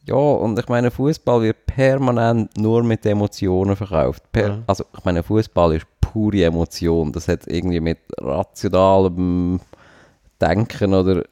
Ja, 0.04 0.14
und 0.14 0.58
ich 0.58 0.68
meine, 0.68 0.90
Fußball 0.92 1.42
wird 1.42 1.66
permanent 1.66 2.56
nur 2.56 2.84
mit 2.84 3.04
Emotionen 3.04 3.74
verkauft. 3.74 4.22
Per 4.30 4.48
ja. 4.48 4.62
Also, 4.66 4.84
ich 4.96 5.04
meine, 5.04 5.24
Fußball 5.24 5.74
ist 5.74 5.86
pure 6.00 6.44
Emotion. 6.44 7.10
Das 7.10 7.26
hat 7.26 7.48
irgendwie 7.48 7.80
mit 7.80 7.98
rationalem 8.18 9.60
Denken 10.40 10.94
oder 10.94 11.24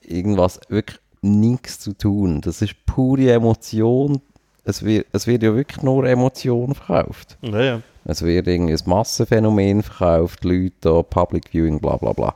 irgendwas 0.00 0.58
wirklich 0.68 0.98
nichts 1.20 1.80
zu 1.80 1.92
tun. 1.92 2.40
Das 2.40 2.62
ist 2.62 2.86
pure 2.86 3.30
Emotion 3.30 4.22
es 4.66 4.84
wird, 4.84 5.06
es 5.12 5.26
wird 5.26 5.44
ja 5.44 5.54
wirklich 5.54 5.82
nur 5.82 6.04
Emotion 6.04 6.74
verkauft. 6.74 7.38
Ja, 7.40 7.62
ja. 7.62 7.82
Es 8.04 8.22
wird 8.22 8.48
irgendwie 8.48 8.74
ein 8.74 8.80
Massenphänomen 8.84 9.82
verkauft, 9.82 10.44
Leute 10.44 11.04
Public 11.04 11.50
Viewing, 11.50 11.80
bla 11.80 11.96
bla 11.96 12.12
bla. 12.12 12.34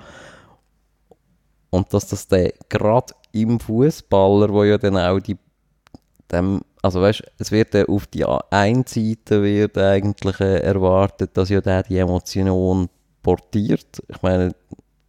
Und 1.70 1.92
dass 1.92 2.06
das 2.06 2.28
dann 2.28 2.50
gerade 2.68 3.14
im 3.32 3.58
Fußballer, 3.58 4.48
wo 4.52 4.64
ja 4.64 4.78
dann 4.78 4.96
auch 4.96 5.18
die, 5.18 5.36
dem, 6.30 6.62
also 6.82 7.00
weißt, 7.00 7.22
es 7.38 7.50
wird 7.50 7.74
dann 7.74 7.86
auf 7.86 8.06
die 8.06 8.24
einen 8.24 8.86
Seite 8.86 9.42
wird 9.42 9.76
eigentlich 9.76 10.40
äh, 10.40 10.60
erwartet, 10.60 11.36
dass 11.36 11.48
ja 11.48 11.60
der 11.60 11.82
die 11.82 11.98
Emotion 11.98 12.88
portiert. 13.22 14.02
Ich 14.08 14.22
meine, 14.22 14.54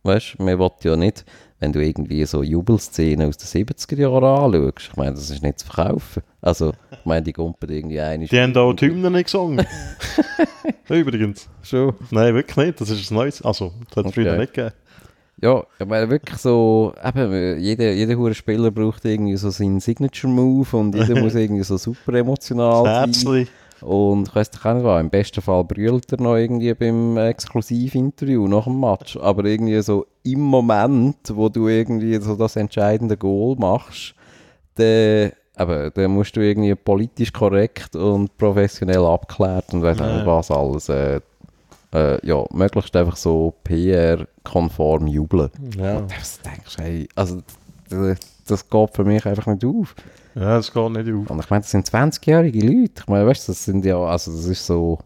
weißt, 0.04 0.40
man 0.40 0.58
will 0.58 0.72
ja 0.84 0.96
nicht 0.96 1.24
wenn 1.62 1.72
du 1.72 1.80
irgendwie 1.80 2.26
so 2.26 2.42
Jubelszenen 2.42 3.30
aus 3.30 3.38
den 3.38 3.66
70er 3.66 3.96
Jahren 3.96 4.24
anschaust, 4.24 4.90
ich 4.90 4.98
meine, 4.98 5.12
das 5.12 5.30
ist 5.30 5.44
nicht 5.44 5.60
zu 5.60 5.68
verkaufen. 5.68 6.24
Also, 6.42 6.74
ich 6.92 7.06
meine, 7.06 7.22
die 7.22 7.34
Gumpen 7.34 7.70
irgendwie 7.70 8.02
eine 8.02 8.26
Die 8.26 8.40
haben 8.40 8.58
auch 8.58 8.74
die 8.74 8.88
Hymnen 8.88 9.14
nicht 9.14 9.26
gesungen. 9.26 9.66
Übrigens. 10.90 11.48
Schon? 11.62 11.94
Nein, 12.10 12.34
wirklich 12.34 12.58
nicht. 12.58 12.82
Das 12.82 12.90
ist 12.90 13.12
ein 13.12 13.14
neues. 13.14 13.44
Also, 13.44 13.74
das 13.90 13.98
hat 13.98 14.06
es 14.06 14.12
okay. 14.12 14.24
früher 14.24 14.38
nicht 14.38 14.54
gegeben. 14.56 14.76
Ja, 15.40 15.64
ich 15.80 15.86
meine 15.86 16.10
wirklich 16.10 16.38
so, 16.40 16.94
eben, 17.04 17.60
jeder, 17.60 17.92
jeder 17.92 18.34
Spieler 18.34 18.72
braucht 18.72 19.06
irgendwie 19.06 19.38
so 19.38 19.52
seinen 19.52 19.80
Signature-Move 19.80 20.78
und 20.78 20.96
jeder 20.96 21.20
muss 21.22 21.36
irgendwie 21.36 21.64
so 21.64 21.78
super 21.78 22.14
emotional 22.16 23.12
sein. 23.14 23.48
Und 23.82 24.30
ich 24.30 24.36
auch 24.36 24.74
nicht 24.74 24.84
was, 24.84 25.02
im 25.02 25.10
besten 25.10 25.42
Fall 25.42 25.64
brüllt 25.64 26.12
er 26.12 26.22
noch 26.22 26.36
irgendwie 26.36 26.74
beim 26.74 27.18
Exklusivinterview 27.18 28.48
nach 28.48 28.66
dem 28.66 28.80
Match. 28.80 29.18
Aber 29.18 29.46
irgendwie 29.46 29.82
so 29.82 30.06
im 30.24 30.42
Moment, 30.42 31.18
wo 31.34 31.50
du 31.50 31.68
irgendwie 31.68 32.18
so 32.18 32.36
das 32.36 32.56
entscheidende 32.56 33.18
Goal 33.18 33.56
machst, 33.58 34.14
dann, 34.76 35.32
eben, 35.60 35.92
dann 35.94 36.12
musst 36.12 36.36
du 36.36 36.42
irgendwie 36.42 36.76
politisch 36.76 37.34
korrekt 37.34 37.96
und 37.96 38.38
professionell 38.38 39.04
abklärt 39.04 39.74
und 39.74 39.82
weiss 39.82 40.00
ja. 40.00 40.16
nicht 40.16 40.26
was 40.26 40.52
alles 40.52 40.90
äh, 40.90 41.20
äh, 41.94 42.26
ja, 42.26 42.46
möglichst 42.52 42.96
einfach 42.96 43.18
so 43.18 43.54
PR-konform 43.64 45.08
jubeln. 45.08 45.50
Ja. 45.78 45.98
Und 45.98 46.12
das 46.12 46.40
denkst 46.40 46.78
du, 46.78 46.84
hey, 46.84 47.10
also 47.16 47.42
das, 47.90 48.20
das 48.48 48.70
geht 48.70 48.90
für 48.96 49.04
mich 49.04 49.26
einfach 49.26 49.48
nicht 49.48 49.66
auf. 49.66 49.96
Ja, 50.36 50.56
das 50.58 50.72
geht 50.74 50.92
nicht 50.92 51.14
auf. 51.14 51.30
Und 51.30 51.40
ich 51.40 51.50
meine, 51.50 51.62
das 51.62 51.72
sind 51.72 51.88
20-jährige 51.90 52.66
Leute. 52.66 52.94
Ich 52.98 53.08
meine, 53.08 53.28
weißt 53.28 53.48
du, 53.48 53.52
das 53.52 53.66
sind 53.66 53.86
ja, 53.86 53.98
also 53.98 54.32
das 54.32 54.46
ist 54.46 54.66
so, 54.66 55.00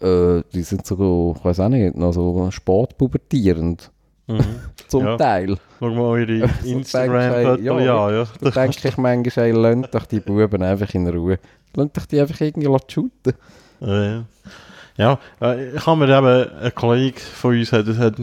äh, 0.00 0.42
die 0.52 0.62
sind 0.62 0.86
so, 0.86 1.34
ich 1.38 1.44
weiß 1.44 1.60
auch 1.60 1.68
nicht, 1.68 1.96
noch 1.96 2.12
so 2.12 2.50
sportpubertierend. 2.50 3.90
Mhm. 4.26 4.44
Zum 4.88 5.04
Ja. 5.04 5.16
Teil. 5.16 5.56
Schau 5.78 5.90
mal 5.90 6.26
du, 6.26 6.48
Instagram-Fotos 6.64 7.64
ja, 7.64 7.72
an, 7.74 8.14
ja. 8.14 8.26
Da 8.40 8.50
denke 8.50 8.88
ich 8.88 8.96
manchmal, 8.96 9.46
ey, 9.46 9.52
lasst 9.52 9.94
doch 9.94 10.06
die 10.06 10.20
Buben 10.20 10.62
einfach 10.62 10.92
in 10.94 11.08
Ruhe. 11.08 11.38
Lasst 11.74 11.96
doch 11.96 12.06
die 12.06 12.20
einfach 12.20 12.40
irgendwie 12.40 12.76
shooten. 12.88 13.34
Ja, 13.80 14.24
ja. 14.96 15.18
äh, 15.40 15.76
ich 15.76 15.86
habe 15.86 16.06
mir 16.06 16.18
eben, 16.18 16.60
ein 16.60 16.74
Kollege 16.74 17.20
von 17.20 17.58
uns 17.58 17.72
hat, 17.72 17.86
hat 17.86 18.18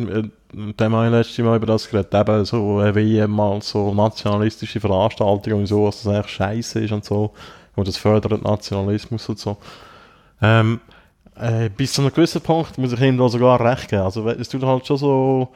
äh, 0.56 0.74
dem 0.74 0.94
habe 0.96 1.06
ich 1.06 1.12
letztes 1.12 1.46
Mal 1.46 1.58
über 1.58 1.66
das 1.66 1.90
geredet, 1.90 2.14
eben 2.14 2.46
so 2.46 2.78
eine 2.78 2.96
WM 2.96 3.32
mal 3.32 3.62
so 3.62 3.94
nationalistische 3.94 4.80
Veranstaltungen 4.80 5.62
und 5.62 5.68
so, 5.68 5.86
dass 5.86 6.04
das 6.04 6.14
eigentlich 6.14 6.32
scheiße 6.34 6.80
ist 6.82 6.92
und 6.92 7.06
so, 7.06 7.34
und 7.76 7.88
das 7.88 7.98
fördert 7.98 8.44
Nationalismus 8.44 9.30
und 9.30 9.40
so. 9.40 9.58
Ähm, 10.42 10.80
äh, 11.40 11.70
bis 11.70 11.94
zu 11.94 12.02
einem 12.02 12.14
gewissen 12.14 12.42
Punkt 12.42 12.78
muss 12.78 12.94
ich 12.94 13.02
ihm 13.02 13.18
da 13.18 13.30
sogar 13.30 13.60
recht 13.60 13.90
geben. 13.90 14.04
Also 14.04 14.28
es 14.30 14.50
tut 14.50 14.64
halt 14.64 14.86
schon 14.88 14.98
so, 14.98 15.50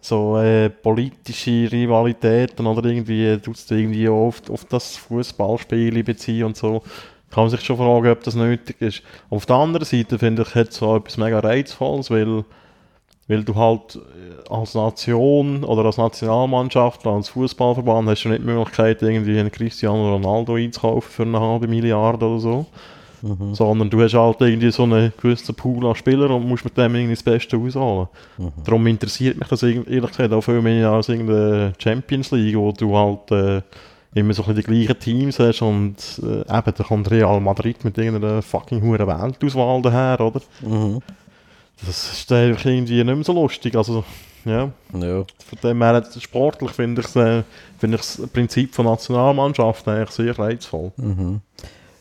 so 0.00 0.38
äh, 0.38 0.68
politische 0.68 1.70
Rivalitäten 1.70 2.66
oder 2.66 2.88
irgendwie, 2.88 3.38
tut 3.38 3.56
es 3.56 3.70
irgendwie 3.70 4.08
auf, 4.08 4.42
auf 4.50 4.64
das 4.66 4.96
Fußballspiel 4.96 6.02
beziehen 6.04 6.44
und 6.44 6.56
so. 6.56 6.82
Kann 7.30 7.44
man 7.44 7.50
sich 7.50 7.62
schon 7.62 7.78
fragen, 7.78 8.10
ob 8.10 8.22
das 8.22 8.34
nötig 8.34 8.76
ist. 8.80 9.02
Auf 9.30 9.46
der 9.46 9.56
anderen 9.56 9.86
Seite 9.86 10.18
finde 10.18 10.42
ich, 10.42 10.54
hat 10.54 10.72
so 10.72 10.96
etwas 10.96 11.16
mega 11.16 11.38
Reizvolles, 11.38 12.10
weil, 12.10 12.44
weil 13.32 13.44
du 13.44 13.54
halt 13.54 13.96
äh, 13.96 14.52
als 14.52 14.74
Nation 14.74 15.64
oder 15.64 15.86
als 15.86 15.96
Nationalmannschaft, 15.96 17.06
als 17.06 17.30
Fußballverband 17.30 18.08
hast 18.10 18.24
du 18.24 18.28
nicht 18.28 18.42
die 18.42 18.46
Möglichkeit, 18.46 19.02
irgendwie 19.02 19.38
einen 19.38 19.50
Cristiano 19.50 20.14
Ronaldo 20.14 20.56
einzukaufen 20.56 21.10
für 21.10 21.22
eine 21.22 21.40
halbe 21.40 21.66
Milliarde 21.66 22.26
oder 22.26 22.38
so. 22.38 22.66
Sondern 23.52 23.88
du 23.88 24.02
hast 24.02 24.14
halt 24.14 24.40
irgendwie 24.40 24.72
so 24.72 24.82
einen 24.82 25.12
gewissen 25.22 25.54
Pool 25.54 25.86
an 25.86 25.94
Spielern 25.94 26.32
und 26.32 26.48
musst 26.48 26.64
mit 26.64 26.76
dem 26.76 26.92
irgendwie 26.92 27.14
das 27.14 27.22
Beste 27.22 27.56
ausholen. 27.56 28.08
Darum 28.64 28.84
interessiert 28.88 29.38
mich 29.38 29.46
das 29.46 29.62
ehrlich 29.62 29.86
gesagt 29.86 30.32
auch 30.32 30.40
viel 30.40 30.60
mehr 30.60 30.90
als 30.90 31.08
irgendeine 31.08 31.72
Champions 31.78 32.32
League, 32.32 32.56
wo 32.56 32.72
du 32.72 32.96
halt 32.96 33.30
äh, 33.30 33.62
immer 34.14 34.34
so 34.34 34.42
ein 34.42 34.54
bisschen 34.54 34.74
die 34.74 34.86
gleichen 34.86 34.98
Teams 34.98 35.38
hast 35.38 35.62
und 35.62 35.94
äh, 36.22 36.40
eben, 36.40 36.74
da 36.76 36.84
kommt 36.84 37.10
Real 37.12 37.40
Madrid 37.40 37.84
mit 37.84 37.96
irgendeiner 37.96 38.42
fucking 38.42 38.82
hohen 38.82 39.06
Weltauswahl 39.06 39.80
daher, 39.82 40.20
oder? 40.20 40.40
Das 41.86 42.12
ist 42.12 42.30
einfach 42.32 42.64
irgendwie 42.64 43.02
nicht 43.02 43.14
mehr 43.14 43.24
so 43.24 43.32
lustig, 43.32 43.74
also 43.76 44.04
ja, 44.44 44.70
Ja. 44.92 45.24
von 45.24 45.58
dem 45.62 45.82
her 45.82 46.04
sportlich 46.18 46.70
finde 46.72 47.02
ich 47.02 47.16
äh, 47.16 47.42
das 47.80 48.20
Prinzip 48.32 48.74
von 48.74 48.86
Nationalmannschaft 48.86 49.86
eigentlich 49.88 50.10
sehr 50.10 50.38
reizvoll. 50.38 50.92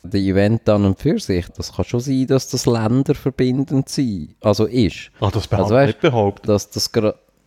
Der 0.04 0.20
Event 0.20 0.68
an 0.68 0.86
und 0.86 1.00
für 1.00 1.20
sich, 1.20 1.46
das 1.56 1.74
kann 1.74 1.86
schon 1.86 2.00
sein, 2.00 2.26
dass 2.28 2.50
das 2.50 2.66
Länder 2.66 3.14
verbindend 3.14 3.88
sein, 3.90 4.34
also 4.42 4.66
ist. 4.66 5.12
Ah, 5.20 5.30
das 5.32 5.52
Also 5.52 5.56
also, 5.64 5.76
weißt- 5.76 5.86
nicht 5.88 6.02
behauptet. 6.02 6.50
Dass 6.50 6.70
das 6.70 6.90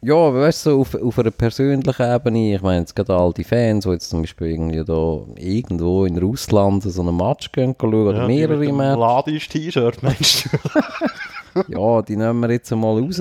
ja, 0.06 0.34
weißt 0.34 0.66
du, 0.66 0.70
so 0.70 0.80
auf, 0.82 0.94
auf 0.94 1.18
einer 1.18 1.30
persönlichen 1.30 2.02
Ebene, 2.14 2.54
ich 2.56 2.60
meine 2.62 2.80
jetzt 2.80 2.94
gerade 2.94 3.14
all 3.16 3.32
die 3.32 3.42
Fans, 3.42 3.84
die 3.84 3.90
jetzt 3.90 4.10
zum 4.10 4.20
Beispiel 4.20 4.48
irgendwie 4.48 4.84
da 4.84 5.20
irgendwo 5.42 6.04
in 6.04 6.18
Russland 6.18 6.82
so 6.82 7.00
einen 7.00 7.16
Match 7.16 7.50
gehen 7.52 7.74
schauen, 7.80 7.94
oder 7.94 8.18
Ja, 8.18 8.26
mehrere 8.26 8.70
Matches. 8.70 8.98
Ladisch-T-Shirt, 9.00 10.02
meinst 10.02 10.44
du? 10.44 10.48
Ja, 11.68 12.02
die 12.02 12.16
nehmen 12.16 12.40
wir 12.40 12.50
jetzt 12.50 12.70
mal 12.70 12.98
raus. 13.00 13.20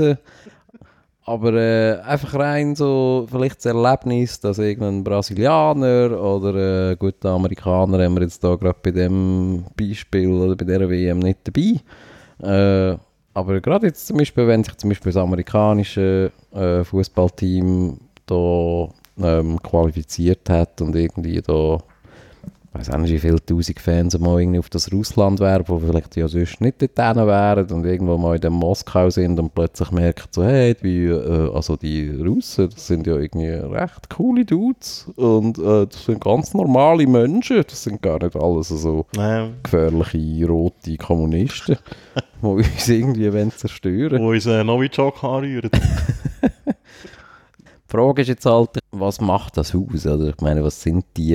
Aber 1.25 1.53
äh, 1.53 1.99
einfach 2.01 2.33
rein 2.33 2.75
so, 2.75 3.27
vielleicht 3.29 3.57
das 3.57 3.65
Erlebnis, 3.67 4.41
dass 4.41 4.57
irgendein 4.59 5.05
Brasilianer 5.05 6.21
oder 6.21 6.91
äh, 6.91 6.95
guter 6.97 7.29
Amerikaner 7.29 8.03
haben 8.03 8.15
wir 8.15 8.23
jetzt 8.23 8.43
da 8.43 8.55
gerade 8.55 8.77
bei 8.83 8.91
dem 8.91 9.63
Beispiel 9.77 10.29
oder 10.29 10.55
bei 10.55 10.65
dieser 10.65 10.89
WM 10.89 11.19
nicht 11.19 11.39
dabei. 11.45 11.79
Äh, 12.41 12.97
aber 13.33 13.61
gerade 13.61 13.87
jetzt 13.87 14.05
zum 14.05 14.17
Beispiel, 14.17 14.47
wenn 14.47 14.63
sich 14.63 14.75
zum 14.77 14.89
Beispiel 14.89 15.13
das 15.13 15.21
amerikanische 15.21 16.31
äh, 16.51 16.83
Fußballteam 16.83 17.99
da 18.25 18.89
ähm, 19.21 19.61
qualifiziert 19.61 20.49
hat 20.49 20.81
und 20.81 20.95
irgendwie 20.95 21.41
da 21.41 21.77
ich 22.73 22.79
weiß 22.79 22.89
auch 22.89 22.97
nicht, 22.97 23.11
wie 23.11 23.19
viele 23.19 23.45
tausend 23.45 23.79
Fans 23.79 24.17
mal 24.17 24.41
irgendwie 24.41 24.57
auf 24.57 24.69
das 24.69 24.91
Russland 24.91 25.39
wären, 25.39 25.63
wo 25.67 25.77
vielleicht 25.77 26.15
ja 26.15 26.27
sonst 26.27 26.59
nicht 26.59 26.81
dort 26.81 26.97
wären 26.97 27.69
und 27.69 27.85
irgendwo 27.85 28.17
mal 28.17 28.35
in 28.35 28.41
dem 28.41 28.53
Moskau 28.53 29.11
sind 29.11 29.39
und 29.39 29.53
plötzlich 29.53 29.91
merken 29.91 30.27
so, 30.31 30.43
hey, 30.43 30.75
wie, 30.81 31.05
äh, 31.05 31.53
also 31.53 31.75
die 31.75 32.09
Russen, 32.09 32.71
das 32.71 32.87
sind 32.87 33.05
ja 33.05 33.15
irgendwie 33.17 33.49
recht 33.49 34.09
coole 34.09 34.43
Dudes 34.43 35.07
und 35.17 35.59
äh, 35.59 35.85
das 35.85 36.05
sind 36.05 36.19
ganz 36.19 36.55
normale 36.55 37.05
Menschen, 37.05 37.63
das 37.67 37.83
sind 37.83 38.01
gar 38.01 38.21
nicht 38.23 38.35
alles 38.35 38.69
so 38.69 39.05
Nein, 39.15 39.53
gefährliche 39.61 40.47
rote 40.47 40.97
Kommunisten, 40.97 41.77
die 42.41 42.47
uns 42.47 42.89
irgendwie 42.89 43.31
wollen 43.31 43.51
zerstören 43.51 44.19
wo 44.19 44.31
uns 44.31 44.47
äh, 44.47 44.63
Novichok 44.63 45.23
anrühren. 45.23 45.69
Die 47.59 47.97
Frage 47.97 48.23
ist 48.23 48.29
jetzt 48.29 48.45
halt, 48.47 48.82
was 48.95 49.19
macht 49.19 49.57
das 49.57 49.73
aus? 49.75 50.05
Oder 50.05 50.29
ich 50.29 50.39
meine, 50.41 50.63
was 50.63 50.81
sind 50.81 51.05
die, 51.17 51.33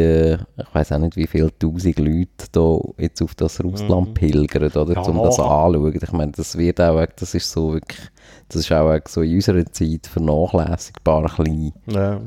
ich 0.56 0.74
weiß 0.74 0.92
auch 0.92 0.98
nicht, 0.98 1.16
wie 1.16 1.26
viele 1.26 1.56
tausend 1.58 1.98
Leute 1.98 2.46
da 2.52 2.78
jetzt 2.98 3.20
auf 3.20 3.34
das 3.34 3.62
Russland 3.62 4.10
Mhm. 4.10 4.14
pilgern, 4.14 4.64
oder, 4.70 4.94
Ja, 4.94 5.00
um 5.02 5.16
das 5.22 5.38
anzuschauen. 5.40 5.94
Ich 6.00 6.12
meine, 6.12 6.32
das 6.32 6.56
wird 6.56 6.80
auch, 6.80 7.04
das 7.16 7.34
ist 7.34 7.50
so 7.50 7.74
wirklich, 7.74 8.00
das 8.48 8.56
ist 8.62 8.72
auch 8.72 8.98
so 9.08 9.22
in 9.22 9.34
unserer 9.34 9.66
Zeit 9.66 10.06
vernachlässigbar 10.06 11.26
klein. 11.28 11.72
Ja, 11.86 12.20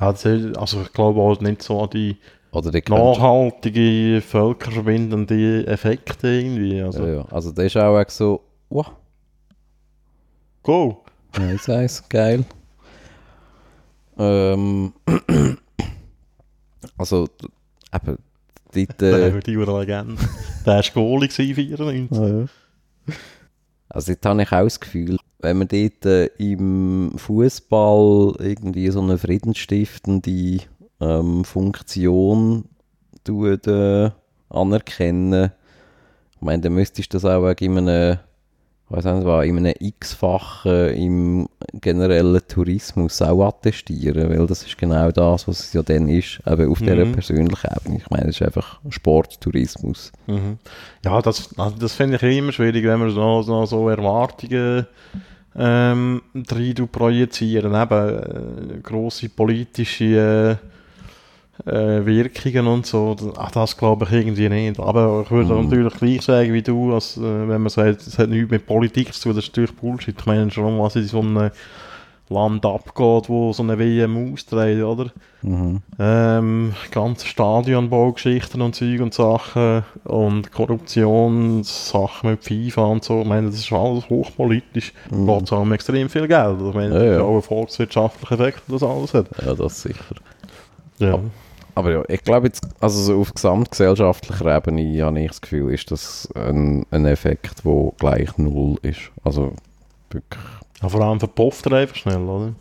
ja 0.00 0.12
das 0.12 0.24
ist, 0.24 0.58
also 0.58 0.82
ich 0.82 0.92
glaube 0.92 1.20
auch 1.20 1.40
nicht 1.40 1.62
so 1.62 1.82
an 1.82 1.90
die 1.90 2.16
Oder 2.50 2.70
nachhaltige, 2.88 4.20
völkerverbindende 4.20 5.66
Effekte 5.66 6.28
irgendwie. 6.28 6.82
Also, 6.82 7.06
ja, 7.06 7.14
ja. 7.14 7.24
also 7.30 7.52
das 7.52 7.64
ist 7.66 7.76
auch 7.76 8.04
so, 8.08 8.40
wow, 8.70 8.90
go! 10.62 11.04
nice, 11.38 11.68
nice, 11.68 12.02
geil. 12.08 12.44
Ähm, 14.18 14.92
also, 16.98 17.28
eben, 17.92 18.18
dort, 18.72 19.00
Der 19.00 19.12
äh, 19.34 19.38
äh, 19.38 19.40
die 19.40 19.54
Legende. 19.54 20.16
Der 20.66 20.74
war 20.74 20.82
Goalie 20.92 21.28
gewesen, 21.28 21.54
94. 21.54 22.50
Also 23.88 24.12
jetzt 24.12 24.26
habe 24.26 24.42
ich 24.42 24.52
auch 24.52 24.64
das 24.64 24.80
Gefühl, 24.80 25.18
wenn 25.40 25.58
man 25.58 25.68
dort 25.68 26.06
äh, 26.06 26.26
im 26.38 27.12
Fußball 27.16 28.34
irgendwie 28.40 28.90
so 28.90 29.00
eine 29.00 29.18
friedensstiftende 29.18 30.60
ähm, 31.00 31.44
Funktion 31.44 32.64
tut, 33.22 33.66
äh, 33.66 34.10
anerkennen, 34.48 35.52
ich 36.34 36.40
meine, 36.40 36.62
dann 36.62 36.74
müsstest 36.74 37.12
du 37.12 37.16
das 37.16 37.24
auch 37.24 37.46
in 37.60 37.78
einem, 37.78 38.18
weiß 38.90 39.04
nicht 39.06 39.24
was, 39.24 39.46
in 39.46 39.58
einem 39.58 39.74
x-fachen 39.80 40.88
im 40.94 41.48
generellen 41.80 42.40
Tourismus 42.46 43.22
auch 43.22 43.46
attestieren, 43.48 44.28
weil 44.28 44.46
das 44.46 44.62
ist 44.62 44.76
genau 44.78 45.10
das, 45.10 45.48
was 45.48 45.60
es 45.60 45.72
ja 45.72 45.82
dann 45.82 46.08
ist, 46.08 46.40
eben 46.46 46.70
auf 46.70 46.78
dieser 46.78 47.04
Mhm. 47.04 47.12
persönlichen 47.12 47.70
Ebene. 47.76 47.96
Ich 47.98 48.10
meine, 48.10 48.28
es 48.28 48.36
ist 48.40 48.42
einfach 48.42 48.80
Sporttourismus. 48.90 50.12
Mhm. 50.26 50.58
Ja, 51.04 51.20
das, 51.22 51.58
also 51.58 51.76
das 51.78 51.94
finde 51.94 52.16
ich 52.16 52.38
immer 52.38 52.52
schwierig, 52.52 52.84
wenn 52.84 53.00
man 53.00 53.10
so, 53.10 53.42
so, 53.42 53.64
so 53.66 53.88
Erwartungen 53.88 54.86
ähm, 55.56 56.22
rein 56.34 56.88
projizieren. 56.90 57.74
Eben 57.74 58.74
äh, 58.76 58.80
grosse 58.82 59.28
politische 59.28 60.58
äh, 60.60 60.73
äh, 61.66 62.04
Wirkungen 62.04 62.66
und 62.66 62.84
so. 62.86 63.16
Ach, 63.36 63.50
das 63.52 63.76
glaube 63.76 64.04
ich 64.06 64.12
irgendwie 64.12 64.48
nicht. 64.48 64.78
Aber 64.80 65.22
ich 65.24 65.30
würde 65.30 65.54
Mhm. 65.54 65.64
natürlich 65.68 65.94
gleich 65.94 66.22
sagen 66.22 66.52
wie 66.52 66.62
du, 66.62 66.94
als, 66.94 67.16
äh, 67.16 67.20
wenn 67.22 67.62
man 67.62 67.68
sagt, 67.68 68.00
es 68.06 68.18
hat 68.18 68.28
nichts 68.30 68.50
mit 68.50 68.66
Politik 68.66 69.12
zu 69.14 69.22
tun, 69.22 69.36
das 69.36 69.44
ist 69.44 69.50
natürlich 69.52 69.74
Bullshit. 69.76 70.16
Ich 70.18 70.26
meine 70.26 70.50
schon, 70.50 70.78
was 70.78 70.96
in 70.96 71.04
so 71.06 71.20
einem 71.20 71.50
Land 72.30 72.64
abgeht, 72.64 73.28
wo 73.28 73.52
so 73.52 73.62
eine 73.62 73.78
WM 73.78 74.32
austrägt, 74.32 74.82
oder? 74.82 75.10
Mhm. 75.42 75.82
Ähm, 75.98 76.72
ganze 76.90 77.26
Stadionbaugeschichten 77.26 78.62
und 78.62 78.74
Zeug 78.74 79.00
und 79.02 79.12
Sachen 79.12 79.82
und 80.04 80.50
Korruptionssachen 80.50 82.30
mit 82.30 82.44
FIFA 82.44 82.84
und 82.86 83.04
so. 83.04 83.20
Ich 83.20 83.26
meine, 83.28 83.48
das 83.48 83.56
ist 83.56 83.72
alles 83.72 84.08
hochpolitisch. 84.08 84.92
Mhm. 85.10 85.26
Geht 85.26 85.52
um 85.52 85.72
extrem 85.72 86.08
viel 86.08 86.26
Geld. 86.26 86.56
Ich 86.66 86.74
meine, 86.74 86.94
Ja, 87.06 87.12
ja. 87.14 87.20
auch 87.20 87.36
ein 87.36 87.42
volkswirtschaftlicher 87.42 88.34
Effekt, 88.40 88.62
das 88.68 88.82
alles 88.82 89.14
hat. 89.14 89.26
Ja, 89.44 89.54
das 89.54 89.82
sicher. 89.82 90.14
Ja. 90.98 91.18
Aber 91.74 91.90
ja, 91.90 92.02
ich 92.08 92.22
glaube 92.22 92.46
jetzt, 92.46 92.66
also 92.80 93.00
so 93.00 93.20
auf 93.20 93.34
gesamtgesellschaftlicher 93.34 94.56
Ebene 94.56 95.04
habe 95.04 95.20
ich 95.20 95.28
das 95.28 95.40
Gefühl, 95.40 95.74
ist 95.74 95.90
das 95.90 96.28
ein, 96.36 96.86
ein 96.90 97.04
Effekt, 97.04 97.64
der 97.64 97.92
gleich 97.98 98.38
null 98.38 98.76
ist. 98.82 99.10
Also 99.24 99.54
wirklich, 100.10 100.44
ja 100.80 100.88
vor 100.88 101.00
allem 101.00 101.18
verpufft 101.18 101.66
er 101.66 101.78
einfach 101.78 101.96
schnell, 101.96 102.22
oder? 102.22 102.54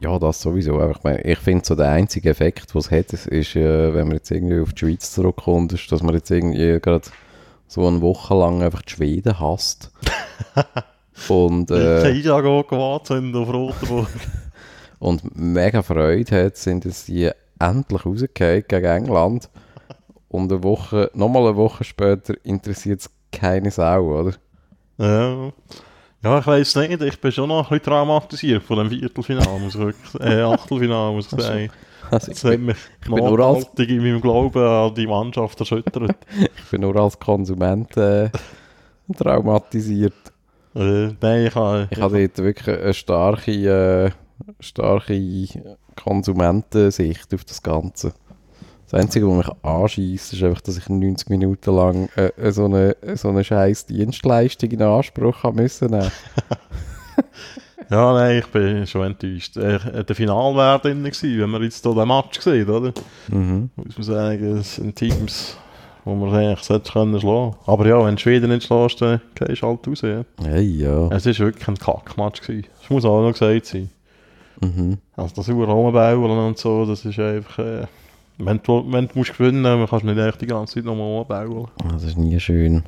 ja, 0.00 0.18
das 0.18 0.40
sowieso. 0.40 0.80
Aber 0.80 0.92
ich, 0.92 1.02
meine, 1.02 1.20
ich 1.22 1.38
finde 1.38 1.64
so 1.64 1.74
der 1.74 1.90
einzige 1.90 2.30
Effekt, 2.30 2.74
was 2.74 2.86
es 2.86 2.90
hat, 2.90 3.12
ist, 3.12 3.56
äh, 3.56 3.94
wenn 3.94 4.08
man 4.08 4.16
jetzt 4.16 4.30
irgendwie 4.30 4.60
auf 4.60 4.72
die 4.72 4.78
Schweiz 4.86 5.12
zurückkommt, 5.12 5.72
ist, 5.72 5.92
dass 5.92 6.02
man 6.02 6.14
jetzt 6.14 6.30
irgendwie 6.30 6.80
gerade 6.80 7.06
so 7.68 7.86
eine 7.86 8.00
Woche 8.00 8.34
lang 8.34 8.62
einfach 8.62 8.82
die 8.82 8.92
Schweden 8.92 9.38
hasst. 9.38 9.92
Und, 11.28 11.70
Äh, 11.70 12.08
äh, 12.08 12.18
Isago 12.18 12.64
gewartet 12.64 13.34
auf 13.34 13.52
Rotenburg. 13.52 14.08
und 15.00 15.36
mega 15.36 15.82
Freude 15.82 16.44
hat, 16.44 16.56
sind 16.56 16.86
dass 16.86 17.04
sie 17.04 17.30
endlich 17.60 18.04
rausgefallen 18.04 18.64
gegen 18.66 18.84
England. 18.86 19.48
Und 20.28 20.52
eine 20.52 20.62
Woche, 20.62 21.10
nochmal 21.14 21.46
eine 21.48 21.56
Woche 21.56 21.84
später 21.84 22.34
interessiert 22.44 23.00
es 23.00 23.10
keine 23.32 23.70
Sau, 23.70 24.20
oder? 24.20 24.34
Ja. 24.98 25.52
Ja, 26.22 26.38
ich 26.38 26.46
weiß 26.46 26.76
nicht, 26.76 27.00
ich 27.02 27.18
bin 27.20 27.32
schon 27.32 27.48
noch 27.48 27.70
ein 27.70 27.78
bisschen 27.78 27.92
traumatisiert 27.94 28.62
von 28.62 28.76
dem 28.78 28.90
Viertelfinale, 28.90 29.58
muss 29.58 29.74
ich 29.74 29.80
wirklich, 29.80 30.20
äh, 30.22 30.42
Achtelfinale, 30.42 31.12
muss 31.12 31.32
ich 31.32 31.40
sagen. 31.40 31.70
Also 32.10 32.26
Das 32.26 32.28
ich, 32.38 32.44
hat 32.44 32.50
bin, 32.50 32.64
mich 32.66 32.76
bin 33.06 33.14
nur 33.16 33.40
als- 33.40 33.66
in 33.78 34.02
meinem 34.02 34.20
Glauben 34.20 34.62
an 34.62 34.94
die 34.94 35.06
Mannschaft 35.06 35.58
erschüttert. 35.60 36.14
ich 36.56 36.70
bin 36.70 36.82
nur 36.82 36.94
als 36.96 37.18
Konsument 37.18 37.96
äh, 37.96 38.28
traumatisiert. 39.16 40.12
äh, 40.74 41.08
nein, 41.20 41.46
ich 41.46 41.54
habe... 41.54 41.88
Ich 41.90 42.00
habe 42.00 42.28
dort 42.28 42.38
wirklich 42.38 42.78
eine 42.80 42.94
starke, 42.94 43.50
äh, 43.52 44.10
starke 44.60 45.14
Konsumentensicht 46.02 47.34
auf 47.34 47.44
das 47.44 47.62
Ganze. 47.62 48.12
Das 48.90 49.00
Einzige, 49.00 49.28
was 49.28 49.46
mich 49.46 49.54
anschießt, 49.62 50.32
ist 50.32 50.42
einfach, 50.42 50.60
dass 50.62 50.76
ich 50.76 50.88
90 50.88 51.30
Minuten 51.30 51.74
lang 51.74 52.08
äh, 52.16 52.50
so 52.50 52.64
eine, 52.64 52.96
so 53.14 53.28
eine 53.28 53.44
scheiß 53.44 53.86
Dienstleistung 53.86 54.70
in 54.70 54.82
Anspruch 54.82 55.44
haben 55.44 55.56
müssen. 55.56 55.90
nehmen. 55.90 56.10
Ja, 57.90 58.12
nein, 58.12 58.38
ich 58.38 58.46
bin 58.46 58.86
schon 58.86 59.04
enttäuscht. 59.04 59.56
Äh, 59.56 60.04
der 60.04 60.14
Final 60.14 60.54
wäre 60.54 60.78
drin 60.78 61.02
gewesen, 61.02 61.40
wenn 61.40 61.50
man 61.50 61.62
jetzt 61.64 61.84
hier 61.84 61.92
den 61.92 62.06
Match 62.06 62.38
sieht, 62.38 62.68
oder? 62.68 62.92
Mhm. 63.28 63.70
Muss 63.74 63.96
man 63.98 64.02
sagen, 64.04 64.58
es 64.58 64.76
sind 64.76 64.94
Teams, 64.94 65.56
wo 66.04 66.14
man 66.14 66.32
eigentlich 66.32 66.60
sollte 66.60 66.92
können 66.92 67.18
schlagen. 67.18 67.56
Aber 67.66 67.86
ja, 67.88 68.04
wenn 68.04 68.14
du 68.14 68.20
Schweden 68.20 68.50
nicht 68.50 68.64
schlägst, 68.66 69.02
dann 69.02 69.20
gehst 69.34 69.62
du 69.62 69.66
halt 69.66 69.88
raus. 69.88 70.02
Ja. 70.02 70.22
Hey, 70.40 70.62
ja. 70.62 71.08
Es 71.08 71.26
war 71.26 71.38
wirklich 71.46 71.66
ein 71.66 71.78
Kackmatch. 71.78 72.42
gewesen. 72.42 72.66
Das 72.80 72.90
muss 72.90 73.04
auch 73.04 73.22
noch 73.22 73.32
gesagt 73.32 73.66
sein. 73.66 73.90
Mhm. 74.60 74.98
Also 75.16 75.34
das 75.36 75.48
rumbauen 75.48 76.30
und 76.30 76.58
so, 76.58 76.84
das 76.86 77.04
ist 77.04 77.18
einfach... 77.18 77.58
Äh, 77.58 77.86
wenn, 78.42 78.60
du, 78.62 78.84
wenn 78.90 79.06
du 79.06 79.18
musst 79.18 79.36
gewinnen 79.36 79.78
musst, 79.78 79.90
kannst 79.90 80.06
du 80.06 80.12
nicht 80.14 80.18
echt 80.26 80.40
die 80.40 80.46
ganze 80.46 80.74
Zeit 80.74 80.84
nochmal 80.84 81.20
umbauen. 81.20 81.68
Das 81.92 82.04
ist 82.04 82.16
nie 82.16 82.38
schön. 82.40 82.82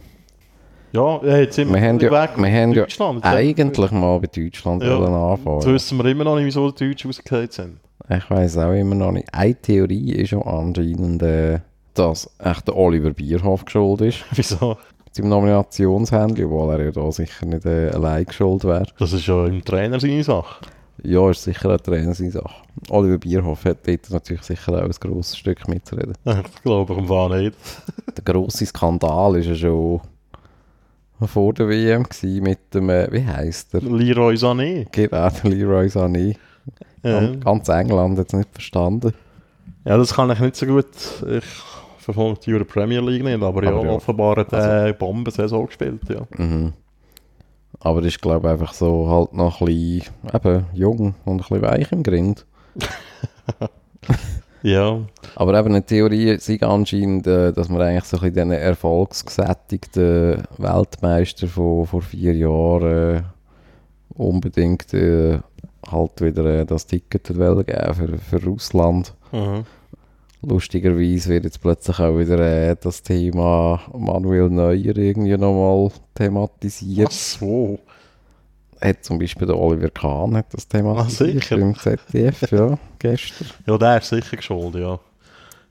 Ja, 0.93 1.20
ja, 1.25 1.39
jetzt 1.39 1.57
sind 1.57 1.73
Wir 1.73 1.81
haben 1.81 1.99
ja, 2.01 2.11
weg 2.11 2.31
wir 2.37 2.51
haben 2.53 2.73
ja 2.73 2.83
Deutschland. 2.83 3.16
Jetzt 3.25 3.27
eigentlich 3.35 3.91
mal 3.93 4.18
bei 4.20 4.27
Deutschland 4.27 4.83
Ja. 4.83 4.99
wollen 4.99 5.12
Jetzt 5.12 5.47
anfangen. 5.47 5.75
wissen 5.75 5.99
wir 5.99 6.05
immer 6.07 6.25
noch 6.25 6.37
nicht, 6.37 6.47
wieso 6.47 6.70
die 6.70 6.89
Deutschen 6.89 7.09
rausgefallen 7.11 7.51
sind. 7.51 7.81
Ich 8.11 8.31
weiß 8.31 8.59
auch 8.59 8.73
immer 8.73 8.95
noch 8.95 9.12
nicht. 9.12 9.33
Eine 9.33 9.55
Theorie 9.55 10.12
ist 10.12 10.33
ja 10.33 10.41
anscheinend, 10.43 11.23
äh, 11.23 11.61
dass 11.95 12.29
echt 12.39 12.68
der 12.68 12.77
Oliver 12.77 13.11
Bierhoff 13.11 13.64
geschuld 13.64 14.03
ist. 14.03 14.25
Wieso? 14.35 14.77
Mit 15.05 15.14
seinem 15.14 15.29
Nominationshändchen, 15.31 16.45
obwohl 16.47 16.75
er 16.75 16.85
ja 16.87 16.91
da 16.91 17.11
sicher 17.12 17.47
nicht 17.47 17.64
äh, 17.64 17.91
allein 17.91 18.25
geschuld 18.27 18.64
wäre. 18.64 18.87
Das 18.99 19.12
ist 19.12 19.27
ja 19.27 19.47
im 19.47 19.64
Trainer 19.64 19.99
seine 20.01 20.25
Sache. 20.25 20.57
Ja, 21.03 21.30
ist 21.30 21.43
sicher 21.43 21.70
ein 21.70 21.78
Trainer 21.78 22.14
seine 22.14 22.30
Sache. 22.30 22.62
Oliver 22.90 23.18
Bierhoff 23.18 23.64
hat 23.64 23.86
dort 23.86 24.11
natürlich 24.11 24.43
sicher 24.43 24.72
auch 24.74 24.82
ein 24.84 24.90
grosses 25.01 25.36
Stück 25.36 25.66
mitzureden. 25.68 26.14
Ich 26.24 26.62
glaube, 26.62 26.95
ich 26.95 27.07
Fall 27.07 27.43
nicht. 27.43 27.57
Der 28.16 28.24
grosse 28.24 28.66
Skandal 28.66 29.36
ist 29.36 29.47
ja 29.47 29.55
schon 29.55 30.01
vor 31.24 31.55
der 31.55 31.68
WM 31.68 32.05
mit 32.40 32.74
dem, 32.74 32.90
äh, 32.90 33.07
wie 33.12 33.24
heisst 33.24 33.72
der? 33.72 33.80
Leroy 33.80 34.34
Sané. 34.34 34.86
Genau, 34.90 35.28
der 35.30 35.51
Leroy 35.51 35.86
Sané. 35.86 36.36
Ja. 37.05 37.34
Ganz, 37.36 37.68
England 37.68 38.18
hat 38.18 38.26
es 38.28 38.32
nicht 38.32 38.49
verstanden. 38.53 39.12
ja, 39.84 39.97
das 39.97 40.14
kann 40.14 40.30
ich 40.30 40.40
nicht 40.40 40.57
so 40.57 40.66
gut. 40.66 40.86
Ich 41.28 41.45
verfolge 41.99 42.40
die 42.45 42.55
Euro 42.55 42.64
Premier 42.64 43.01
League 43.01 43.22
nicht, 43.24 43.43
aber, 43.43 43.62
ja, 43.62 43.70
Aber 43.70 43.84
ja. 43.84 43.93
offenbar 43.93 44.36
hat 44.36 44.53
er 44.53 44.82
eine 44.82 44.95
Bombensaison 44.95 45.66
gespielt. 45.66 46.01
Ja. 46.09 46.22
Mhm. 46.36 46.72
Aber 47.85 48.03
ist, 48.03 48.22
glaube 48.22 48.47
ich, 48.47 48.53
einfach 48.53 48.72
so 48.72 49.09
halt 49.09 49.33
noch 49.33 49.61
ein 49.61 49.66
bisschen 49.66 50.14
eben, 50.33 50.66
jung 50.72 51.14
und 51.24 51.35
ein 51.35 51.39
bisschen 51.39 51.62
weich 51.62 51.91
im 51.91 52.03
Grind. 52.03 52.47
ja, 54.62 55.01
Aber 55.35 55.59
eben 55.59 55.68
eine 55.70 55.85
Theorie 55.85 56.39
sei 56.39 56.61
anscheinend, 56.62 57.26
äh, 57.26 57.53
dass 57.53 57.68
man 57.68 57.83
eigentlich 57.83 58.05
so 58.05 58.18
ein 58.18 58.20
bisschen 58.20 58.35
diesen 58.35 58.53
erfolgsgesättigten 58.53 60.45
Weltmeister 60.59 61.49
von 61.49 61.87
vor 61.87 62.03
vier 62.03 62.35
Jahren 62.35 63.16
äh, 63.16 63.22
unbedingt 64.14 64.95
äh, 64.95 65.41
halt 65.91 66.20
wieder 66.20 66.45
äh, 66.45 66.64
das 66.64 66.87
Ticket 66.87 67.26
geben 67.26 67.95
für, 67.95 68.18
für 68.18 68.45
Russland. 68.45 69.12
mhm. 69.33 69.64
Lustigerweise 70.45 71.30
wird 71.30 71.45
jetzt 71.45 71.61
plötzlich 71.61 71.99
auch 72.01 72.18
wieder 72.18 72.38
äh, 72.40 72.76
das 72.80 73.03
Thema 73.03 73.80
Manuel 73.97 74.51
Neuer 74.51 74.97
irgendwie 74.97 75.36
nochmal 75.36 75.90
thematisiert. 76.14 77.09
Ach 77.11 77.12
so. 77.12 77.78
Hat 78.80 79.05
zum 79.05 79.20
Beispiel 79.20 79.47
der 79.47 79.57
Oliver 79.57 79.90
Kahn 79.90 80.36
hat 80.36 80.47
das 80.53 80.66
thematisiert 80.66 81.30
Ah, 81.36 81.40
sicher? 81.40 81.59
im 81.59 81.74
ZDF, 81.76 82.51
ja, 82.51 82.76
gestern. 82.99 83.47
Ja, 83.66 83.78
der 83.78 83.99
ist 83.99 84.09
sicher 84.09 84.36
geschuld, 84.36 84.74
ja. 84.74 84.99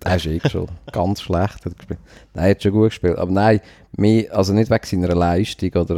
Der 0.05 0.15
ist 0.15 0.25
eh 0.25 0.39
schon 0.49 0.67
ganz 0.91 1.21
schlecht 1.21 1.65
hat 1.65 1.77
gespielt. 1.77 1.99
Nein, 2.33 2.45
er 2.45 2.51
hat 2.51 2.63
schon 2.63 2.71
gut 2.71 2.89
gespielt. 2.89 3.17
Aber 3.17 3.29
nein, 3.31 3.59
mehr, 3.97 4.33
also 4.35 4.53
nicht 4.53 4.71
wegen 4.71 4.85
seiner 4.85 5.13
Leistung 5.13 5.69
oder 5.73 5.95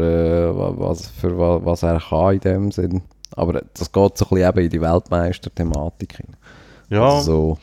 äh, 0.50 0.58
wa- 0.58 0.74
was, 0.76 1.08
für 1.08 1.38
wa, 1.38 1.62
was 1.64 1.84
er 1.84 2.00
kann 2.00 2.34
in 2.34 2.40
dem 2.40 2.72
Sinn. 2.72 3.04
Aber 3.36 3.62
das 3.74 3.92
geht 3.92 4.18
so 4.18 4.26
ein 4.26 4.30
bisschen 4.30 4.50
eben 4.50 4.60
in 4.66 4.70
die 4.72 4.82
Weltmeister-Thematik 4.82 6.18
hin. 6.18 6.28
Ja, 6.90 7.06
Also 7.16 7.32
so, 7.32 7.58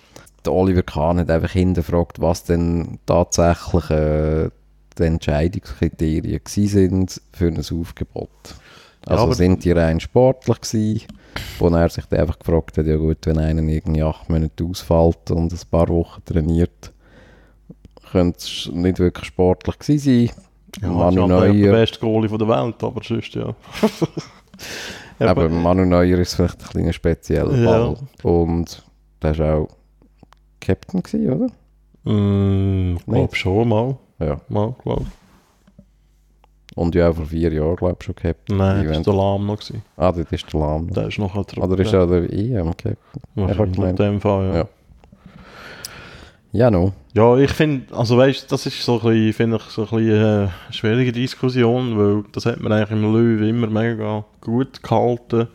der 0.45 0.53
Oliver 0.53 0.83
Kahn 0.83 1.19
hat 1.19 1.31
einfach 1.31 1.53
hinterfragt, 1.53 2.21
was 2.21 2.45
denn 2.45 2.99
tatsächlich 3.07 3.91
äh, 3.91 4.51
die 4.99 5.03
Entscheidungskriterien 5.05 6.41
sind 6.47 7.21
für 7.33 7.47
ein 7.49 7.59
Aufgebot. 7.59 8.29
Also 9.07 9.25
aber- 9.25 9.35
sind 9.35 9.65
die 9.65 9.73
rein 9.73 10.01
sportlich 10.01 10.61
gewesen, 10.61 11.07
wo 11.59 11.69
er 11.69 11.89
sich 11.89 12.05
dann 12.07 12.21
einfach 12.21 12.39
gefragt 12.39 12.77
hat, 12.79 12.87
ja 12.87 12.97
gut, 12.97 13.19
wenn 13.25 13.39
einer 13.39 13.63
irgendwie 13.63 14.03
acht 14.03 14.29
Monate 14.29 14.65
ausfällt 14.65 15.31
und 15.31 15.53
ein 15.53 15.59
paar 15.71 15.89
Wochen 15.89 16.23
trainiert, 16.25 16.93
könnte 18.13 18.39
es 18.39 18.69
nicht 18.73 18.99
wirklich 18.99 19.27
sportlich 19.27 19.79
gewesen 19.79 20.29
sein. 20.29 20.37
ja 20.83 20.89
Manu 20.89 21.27
Manu 21.27 21.43
der 21.43 21.53
Neuer, 21.53 21.73
beste 21.73 21.99
Goalie 22.01 22.29
von 22.29 22.39
der 22.39 22.49
Welt, 22.49 22.83
aber 22.83 23.01
sonst 23.03 23.35
ja. 23.35 23.55
aber 25.19 25.49
Manu 25.49 25.85
Neuer 25.85 26.19
ist 26.19 26.35
vielleicht 26.35 26.61
ein 26.61 26.69
kleiner 26.69 26.93
spezieller 26.93 27.55
Ja. 27.57 27.71
Ball. 27.71 27.97
Und 28.23 28.83
der 29.23 29.39
war 29.39 29.55
auch 29.57 29.69
Captain 30.61 31.03
gewesen, 31.03 31.33
oder? 31.33 32.13
Mm, 32.13 32.97
ich 32.97 33.07
glaube 33.07 33.37
schon 33.37 33.69
mal. 33.69 33.97
Ja. 34.19 34.41
Mal, 34.49 34.75
glaube 34.83 35.07
Und 36.75 36.95
ja, 36.95 37.13
vor 37.13 37.27
vier 37.27 37.53
Jahren, 37.53 37.77
glaube 37.77 37.97
ich, 37.99 38.05
schon 38.05 38.15
Captain. 38.15 38.57
Nein, 38.57 38.87
das 38.87 38.97
war 38.99 39.03
der 39.03 39.15
Lahm 39.15 39.47
noch. 39.47 39.59
Gewesen. 39.59 39.83
Ah, 39.97 40.13
das 40.13 40.27
ist 40.31 40.53
der 40.53 40.61
Lahm. 40.61 40.93
Der 40.93 41.09
ist 41.09 41.19
noch 41.19 41.35
ein 41.35 41.63
Oder 41.63 41.79
ist 41.79 41.93
er 41.93 42.07
der 42.07 42.33
EM 42.33 42.77
Captain? 42.77 42.97
Wahrscheinlich 43.35 43.79
in 43.79 43.97
dem 43.97 44.21
Fall, 44.21 44.47
ja. 44.49 44.55
Ja. 44.57 44.69
Ja, 46.53 46.71
no. 46.71 46.93
Ja, 47.13 47.37
ich 47.37 47.53
finde, 47.53 47.95
also 47.95 48.17
weißt 48.19 48.51
das 48.51 48.67
ist 48.67 48.83
so 48.83 48.95
ein 48.95 49.07
bisschen, 49.07 49.33
finde 49.35 49.57
ich, 49.57 49.63
so 49.63 49.83
ein 49.83 49.89
bisschen 49.89 50.11
äh, 50.11 50.17
eine 50.17 50.53
schwierige 50.71 51.13
Diskussion, 51.13 51.97
weil 51.97 52.25
das 52.33 52.45
hat 52.47 52.61
man 52.61 52.73
eigentlich 52.73 52.91
im 52.91 53.13
Löw 53.13 53.49
immer 53.49 53.69
mega 53.69 54.25
gut 54.41 54.83
gehalten, 54.83 55.47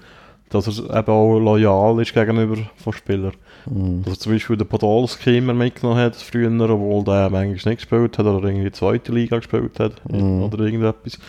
dass 0.49 0.67
er 0.67 0.97
eben 0.97 1.11
auch 1.11 1.37
loyal 1.39 2.01
ist 2.01 2.13
gegenüber 2.13 2.57
von 2.77 2.93
Spielern. 2.93 3.33
Mhm. 3.69 4.03
Er 4.05 4.13
zum 4.19 4.31
Beispiel 4.33 4.57
den 4.57 4.67
Podolski 4.67 5.37
immer 5.37 5.53
mitgenommen 5.53 5.99
hat 5.99 6.15
früher, 6.15 6.51
obwohl 6.69 7.03
der 7.03 7.29
manchmal 7.29 7.73
nicht 7.73 7.81
gespielt 7.81 8.17
hat 8.17 8.25
oder 8.25 8.47
irgendwie 8.47 8.71
zweite 8.71 9.11
Liga 9.11 9.37
gespielt 9.37 9.79
hat 9.79 10.01
Mhm. 10.11 10.43
oder 10.43 10.59
irgendetwas. 10.65 11.19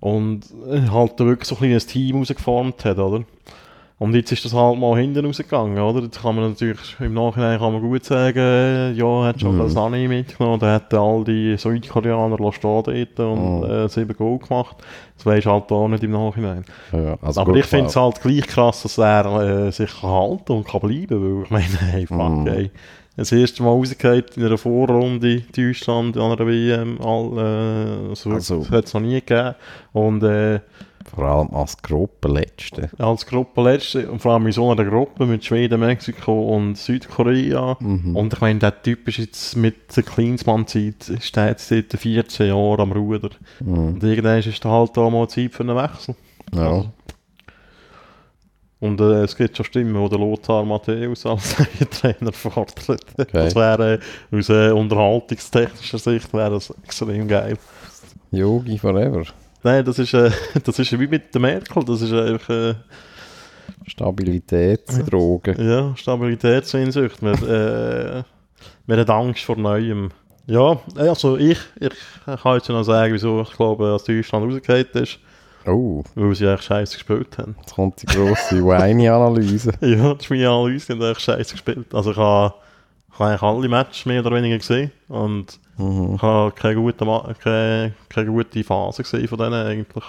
Und 0.00 0.42
äh, 0.68 0.88
halt 0.90 1.18
wirklich 1.20 1.48
so 1.48 1.54
ein 1.54 1.58
kleines 1.58 1.86
Team 1.86 2.16
rausgeformt 2.16 2.84
hat, 2.84 2.98
oder? 2.98 3.24
Und 4.02 4.14
jetzt 4.16 4.32
ist 4.32 4.44
das 4.44 4.52
halt 4.52 4.78
mal 4.80 4.98
hinten 4.98 5.24
rausgegangen, 5.24 5.78
oder? 5.78 6.00
Jetzt 6.02 6.20
kann 6.20 6.34
man 6.34 6.50
natürlich 6.50 6.96
im 6.98 7.14
Nachhinein 7.14 7.58
kann 7.60 7.72
man 7.72 7.82
gut 7.82 8.04
sagen, 8.04 8.36
äh, 8.38 8.90
ja, 8.92 9.24
hat 9.24 9.40
schon 9.40 9.54
Mhm. 9.54 9.60
das 9.60 9.72
Sani 9.74 10.08
mitgenommen, 10.08 10.58
der 10.58 10.72
hat 10.74 10.92
all 10.94 11.22
die 11.22 11.56
Südkoreaner 11.56 12.36
stehen 12.52 12.82
dort 12.84 13.20
und 13.20 13.58
Mhm. 13.60 13.64
äh, 13.70 13.88
sieben 13.88 14.16
Goal 14.16 14.38
gemacht. 14.38 14.76
Das 15.16 15.24
weisst 15.26 15.46
halt 15.46 15.70
auch 15.70 15.86
nicht 15.86 16.02
im 16.02 16.10
Nachhinein. 16.10 16.64
Ja, 16.92 17.16
also 17.22 17.40
Aber 17.42 17.54
ich 17.54 17.64
finde 17.66 17.86
es 17.86 17.96
halt 17.96 18.20
gleich 18.20 18.46
krass, 18.48 18.82
dass 18.82 18.98
er 18.98 19.66
äh, 19.68 19.70
sich 19.70 19.90
kann 20.00 20.10
halten 20.10 20.52
und 20.52 20.66
kann 20.66 20.80
bleiben, 20.80 21.36
weil 21.38 21.44
ich 21.44 21.50
meine, 21.50 21.64
hey, 21.92 22.06
fuck, 22.06 22.18
Mhm. 22.38 22.46
ey. 22.48 22.70
Das 23.14 23.30
erste 23.30 23.62
Mal 23.62 23.68
rausgehört 23.68 24.38
in 24.38 24.46
einer 24.46 24.56
Vorrunde 24.56 25.42
Deutschland 25.54 26.16
an 26.16 26.32
einer 26.32 26.46
WM, 26.46 26.98
all, 27.00 27.26
äh, 27.36 28.08
also, 28.08 28.30
Also- 28.30 28.58
das 28.60 28.70
hat 28.70 28.84
es 28.86 28.94
noch 28.94 29.02
nie 29.02 29.20
gegeben. 29.20 29.54
Und 29.92 30.22
äh, 30.22 30.60
Vor 31.14 31.24
allem 31.24 31.54
als 31.54 31.80
Gruppenletzte. 31.82 32.90
als 32.98 33.26
Gruppenletzte, 33.26 34.10
und 34.10 34.20
vor 34.20 34.32
allem 34.32 34.46
in 34.46 34.52
so 34.52 34.70
einer 34.70 34.84
Gruppe 34.84 35.26
mit 35.26 35.44
Schweden, 35.44 35.80
Mexiko 35.80 36.54
und 36.54 36.76
Südkorea. 36.76 37.76
Mhm. 37.80 38.16
Und 38.16 38.32
ich 38.32 38.40
meine, 38.40 38.58
der 38.58 38.82
Typ 38.82 39.08
ist 39.08 39.18
jetzt 39.18 39.56
mit 39.56 39.96
der 39.96 40.02
Kleinsmann-Zeit, 40.02 41.08
jetzt 41.08 41.68
seit 41.68 41.92
14 41.92 42.48
Jahren 42.48 42.80
am 42.80 42.92
Ruder. 42.92 43.30
Mhm. 43.60 43.94
Und 43.94 44.04
irgendwann 44.04 44.38
ist 44.38 44.64
da 44.64 44.70
halt 44.70 44.96
auch 44.96 45.10
mal 45.10 45.28
Zeit 45.28 45.52
für 45.52 45.62
einen 45.62 45.76
Wechsel. 45.76 46.14
Ja. 46.54 46.70
Also. 46.70 46.88
Und 48.82 49.00
äh, 49.00 49.22
es 49.22 49.36
gibt 49.36 49.56
schon 49.56 49.64
Stimmen, 49.64 49.94
wo 49.94 50.08
der 50.08 50.18
Lothar 50.18 50.64
Matthäus 50.64 51.24
als 51.24 51.54
Trainer 52.00 52.32
fordert. 52.32 52.98
Das 53.16 53.54
wäre 53.54 54.00
äh, 54.32 54.36
aus 54.36 54.48
äh, 54.48 54.70
unterhaltungstechnischer 54.72 55.98
Sicht 55.98 56.34
wäre 56.34 56.50
das 56.50 56.74
extrem 56.82 57.28
geil. 57.28 57.56
Yogi 58.32 58.78
Forever. 58.78 59.22
Nein, 59.62 59.84
das 59.84 59.98
ist, 59.98 60.14
äh, 60.14 60.30
das 60.64 60.78
ist 60.78 60.98
wie 60.98 61.06
mit 61.06 61.32
der 61.34 61.40
Merkel, 61.40 61.84
das 61.84 62.02
ist 62.02 62.12
einfach... 62.12 62.48
Äh, 62.48 62.74
Stabilitätsdrogen. 63.86 65.56
Ja, 65.68 65.96
Stabilitätssehnsucht. 65.96 67.22
Man, 67.22 67.34
äh, 67.48 68.22
man 68.86 68.98
hat 68.98 69.10
Angst 69.10 69.44
vor 69.44 69.56
Neuem. 69.56 70.10
Ja, 70.46 70.80
also 70.96 71.36
ich, 71.36 71.58
ich 71.80 71.92
kann 72.24 72.56
jetzt 72.56 72.68
noch 72.68 72.82
sagen, 72.82 73.14
wieso 73.14 73.42
ich 73.42 73.52
glaube, 73.52 73.86
dass 73.86 74.04
Deutschland 74.04 74.46
rausgefallen 74.46 74.86
ist. 74.94 75.18
Oh, 75.66 76.02
Weil 76.16 76.34
sie 76.34 76.48
eigentlich 76.48 76.62
scheiße 76.62 76.94
gespielt 76.94 77.38
haben. 77.38 77.54
jetzt 77.60 77.74
kommt 77.74 78.02
die 78.02 78.06
grosse 78.06 78.64
Weine-Analyse. 78.64 79.72
ja, 79.80 80.14
das 80.14 80.24
ist 80.24 80.30
meine 80.30 80.50
Analyse, 80.50 80.86
die 80.86 80.92
haben 80.94 81.02
eigentlich 81.02 81.18
scheiße 81.20 81.52
gespielt. 81.52 81.94
Also 81.94 82.10
ich 82.10 82.16
habe, 82.16 82.54
ich 83.12 83.18
habe 83.18 83.30
eigentlich 83.30 83.42
alle 83.42 83.68
Matches 83.68 84.06
mehr 84.06 84.20
oder 84.26 84.34
weniger 84.34 84.58
gesehen 84.58 84.90
und 85.08 85.60
Mhm. 85.78 86.14
ich 86.16 86.22
habe 86.22 86.52
keine 86.52 86.74
gute, 86.76 87.04
keine, 87.42 87.94
keine 88.08 88.30
gute 88.30 88.64
Phase 88.64 89.02
gesehen 89.02 89.28
von 89.28 89.38
denen 89.38 89.54
eigentlich. 89.54 90.04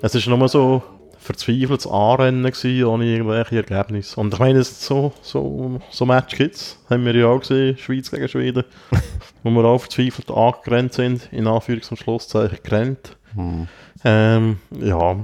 Es 0.00 0.14
war 0.14 0.36
nur 0.36 0.48
so 0.48 0.82
verzweifeltes 1.18 1.86
Anrennen 1.86 2.44
gewesen, 2.44 2.84
ohne 2.84 3.04
irgendwelche 3.04 3.56
Ergebnisse. 3.56 4.18
Und 4.20 4.32
ich 4.32 4.40
meine, 4.40 4.62
so, 4.62 5.12
so, 5.20 5.80
so 5.90 6.06
Match 6.06 6.36
gibt 6.36 6.54
es. 6.54 6.78
Haben 6.88 7.04
wir 7.04 7.14
ja 7.14 7.26
auch 7.26 7.40
gesehen, 7.40 7.76
Schweiz 7.76 8.10
gegen 8.10 8.28
Schweden. 8.28 8.64
wo 9.42 9.50
wir 9.50 9.64
auch 9.64 9.80
verzweifelt 9.80 10.30
angerannt 10.30 10.92
sind, 10.92 11.28
in 11.32 11.46
Anführungs- 11.46 11.90
und 11.90 11.98
Schlusszeichen 11.98 12.58
gerannt. 12.62 13.16
Hm. 13.34 13.68
Ähm, 14.04 14.58
ja, 14.70 15.16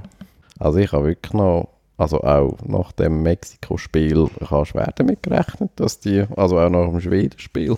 Also 0.58 0.78
ich 0.78 0.92
habe 0.92 1.06
wirklich 1.06 1.32
noch, 1.32 1.68
also 1.96 2.20
auch 2.22 2.58
nach 2.66 2.92
dem 2.92 3.22
Mexiko-Spiel, 3.22 4.28
ich 4.40 4.50
habe 4.50 4.66
schwer 4.66 4.92
damit 4.96 5.22
gerechnet, 5.22 5.70
dass 5.76 6.00
die, 6.00 6.24
also 6.36 6.58
auch 6.58 6.70
nach 6.70 6.88
dem 6.88 7.00
Schweden-Spiel, 7.00 7.76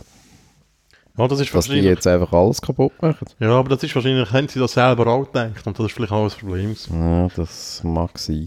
ja, 1.16 1.28
das 1.28 1.40
ist 1.40 1.54
dass 1.54 1.68
die 1.68 1.76
jetzt 1.76 2.06
einfach 2.06 2.32
alles 2.32 2.60
kaputt 2.60 2.92
machen. 3.00 3.26
Ja, 3.38 3.50
aber 3.50 3.70
das 3.70 3.82
ist 3.82 3.94
wahrscheinlich, 3.94 4.30
haben 4.32 4.48
sie 4.48 4.58
das 4.58 4.72
selber 4.72 5.06
auch 5.06 5.24
gedacht 5.24 5.66
und 5.66 5.78
das 5.78 5.86
ist 5.86 5.92
vielleicht 5.92 6.12
auch 6.12 6.24
ein 6.24 6.30
Problem. 6.30 6.76
Ja, 6.92 7.28
das 7.36 7.82
mag 7.84 8.18
sein. 8.18 8.46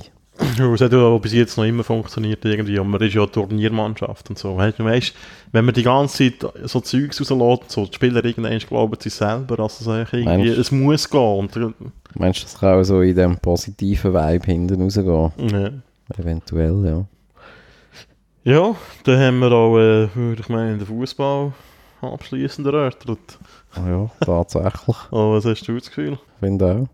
Ja, 0.58 0.74
Es 0.74 0.80
hat 0.82 0.94
ja 0.94 1.18
bis 1.18 1.34
jetzt 1.34 1.58
noch 1.58 1.66
immer 1.66 1.84
funktioniert 1.84 2.44
irgendwie 2.46 2.80
und 2.80 2.90
man 2.90 3.02
ist 3.02 3.14
ja 3.14 3.26
Turniermannschaft 3.26 4.30
und 4.30 4.40
so. 4.40 4.56
Weißt 4.56 4.80
du, 4.80 4.86
weißt, 4.86 5.14
wenn 5.52 5.66
man 5.66 5.74
die 5.74 5.84
ganze 5.84 6.32
Zeit 6.40 6.54
so 6.64 6.80
Zeugs 6.80 7.20
rauslässt, 7.20 7.72
so 7.72 7.86
die 7.86 7.94
Spieler 7.94 8.24
irgendwann 8.24 8.58
glauben 8.60 8.96
sie 9.00 9.10
selber, 9.10 9.58
dass 9.58 9.82
es 9.82 9.88
eigentlich 9.88 10.26
irgendwie, 10.26 10.48
Meinst 10.50 10.60
es 10.60 10.72
muss 10.72 11.10
gehen. 11.10 11.20
Und, 11.20 11.56
äh, 11.58 11.72
Meinst 12.16 12.40
du, 12.40 12.44
das 12.44 12.60
kann 12.60 12.80
auch 12.80 12.84
so 12.84 13.02
in 13.02 13.16
dem 13.16 13.38
positiven 13.38 14.14
Vibe 14.14 14.46
hinten 14.46 14.82
rausgehen? 14.82 15.32
ja. 15.52 15.72
Eventuell, 16.18 16.86
ja. 16.86 17.06
ja, 18.44 18.76
dann 19.04 19.20
haben 19.20 19.40
wir 19.40 19.52
auch, 19.52 19.78
äh, 19.78 20.08
würde 20.16 20.42
ich 20.42 20.50
meinen, 20.50 20.80
den 20.80 20.88
Fußball 20.88 21.52
abschließend 22.02 22.68
erörtert. 22.68 23.20
Ah 23.76 23.88
ja, 23.90 24.10
tatsächlich. 24.26 24.96
Aber 25.12 25.34
was 25.36 25.46
hast 25.46 25.68
du 25.68 25.76
das 25.76 25.88
Gefühl? 25.88 26.18
Finde 26.40 26.66
auch. 26.76 26.88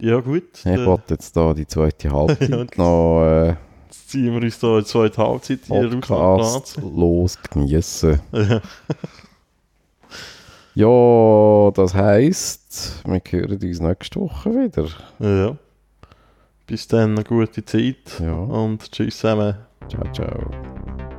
Ja 0.00 0.18
gut, 0.20 0.42
Ich 0.54 0.62
dann 0.62 0.84
wollte 0.86 1.14
jetzt 1.14 1.36
da 1.36 1.54
die 1.54 1.66
zweite 1.66 2.10
Halbzeit 2.10 2.48
Ja. 2.50 2.64
noch 2.76 3.22
äh, 3.24 3.54
ziehen 3.90 4.34
wir 4.34 4.42
uns 4.42 4.58
da 4.58 4.74
in 4.78 4.84
die 4.84 4.86
zweite 4.86 5.18
Halbzeit 5.22 5.60
hier 5.66 6.00
Podcast 6.00 6.76
los 6.82 7.38
genießen. 7.50 8.20
Ja. 8.32 8.60
Ja, 10.74 11.70
das 11.74 11.92
heisst, 11.94 13.02
wir 13.04 13.20
hören 13.30 13.60
uns 13.62 13.80
nächste 13.80 14.20
Woche 14.20 14.50
wieder. 14.50 14.86
ja. 15.18 15.56
Bis 16.66 16.88
dann, 16.88 17.10
eine 17.12 17.24
gute 17.24 17.62
Zeit 17.64 18.18
Ja, 18.20 18.32
und 18.32 18.90
tschüss 18.90 19.18
zusammen. 19.18 19.54
ciao, 19.90 20.10
ciao. 20.12 21.11